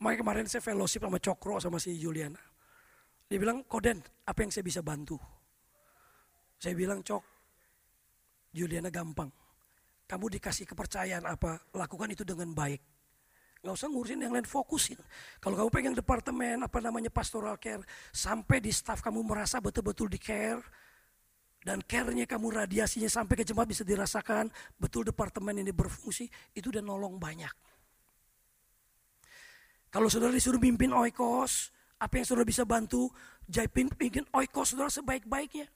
Makanya 0.00 0.18
kemarin 0.20 0.46
saya 0.48 0.64
fellowship 0.64 1.04
sama 1.04 1.20
Cokro 1.22 1.60
sama 1.62 1.78
si 1.78 1.94
Juliana. 1.96 2.40
Dia 3.30 3.38
bilang, 3.38 3.62
Koden, 3.62 4.02
apa 4.26 4.38
yang 4.42 4.50
saya 4.50 4.64
bisa 4.66 4.80
bantu? 4.82 5.14
Saya 6.58 6.74
bilang, 6.74 7.04
Cok, 7.04 7.24
Juliana 8.50 8.90
gampang. 8.90 9.30
Kamu 10.08 10.26
dikasih 10.26 10.66
kepercayaan 10.66 11.22
apa, 11.28 11.62
lakukan 11.76 12.10
itu 12.10 12.26
dengan 12.26 12.50
baik. 12.50 12.80
Gak 13.60 13.76
usah 13.76 13.92
ngurusin 13.92 14.24
yang 14.24 14.32
lain, 14.32 14.48
fokusin. 14.48 14.96
Kalau 15.36 15.52
kamu 15.52 15.68
pegang 15.68 15.96
departemen, 15.96 16.64
apa 16.64 16.80
namanya 16.80 17.12
pastoral 17.12 17.60
care, 17.60 17.84
sampai 18.08 18.56
di 18.56 18.72
staff 18.72 19.04
kamu 19.04 19.20
merasa 19.20 19.60
betul-betul 19.60 20.08
di 20.08 20.16
care, 20.16 20.64
dan 21.60 21.84
care-nya 21.84 22.24
kamu 22.24 22.64
radiasinya 22.64 23.12
sampai 23.12 23.36
ke 23.36 23.44
jemaat 23.44 23.68
bisa 23.68 23.84
dirasakan, 23.84 24.48
betul 24.80 25.04
departemen 25.04 25.60
ini 25.60 25.76
berfungsi, 25.76 26.24
itu 26.56 26.72
udah 26.72 26.80
nolong 26.80 27.20
banyak. 27.20 27.52
Kalau 29.92 30.08
saudara 30.08 30.32
disuruh 30.32 30.56
pimpin 30.56 30.96
oikos, 30.96 31.68
apa 32.00 32.16
yang 32.16 32.24
saudara 32.24 32.48
bisa 32.48 32.64
bantu? 32.64 33.12
Jaipin 33.44 33.92
bikin 33.92 34.24
oikos 34.32 34.72
saudara 34.72 34.88
sebaik-baiknya. 34.88 35.68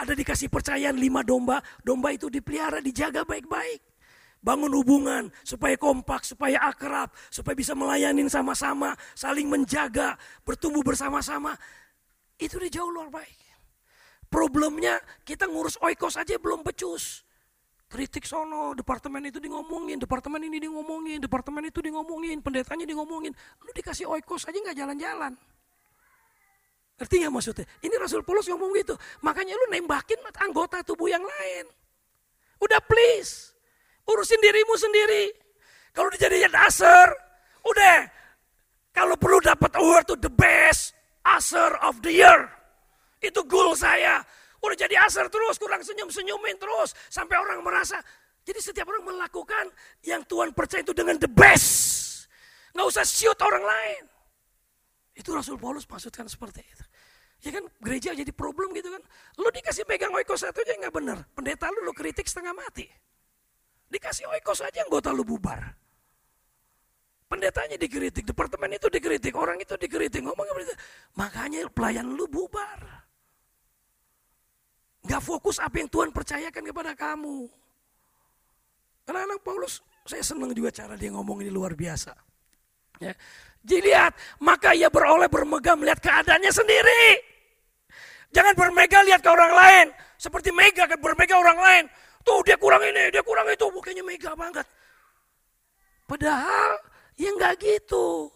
Ada 0.00 0.16
dikasih 0.16 0.48
percayaan 0.48 0.96
lima 0.96 1.20
domba, 1.20 1.60
domba 1.84 2.08
itu 2.08 2.32
dipelihara, 2.32 2.80
dijaga 2.80 3.28
baik-baik. 3.28 3.91
Bangun 4.42 4.74
hubungan 4.74 5.30
supaya 5.46 5.78
kompak, 5.78 6.26
supaya 6.26 6.58
akrab, 6.66 7.14
supaya 7.30 7.54
bisa 7.54 7.78
melayani 7.78 8.26
sama-sama, 8.26 8.90
saling 9.14 9.46
menjaga, 9.46 10.18
bertumbuh 10.42 10.82
bersama-sama. 10.82 11.54
Itu 12.34 12.58
udah 12.58 12.70
jauh 12.74 12.90
luar 12.90 13.06
baik. 13.06 13.38
Problemnya 14.26 14.98
kita 15.22 15.46
ngurus 15.46 15.78
oikos 15.78 16.18
aja 16.18 16.34
belum 16.42 16.66
becus. 16.66 17.22
Kritik 17.86 18.26
sono, 18.26 18.74
departemen 18.74 19.30
itu 19.30 19.38
di 19.38 19.52
ngomongin, 19.52 20.00
departemen 20.02 20.42
ini 20.42 20.58
di 20.58 20.66
ngomongin, 20.66 21.22
departemen 21.22 21.68
itu 21.68 21.78
di 21.78 21.92
ngomongin, 21.92 22.42
pendetanya 22.42 22.88
di 22.88 22.96
ngomongin. 22.98 23.30
Lu 23.62 23.70
dikasih 23.70 24.10
oikos 24.10 24.48
aja 24.48 24.58
nggak 24.58 24.74
jalan-jalan. 24.74 25.32
Ngerti 26.98 27.14
gak 27.22 27.32
maksudnya? 27.34 27.66
Ini 27.84 27.94
Rasul 28.00 28.24
Paulus 28.26 28.48
ngomong 28.48 28.72
gitu. 28.78 28.94
Makanya 29.22 29.54
lu 29.54 29.66
nembakin 29.70 30.18
anggota 30.38 30.80
tubuh 30.82 31.06
yang 31.12 31.22
lain. 31.22 31.68
Udah 32.58 32.80
please. 32.82 33.51
Urusin 34.08 34.40
dirimu 34.42 34.74
sendiri. 34.74 35.30
Kalau 35.92 36.08
dijadikan 36.10 36.52
aser, 36.56 37.08
udah. 37.62 37.98
Kalau 38.92 39.16
perlu 39.16 39.40
dapat 39.40 39.72
award 39.80 40.04
to 40.08 40.16
the 40.20 40.32
best 40.32 40.92
aser 41.24 41.76
of 41.86 42.00
the 42.04 42.12
year. 42.12 42.48
Itu 43.22 43.46
goal 43.46 43.72
saya. 43.78 44.20
Udah 44.62 44.76
jadi 44.78 44.94
asar 45.06 45.26
terus, 45.26 45.58
kurang 45.58 45.82
senyum-senyumin 45.82 46.58
terus. 46.58 46.94
Sampai 47.10 47.38
orang 47.38 47.62
merasa. 47.62 47.98
Jadi 48.42 48.58
setiap 48.58 48.90
orang 48.90 49.06
melakukan 49.06 49.70
yang 50.02 50.26
Tuhan 50.26 50.50
percaya 50.50 50.82
itu 50.82 50.94
dengan 50.94 51.14
the 51.18 51.30
best. 51.30 52.26
Nggak 52.74 52.86
usah 52.90 53.04
shoot 53.06 53.38
orang 53.38 53.62
lain. 53.62 54.02
Itu 55.14 55.30
Rasul 55.36 55.60
Paulus 55.60 55.86
maksudkan 55.86 56.26
seperti 56.26 56.64
itu. 56.64 56.84
Ya 57.42 57.50
kan 57.58 57.66
gereja 57.82 58.14
jadi 58.14 58.30
problem 58.34 58.70
gitu 58.74 58.90
kan. 58.90 59.02
Lu 59.38 59.50
dikasih 59.50 59.82
pegang 59.82 60.14
oikos 60.14 60.46
satu 60.46 60.62
aja 60.62 60.78
nggak 60.78 60.94
benar. 60.94 61.18
Pendeta 61.34 61.70
lu 61.70 61.86
lu 61.86 61.92
kritik 61.94 62.26
setengah 62.26 62.54
mati. 62.54 62.86
Dikasih 63.92 64.24
oikos 64.32 64.64
aja 64.64 64.80
anggota 64.80 65.12
lu 65.12 65.20
bubar. 65.20 65.60
Pendetanya 67.28 67.76
dikritik, 67.76 68.24
departemen 68.28 68.76
itu 68.76 68.88
dikritik, 68.88 69.32
orang 69.36 69.56
itu 69.60 69.76
dikritik, 69.76 70.20
ngomong 70.20 70.44
begitu. 70.52 70.76
Makanya 71.16 71.68
pelayan 71.72 72.12
lu 72.12 72.24
bubar. 72.28 72.80
Gak 75.04 75.20
fokus 75.20 75.60
apa 75.60 75.80
yang 75.80 75.88
Tuhan 75.88 76.08
percayakan 76.12 76.62
kepada 76.64 76.92
kamu. 76.96 77.48
Karena 79.04 79.26
anak 79.28 79.40
Paulus, 79.40 79.80
saya 80.06 80.22
senang 80.22 80.52
juga 80.54 80.70
cara 80.72 80.94
dia 80.94 81.10
ngomong 81.12 81.42
ini 81.42 81.50
luar 81.50 81.74
biasa. 81.74 82.12
Ya. 83.02 83.12
Jadi 83.62 83.80
lihat, 83.92 84.12
maka 84.42 84.76
ia 84.76 84.92
beroleh 84.92 85.26
bermegah 85.26 85.74
melihat 85.74 86.00
keadaannya 86.04 86.52
sendiri. 86.52 87.04
Jangan 88.32 88.54
bermegah 88.56 89.02
lihat 89.06 89.20
ke 89.20 89.30
orang 89.30 89.52
lain. 89.52 89.86
Seperti 90.16 90.54
mega 90.54 90.86
bermegah 90.86 91.38
orang 91.38 91.58
lain. 91.58 91.84
Tuh 92.22 92.40
dia 92.46 92.56
kurang 92.58 92.82
ini, 92.86 93.10
dia 93.10 93.22
kurang 93.22 93.46
itu. 93.50 93.66
Bukannya 93.68 94.02
mega 94.06 94.32
banget. 94.38 94.66
Padahal 96.06 96.78
ya 97.18 97.30
nggak 97.34 97.54
gitu. 97.58 98.30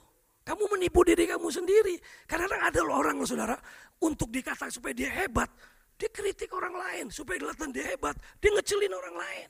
Kamu 0.46 0.62
menipu 0.78 1.02
diri 1.02 1.26
kamu 1.26 1.50
sendiri. 1.50 1.98
Karena 2.26 2.70
ada 2.70 2.78
orang 2.86 3.18
saudara, 3.26 3.58
untuk 4.02 4.30
dikatakan 4.30 4.70
supaya 4.70 4.94
dia 4.94 5.10
hebat, 5.10 5.50
dia 5.98 6.06
kritik 6.12 6.52
orang 6.54 6.76
lain 6.76 7.06
supaya 7.10 7.40
kelihatan 7.40 7.74
dia 7.74 7.94
hebat. 7.94 8.14
Dia 8.38 8.50
ngecelin 8.54 8.94
orang 8.94 9.16
lain. 9.16 9.48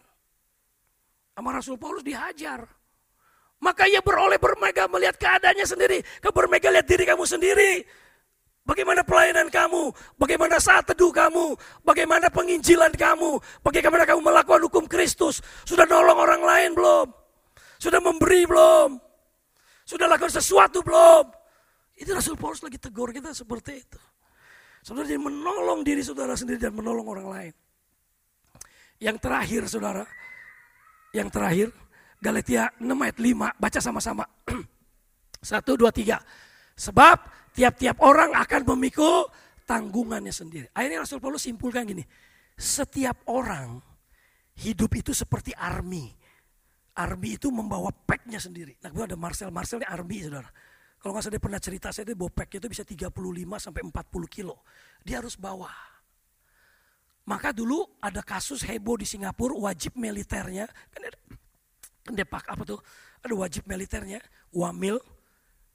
Sama 1.37 1.53
Rasul 1.53 1.76
Paulus 1.76 2.01
dihajar. 2.01 2.64
Maka 3.61 3.89
ia 3.89 4.01
beroleh 4.01 4.41
bermega 4.41 4.89
melihat 4.89 5.16
keadaannya 5.20 5.66
sendiri. 5.68 5.99
Kau 6.20 6.32
bermega 6.32 6.72
lihat 6.72 6.89
diri 6.89 7.05
kamu 7.05 7.24
sendiri. 7.24 7.84
Bagaimana 8.67 9.07
pelayanan 9.07 9.47
kamu, 9.47 9.95
bagaimana 10.19 10.59
saat 10.59 10.91
teduh 10.91 11.14
kamu, 11.14 11.55
bagaimana 11.87 12.27
penginjilan 12.27 12.91
kamu, 12.99 13.39
bagaimana 13.62 14.03
kamu 14.03 14.19
melakukan 14.27 14.67
hukum 14.67 14.85
Kristus. 14.91 15.39
Sudah 15.62 15.87
nolong 15.87 16.19
orang 16.19 16.43
lain 16.43 16.71
belum? 16.75 17.07
Sudah 17.79 18.03
memberi 18.03 18.43
belum? 18.43 18.99
Sudah 19.87 20.11
lakukan 20.11 20.35
sesuatu 20.35 20.83
belum? 20.83 21.31
Itu 21.95 22.11
Rasul 22.11 22.35
Paulus 22.35 22.59
lagi 22.67 22.83
tegur 22.83 23.14
kita 23.14 23.31
seperti 23.31 23.87
itu. 23.87 24.01
Saudara 24.83 25.07
jadi 25.07 25.23
menolong 25.23 25.87
diri 25.87 26.03
saudara 26.03 26.35
sendiri 26.35 26.59
dan 26.59 26.75
menolong 26.75 27.07
orang 27.07 27.29
lain. 27.31 27.55
Yang 28.99 29.17
terakhir 29.23 29.62
saudara, 29.71 30.03
yang 31.14 31.31
terakhir, 31.31 31.71
Galatia 32.19 32.75
6 32.83 32.83
ayat 32.83 33.19
5, 33.23 33.62
baca 33.62 33.79
sama-sama. 33.79 34.25
Satu, 35.55 35.79
dua, 35.79 35.95
tiga. 35.95 36.19
Sebab 36.75 37.46
tiap-tiap 37.57 38.05
orang 38.05 38.37
akan 38.37 38.63
memikul 38.77 39.25
tanggungannya 39.65 40.31
sendiri. 40.31 40.69
Akhirnya 40.77 41.03
Rasul 41.03 41.19
Paulus 41.19 41.49
simpulkan 41.49 41.89
gini, 41.89 42.05
setiap 42.55 43.25
orang 43.33 43.81
hidup 44.61 44.93
itu 44.93 45.17
seperti 45.17 45.57
army. 45.57 46.13
Army 46.97 47.37
itu 47.37 47.49
membawa 47.53 47.93
packnya 47.93 48.41
sendiri. 48.41 48.77
Nah, 48.81 48.89
gue 48.89 49.05
ada 49.05 49.17
Marcel, 49.17 49.53
Marcel 49.53 49.85
ini 49.85 49.89
army 49.89 50.17
saudara. 50.25 50.49
Kalau 50.97 51.13
nggak 51.13 51.29
dia 51.29 51.43
pernah 51.43 51.61
cerita, 51.61 51.93
saya 51.93 52.09
dia 52.09 52.17
bawa 52.17 52.33
pack 52.33 52.57
itu 52.57 52.67
bisa 52.73 52.81
35 52.81 53.13
sampai 53.61 53.81
40 53.85 54.27
kilo. 54.33 54.65
Dia 55.05 55.21
harus 55.21 55.37
bawa. 55.37 55.69
Maka 57.27 57.53
dulu 57.53 58.01
ada 58.01 58.25
kasus 58.25 58.65
heboh 58.65 58.97
di 58.97 59.05
Singapura, 59.05 59.53
wajib 59.59 59.99
militernya, 59.99 60.65
kan 60.67 61.01
ada, 61.05 61.19
kan 62.07 62.13
dia 62.17 62.25
pak 62.25 62.49
apa 62.49 62.63
tuh, 62.63 62.81
ada 63.21 63.35
wajib 63.35 63.67
militernya, 63.67 64.23
wamil 64.55 64.97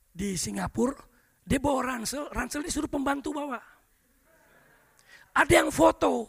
di 0.10 0.40
Singapura, 0.40 0.96
dia 1.42 1.60
bawa 1.60 1.98
ransel, 1.98 2.30
ransel 2.32 2.62
disuruh 2.62 2.88
pembantu 2.88 3.34
bawa. 3.34 3.60
Ada 5.32 5.64
yang 5.64 5.72
foto, 5.72 6.28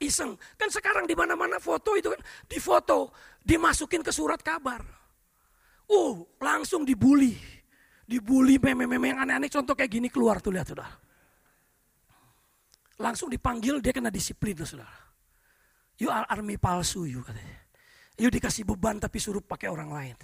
iseng. 0.00 0.38
Kan 0.56 0.70
sekarang 0.70 1.04
di 1.04 1.14
mana-mana 1.18 1.58
foto 1.58 1.98
itu 1.98 2.08
kan 2.12 2.22
difoto, 2.46 3.12
dimasukin 3.42 4.00
ke 4.00 4.12
surat 4.14 4.40
kabar. 4.40 4.80
Uh, 5.86 6.22
langsung 6.42 6.82
dibully. 6.82 7.34
Dibully 8.06 8.58
meme-meme 8.62 9.14
yang 9.14 9.20
aneh-aneh 9.26 9.50
contoh 9.50 9.74
kayak 9.74 9.90
gini 9.90 10.08
keluar 10.10 10.38
tuh 10.38 10.54
lihat 10.54 10.70
sudah. 10.70 10.90
Langsung 13.02 13.28
dipanggil 13.28 13.82
dia 13.82 13.90
kena 13.90 14.08
disiplin 14.08 14.56
tuh 14.56 14.64
saudara. 14.64 14.94
You 15.98 16.08
are 16.12 16.24
army 16.30 16.56
palsu 16.56 17.04
you 17.04 17.20
katanya. 17.20 17.66
You 18.16 18.32
dikasih 18.32 18.64
beban 18.64 18.96
tapi 18.96 19.20
suruh 19.20 19.44
pakai 19.44 19.68
orang 19.68 19.90
lain. 19.92 20.16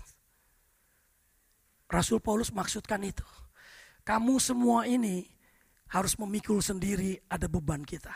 Rasul 1.92 2.24
Paulus 2.24 2.48
maksudkan 2.48 3.04
itu. 3.04 3.26
Kamu 4.02 4.38
semua 4.42 4.86
ini 4.90 5.22
harus 5.94 6.18
memikul 6.18 6.58
sendiri 6.58 7.18
ada 7.30 7.46
beban 7.46 7.86
kita. 7.86 8.10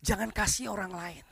Jangan 0.00 0.32
kasih 0.32 0.72
orang 0.72 0.92
lain. 0.94 1.24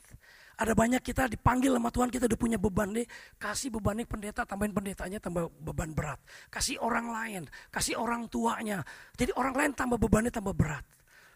Ada 0.55 0.71
banyak 0.71 1.03
kita 1.03 1.27
dipanggil 1.27 1.75
sama 1.75 1.91
Tuhan, 1.91 2.15
kita 2.15 2.31
udah 2.31 2.39
punya 2.39 2.59
beban 2.63 2.95
nih. 2.95 3.07
Kasih 3.43 3.75
beban 3.75 3.99
nih 3.99 4.07
pendeta, 4.07 4.47
tambahin 4.47 4.71
pendetanya 4.71 5.19
tambah 5.19 5.51
beban 5.51 5.91
berat. 5.91 6.23
Kasih 6.47 6.79
orang 6.79 7.11
lain, 7.11 7.43
kasih 7.75 7.99
orang 7.99 8.31
tuanya. 8.31 8.87
Jadi 9.19 9.35
orang 9.35 9.55
lain 9.55 9.71
tambah 9.75 9.99
bebannya 9.99 10.31
tambah 10.31 10.55
berat. 10.55 10.87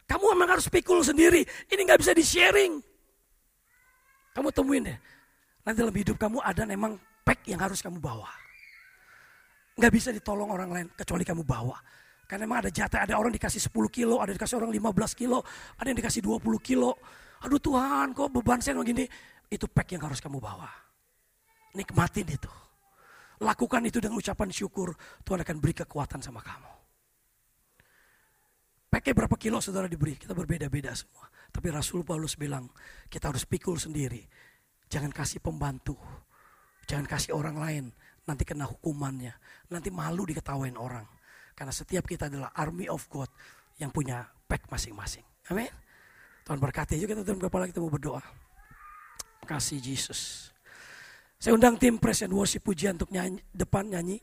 Kamu 0.07 0.25
memang 0.39 0.55
harus 0.55 0.71
pikul 0.71 1.03
sendiri. 1.03 1.43
Ini 1.67 1.81
nggak 1.83 1.99
bisa 1.99 2.15
di-sharing. 2.15 2.79
Kamu 4.39 4.55
temuin 4.55 4.87
deh. 4.87 4.99
Nanti 5.67 5.79
dalam 5.83 5.97
hidup 5.99 6.17
kamu 6.17 6.39
ada 6.39 6.63
memang 6.63 6.95
pack 7.27 7.43
yang 7.51 7.59
harus 7.59 7.83
kamu 7.83 7.99
bawa. 7.99 8.31
Nggak 9.75 9.93
bisa 9.93 10.09
ditolong 10.15 10.49
orang 10.49 10.71
lain 10.71 10.87
kecuali 10.95 11.27
kamu 11.27 11.43
bawa. 11.43 11.77
Karena 12.29 12.45
memang 12.45 12.61
ada 12.61 12.69
jatah, 12.69 13.09
ada 13.09 13.17
orang 13.17 13.33
dikasih 13.33 13.73
10 13.73 13.89
kilo, 13.89 14.21
ada 14.21 14.37
dikasih 14.37 14.61
orang 14.61 14.69
15 14.69 15.17
kilo, 15.17 15.41
ada 15.81 15.89
yang 15.89 15.97
dikasih 15.97 16.21
20 16.21 16.61
kilo. 16.61 17.01
Aduh 17.41 17.57
Tuhan 17.57 18.13
kok 18.13 18.29
beban 18.29 18.61
saya 18.61 18.77
begini. 18.77 19.09
Itu 19.49 19.65
pack 19.65 19.97
yang 19.97 20.05
harus 20.05 20.21
kamu 20.21 20.37
bawa. 20.37 20.69
Nikmatin 21.73 22.29
itu. 22.29 22.53
Lakukan 23.41 23.81
itu 23.89 23.97
dengan 23.97 24.21
ucapan 24.21 24.53
syukur. 24.53 24.93
Tuhan 25.25 25.41
akan 25.41 25.57
beri 25.57 25.73
kekuatan 25.73 26.21
sama 26.21 26.45
kamu. 26.45 26.73
Pakai 28.93 29.17
berapa 29.17 29.37
kilo 29.41 29.65
saudara 29.65 29.89
diberi, 29.89 30.21
kita 30.21 30.37
berbeda-beda 30.37 30.93
semua. 30.93 31.33
Tapi 31.49 31.73
Rasul 31.73 32.05
Paulus 32.05 32.37
bilang, 32.37 32.69
kita 33.09 33.33
harus 33.33 33.49
pikul 33.49 33.81
sendiri. 33.81 34.21
Jangan 34.89 35.13
kasih 35.17 35.41
pembantu. 35.41 35.97
Jangan 36.85 37.09
kasih 37.09 37.33
orang 37.33 37.57
lain. 37.57 37.85
Nanti 38.29 38.45
kena 38.45 38.69
hukumannya. 38.69 39.33
Nanti 39.73 39.89
malu 39.89 40.29
diketawain 40.29 40.77
orang. 40.77 41.09
Karena 41.59 41.75
setiap 41.75 42.07
kita 42.07 42.31
adalah 42.31 42.55
army 42.55 42.87
of 42.87 43.03
God 43.11 43.27
yang 43.83 43.91
punya 43.91 44.23
pack 44.23 44.71
masing-masing. 44.71 45.27
Amin. 45.51 45.67
Tuhan 46.47 46.63
berkati. 46.63 46.95
Yuk 47.03 47.11
kita 47.11 47.27
turun 47.27 47.43
kepala 47.43 47.67
kita 47.67 47.83
mau 47.83 47.91
berdoa. 47.91 48.23
Kasih 49.43 49.83
Yesus. 49.83 50.55
Saya 51.35 51.59
undang 51.59 51.75
tim 51.75 51.99
Praise 51.99 52.23
and 52.23 52.35
Worship 52.35 52.63
pujian 52.63 52.95
untuk 52.95 53.11
nyanyi, 53.11 53.43
depan 53.51 53.91
nyanyi. 53.91 54.23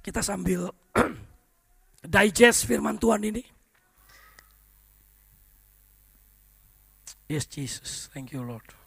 Kita 0.00 0.24
sambil 0.24 0.72
digest 2.16 2.64
firman 2.64 2.96
Tuhan 2.96 3.20
ini. 3.28 3.44
Yes 7.28 7.48
Jesus, 7.48 8.08
thank 8.12 8.32
you 8.32 8.44
Lord. 8.44 8.81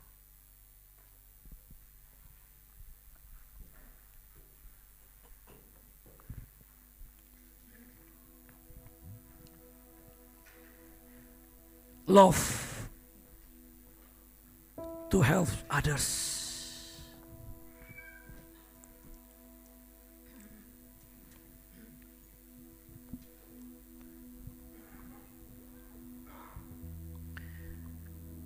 Love 12.15 12.39
to 15.11 15.19
help 15.19 15.51
others. 15.67 16.07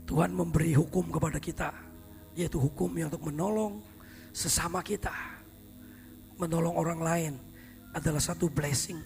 Tuhan 0.09 0.34
memberi 0.34 0.74
hukum 0.74 1.13
kepada 1.13 1.38
kita, 1.38 1.70
yaitu 2.34 2.57
hukum 2.57 2.89
yang 2.97 3.13
untuk 3.13 3.30
menolong 3.30 3.86
sesama 4.34 4.82
kita, 4.82 5.13
menolong 6.41 6.74
orang 6.74 6.99
lain 7.05 7.34
adalah 7.93 8.17
satu 8.17 8.49
blessing. 8.49 8.97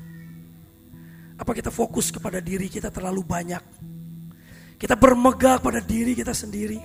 Apa 1.35 1.51
kita 1.51 1.67
fokus 1.67 2.15
kepada 2.15 2.39
diri 2.39 2.71
kita 2.71 2.87
terlalu 2.87 3.27
banyak? 3.27 3.92
Kita 4.83 4.99
bermegah 4.99 5.63
pada 5.63 5.79
diri 5.79 6.11
kita 6.11 6.35
sendiri 6.35 6.75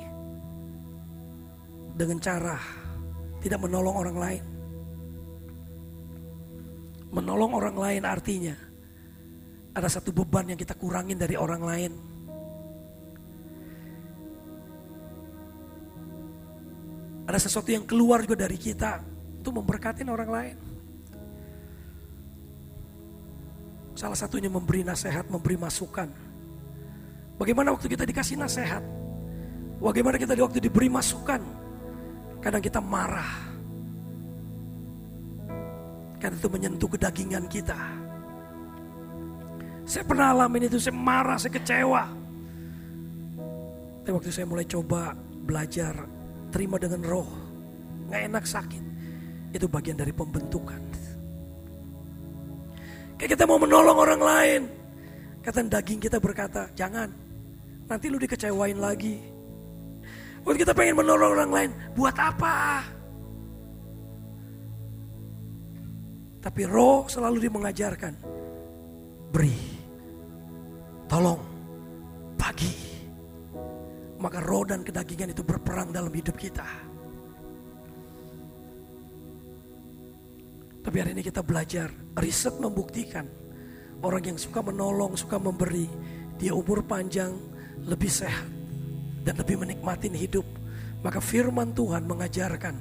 dengan 1.99 2.23
cara 2.23 2.55
tidak 3.43 3.59
menolong 3.59 3.97
orang 3.99 4.17
lain. 4.23 4.45
Menolong 7.11 7.59
orang 7.59 7.75
lain 7.75 8.03
artinya 8.07 8.55
ada 9.75 9.91
satu 9.91 10.15
beban 10.15 10.55
yang 10.55 10.55
kita 10.55 10.79
kurangin 10.79 11.19
dari 11.19 11.35
orang 11.35 11.59
lain. 11.59 11.93
Ada 17.27 17.51
sesuatu 17.51 17.75
yang 17.75 17.83
keluar 17.83 18.23
juga 18.23 18.47
dari 18.47 18.63
kita 18.63 19.03
untuk 19.43 19.59
memberkatin 19.59 20.07
orang 20.07 20.31
lain. 20.31 20.57
Salah 23.99 24.15
satunya 24.15 24.47
memberi 24.47 24.87
nasihat, 24.87 25.27
memberi 25.27 25.59
masukan. 25.59 26.28
Bagaimana 27.39 27.71
waktu 27.71 27.87
kita 27.87 28.03
dikasih 28.03 28.35
nasihat? 28.35 28.83
Bagaimana 29.79 30.19
kita 30.19 30.35
di 30.35 30.43
waktu 30.43 30.59
diberi 30.59 30.91
masukan? 30.91 31.39
Kadang 32.43 32.63
kita 32.63 32.83
marah. 32.83 33.47
Karena 36.19 36.35
itu 36.35 36.51
menyentuh 36.51 36.91
kedagingan 36.91 37.47
kita. 37.47 37.79
Saya 39.87 40.03
pernah 40.03 40.35
alamin 40.35 40.67
itu, 40.67 40.83
saya 40.83 40.99
marah, 40.99 41.39
saya 41.39 41.55
kecewa. 41.55 42.05
Tapi 44.03 44.11
waktu 44.11 44.35
saya 44.35 44.45
mulai 44.51 44.67
coba 44.67 45.15
belajar 45.47 45.95
terima 46.51 46.77
dengan 46.77 47.07
roh, 47.07 47.31
nggak 48.11 48.23
enak 48.35 48.45
sakit. 48.45 48.85
Itu 49.55 49.71
bagian 49.71 49.97
dari 49.97 50.11
pembentukan. 50.11 50.83
Kayak 53.15 53.31
kita 53.39 53.45
mau 53.47 53.63
menolong 53.63 53.99
orang 53.99 54.23
lain. 54.23 54.63
Kata 55.39 55.63
daging 55.65 56.03
kita 56.03 56.19
berkata, 56.19 56.67
jangan. 56.75 57.28
Nanti 57.89 58.07
lu 58.13 58.21
dikecewain 58.21 58.77
lagi. 58.77 59.17
Buat 60.45 60.57
kita 60.61 60.77
pengen 60.77 61.01
menolong 61.01 61.35
orang 61.41 61.51
lain, 61.53 61.71
buat 61.97 62.15
apa? 62.17 62.85
Tapi 66.39 66.63
roh 66.69 67.09
selalu 67.09 67.49
dia 67.49 67.53
mengajarkan. 67.53 68.15
Beri. 69.33 69.57
Tolong. 71.09 71.41
Bagi. 72.37 72.73
Maka 74.21 74.39
roh 74.45 74.65
dan 74.69 74.85
kedagingan 74.85 75.33
itu 75.33 75.43
berperang 75.43 75.89
dalam 75.91 76.13
hidup 76.13 76.37
kita. 76.37 76.65
Tapi 80.85 80.97
hari 81.05 81.13
ini 81.13 81.21
kita 81.21 81.45
belajar, 81.45 81.93
riset 82.17 82.57
membuktikan 82.57 83.29
orang 84.01 84.33
yang 84.33 84.39
suka 84.41 84.65
menolong, 84.65 85.13
suka 85.19 85.37
memberi, 85.37 85.85
dia 86.41 86.57
umur 86.57 86.81
panjang, 86.81 87.37
lebih 87.87 88.11
sehat 88.11 88.49
dan 89.23 89.35
lebih 89.39 89.61
menikmati 89.61 90.09
hidup. 90.11 90.47
Maka 90.99 91.23
firman 91.23 91.71
Tuhan 91.79 92.11
mengajarkan 92.11 92.75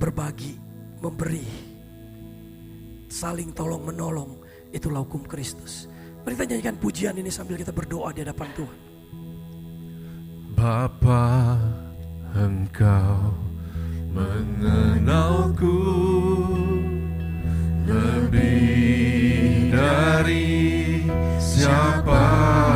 berbagi, 0.00 0.56
memberi, 1.04 1.44
saling 3.12 3.52
tolong 3.52 3.84
menolong, 3.84 4.40
itulah 4.72 5.04
hukum 5.04 5.28
Kristus. 5.28 5.92
Mari 6.24 6.40
kita 6.40 6.48
nyanyikan 6.48 6.76
pujian 6.80 7.20
ini 7.20 7.28
sambil 7.28 7.60
kita 7.60 7.68
berdoa 7.68 8.08
di 8.16 8.24
hadapan 8.24 8.48
Tuhan. 8.56 8.78
Bapa, 10.56 11.60
Engkau 12.32 13.36
mengenalku 14.14 15.78
lebih 17.84 19.68
dari 19.68 21.04
siapa 21.36 22.22
pun. 22.72 22.73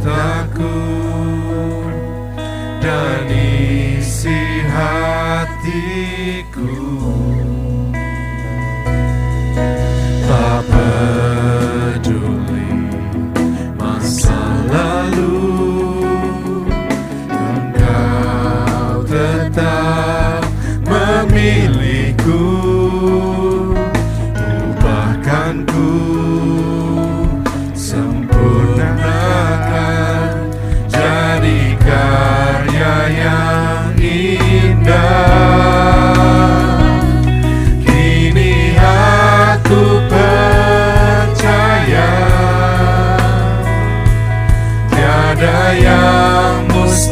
Ceritaku 0.00 0.08
dan 0.08 0.39
Traiamos 45.40 47.08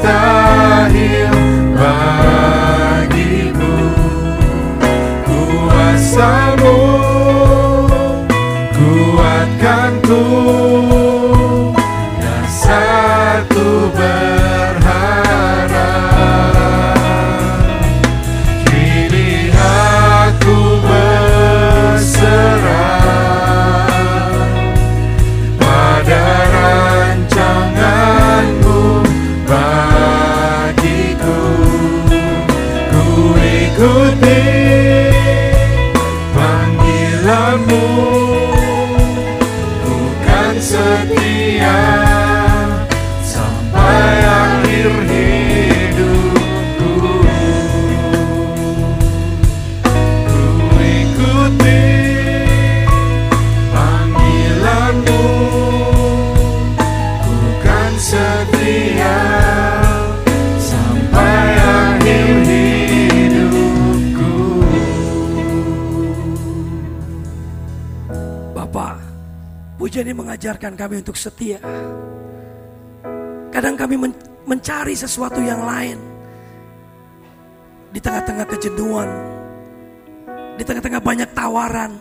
kami 70.79 71.03
untuk 71.03 71.19
setia. 71.19 71.59
Kadang 73.51 73.75
kami 73.75 73.99
men- 73.99 74.23
mencari 74.47 74.95
sesuatu 74.95 75.43
yang 75.43 75.67
lain. 75.67 75.99
Di 77.91 77.99
tengah-tengah 77.99 78.47
kejenuhan. 78.47 79.11
Di 80.55 80.63
tengah-tengah 80.63 81.03
banyak 81.03 81.31
tawaran. 81.35 81.93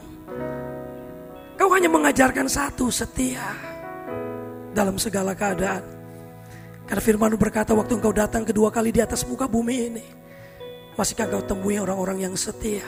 Kau 1.58 1.74
hanya 1.74 1.90
mengajarkan 1.90 2.46
satu, 2.46 2.94
setia. 2.94 3.50
Dalam 4.78 5.02
segala 5.02 5.34
keadaan. 5.34 5.82
Karena 6.86 7.02
firman 7.02 7.34
berkata 7.36 7.74
waktu 7.74 7.98
engkau 7.98 8.14
datang 8.14 8.46
kedua 8.46 8.70
kali 8.70 8.94
di 8.94 9.02
atas 9.02 9.26
muka 9.26 9.50
bumi 9.50 9.76
ini. 9.90 10.06
Masihkah 10.94 11.26
kau 11.26 11.42
temui 11.42 11.82
orang-orang 11.82 12.30
yang 12.30 12.36
setia? 12.38 12.86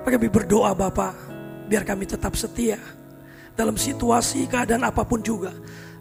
Maka 0.00 0.20
kami 0.20 0.28
berdoa 0.30 0.72
Bapak, 0.72 1.14
biar 1.66 1.82
kami 1.82 2.04
tetap 2.08 2.36
setia 2.38 3.03
dalam 3.54 3.78
situasi 3.78 4.46
keadaan 4.50 4.86
apa 4.86 5.02
pun 5.06 5.22
juga. 5.22 5.54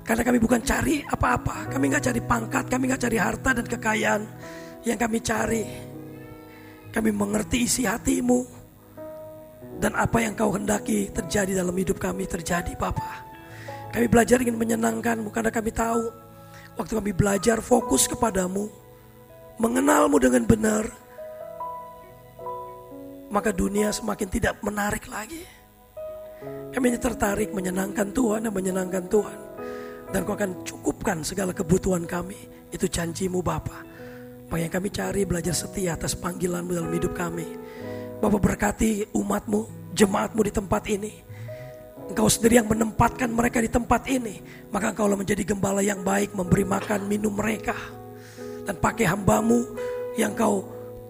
Karena 0.04 0.22
kami 0.26 0.38
bukan 0.42 0.60
cari 0.60 1.00
apa-apa, 1.00 1.72
kami 1.72 1.94
nggak 1.94 2.04
cari 2.12 2.22
pangkat, 2.22 2.66
kami 2.68 2.84
nggak 2.92 3.02
cari 3.08 3.18
harta 3.18 3.50
dan 3.56 3.66
kekayaan. 3.66 4.22
Yang 4.84 4.98
kami 5.00 5.18
cari, 5.24 5.64
kami 6.92 7.10
mengerti 7.16 7.64
isi 7.64 7.88
hatimu 7.88 8.44
dan 9.80 9.96
apa 9.96 10.20
yang 10.20 10.36
kau 10.36 10.52
hendaki 10.52 11.08
terjadi 11.16 11.64
dalam 11.64 11.72
hidup 11.74 12.04
kami 12.04 12.28
terjadi 12.28 12.76
Bapak. 12.76 13.32
Kami 13.96 14.06
belajar 14.12 14.44
ingin 14.44 14.60
menyenangkanmu 14.60 15.32
karena 15.32 15.54
kami 15.54 15.72
tahu 15.72 16.12
waktu 16.76 16.94
kami 17.00 17.12
belajar 17.16 17.64
fokus 17.64 18.10
kepadamu, 18.10 18.68
mengenalmu 19.56 20.18
dengan 20.20 20.44
benar, 20.44 20.84
maka 23.32 23.50
dunia 23.50 23.94
semakin 23.94 24.28
tidak 24.30 24.60
menarik 24.62 25.06
lagi. 25.08 25.63
Kami 26.74 26.90
hanya 26.90 27.02
tertarik 27.02 27.54
menyenangkan 27.54 28.10
Tuhan 28.10 28.50
dan 28.50 28.54
menyenangkan 28.54 29.06
Tuhan. 29.06 29.40
Dan 30.10 30.20
kau 30.26 30.34
akan 30.34 30.66
cukupkan 30.66 31.22
segala 31.22 31.54
kebutuhan 31.54 32.06
kami. 32.10 32.38
Itu 32.74 32.90
janjimu 32.90 33.46
Bapa. 33.46 33.86
Apa 34.50 34.58
yang 34.58 34.74
kami 34.74 34.90
cari 34.90 35.22
belajar 35.26 35.54
setia 35.54 35.94
atas 35.94 36.18
panggilanmu 36.18 36.74
dalam 36.74 36.90
hidup 36.94 37.14
kami. 37.14 37.46
Bapak 38.18 38.42
berkati 38.42 39.14
umatmu, 39.14 39.94
jemaatmu 39.94 40.42
di 40.46 40.52
tempat 40.54 40.84
ini. 40.90 41.14
Engkau 42.10 42.30
sendiri 42.30 42.62
yang 42.62 42.70
menempatkan 42.70 43.30
mereka 43.30 43.62
di 43.62 43.70
tempat 43.70 44.06
ini. 44.10 44.42
Maka 44.70 44.94
engkaulah 44.94 45.18
menjadi 45.18 45.46
gembala 45.46 45.82
yang 45.82 46.02
baik 46.02 46.34
memberi 46.34 46.66
makan 46.66 47.06
minum 47.06 47.34
mereka. 47.34 47.78
Dan 48.66 48.78
pakai 48.82 49.10
hambamu 49.10 49.78
yang 50.18 50.34
kau 50.38 50.66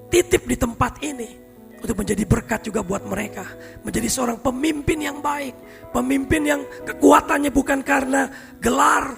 titip 0.08 0.48
di 0.48 0.56
tempat 0.56 1.04
ini 1.04 1.43
untuk 1.84 2.00
menjadi 2.00 2.24
berkat 2.24 2.64
juga 2.64 2.80
buat 2.80 3.04
mereka. 3.04 3.44
Menjadi 3.84 4.08
seorang 4.08 4.40
pemimpin 4.40 5.04
yang 5.04 5.20
baik. 5.20 5.52
Pemimpin 5.92 6.42
yang 6.48 6.62
kekuatannya 6.88 7.52
bukan 7.52 7.84
karena 7.84 8.32
gelar. 8.64 9.12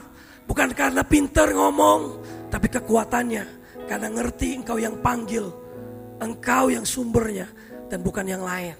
Bukan 0.49 0.73
karena 0.73 1.05
pinter 1.05 1.53
ngomong. 1.53 2.25
Tapi 2.49 2.65
kekuatannya 2.65 3.45
karena 3.85 4.07
ngerti 4.09 4.57
engkau 4.57 4.81
yang 4.81 4.97
panggil. 4.97 5.45
Engkau 6.17 6.73
yang 6.73 6.81
sumbernya. 6.81 7.45
Dan 7.85 8.01
bukan 8.01 8.25
yang 8.25 8.41
lain. 8.41 8.73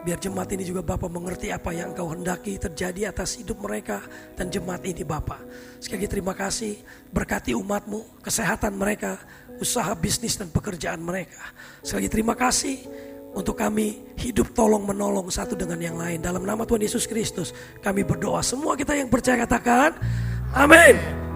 Biar 0.00 0.16
jemaat 0.16 0.48
ini 0.56 0.64
juga 0.64 0.80
Bapak 0.80 1.12
mengerti 1.12 1.52
apa 1.52 1.76
yang 1.76 1.92
engkau 1.92 2.08
hendaki 2.08 2.56
terjadi 2.56 3.12
atas 3.12 3.36
hidup 3.36 3.60
mereka 3.60 4.00
dan 4.32 4.48
jemaat 4.48 4.80
ini 4.88 5.04
Bapak. 5.04 5.44
Sekali 5.76 6.04
lagi 6.04 6.08
terima 6.08 6.32
kasih. 6.32 6.80
Berkati 7.12 7.52
umatmu, 7.52 8.24
kesehatan 8.24 8.80
mereka, 8.80 9.20
usaha 9.60 9.92
bisnis 9.92 10.40
dan 10.40 10.48
pekerjaan 10.48 11.04
mereka. 11.04 11.52
Sekali 11.84 12.08
lagi 12.08 12.10
terima 12.16 12.32
kasih 12.32 12.76
untuk 13.36 13.60
kami 13.60 14.16
hidup 14.16 14.56
tolong 14.56 14.88
menolong 14.88 15.28
satu 15.28 15.52
dengan 15.52 15.76
yang 15.76 16.00
lain. 16.00 16.24
Dalam 16.24 16.48
nama 16.48 16.64
Tuhan 16.64 16.80
Yesus 16.80 17.04
Kristus 17.04 17.52
kami 17.84 18.00
berdoa. 18.00 18.40
Semua 18.40 18.74
kita 18.80 18.96
yang 18.96 19.12
percaya 19.12 19.44
katakan 19.44 20.00
amin. 20.56 21.29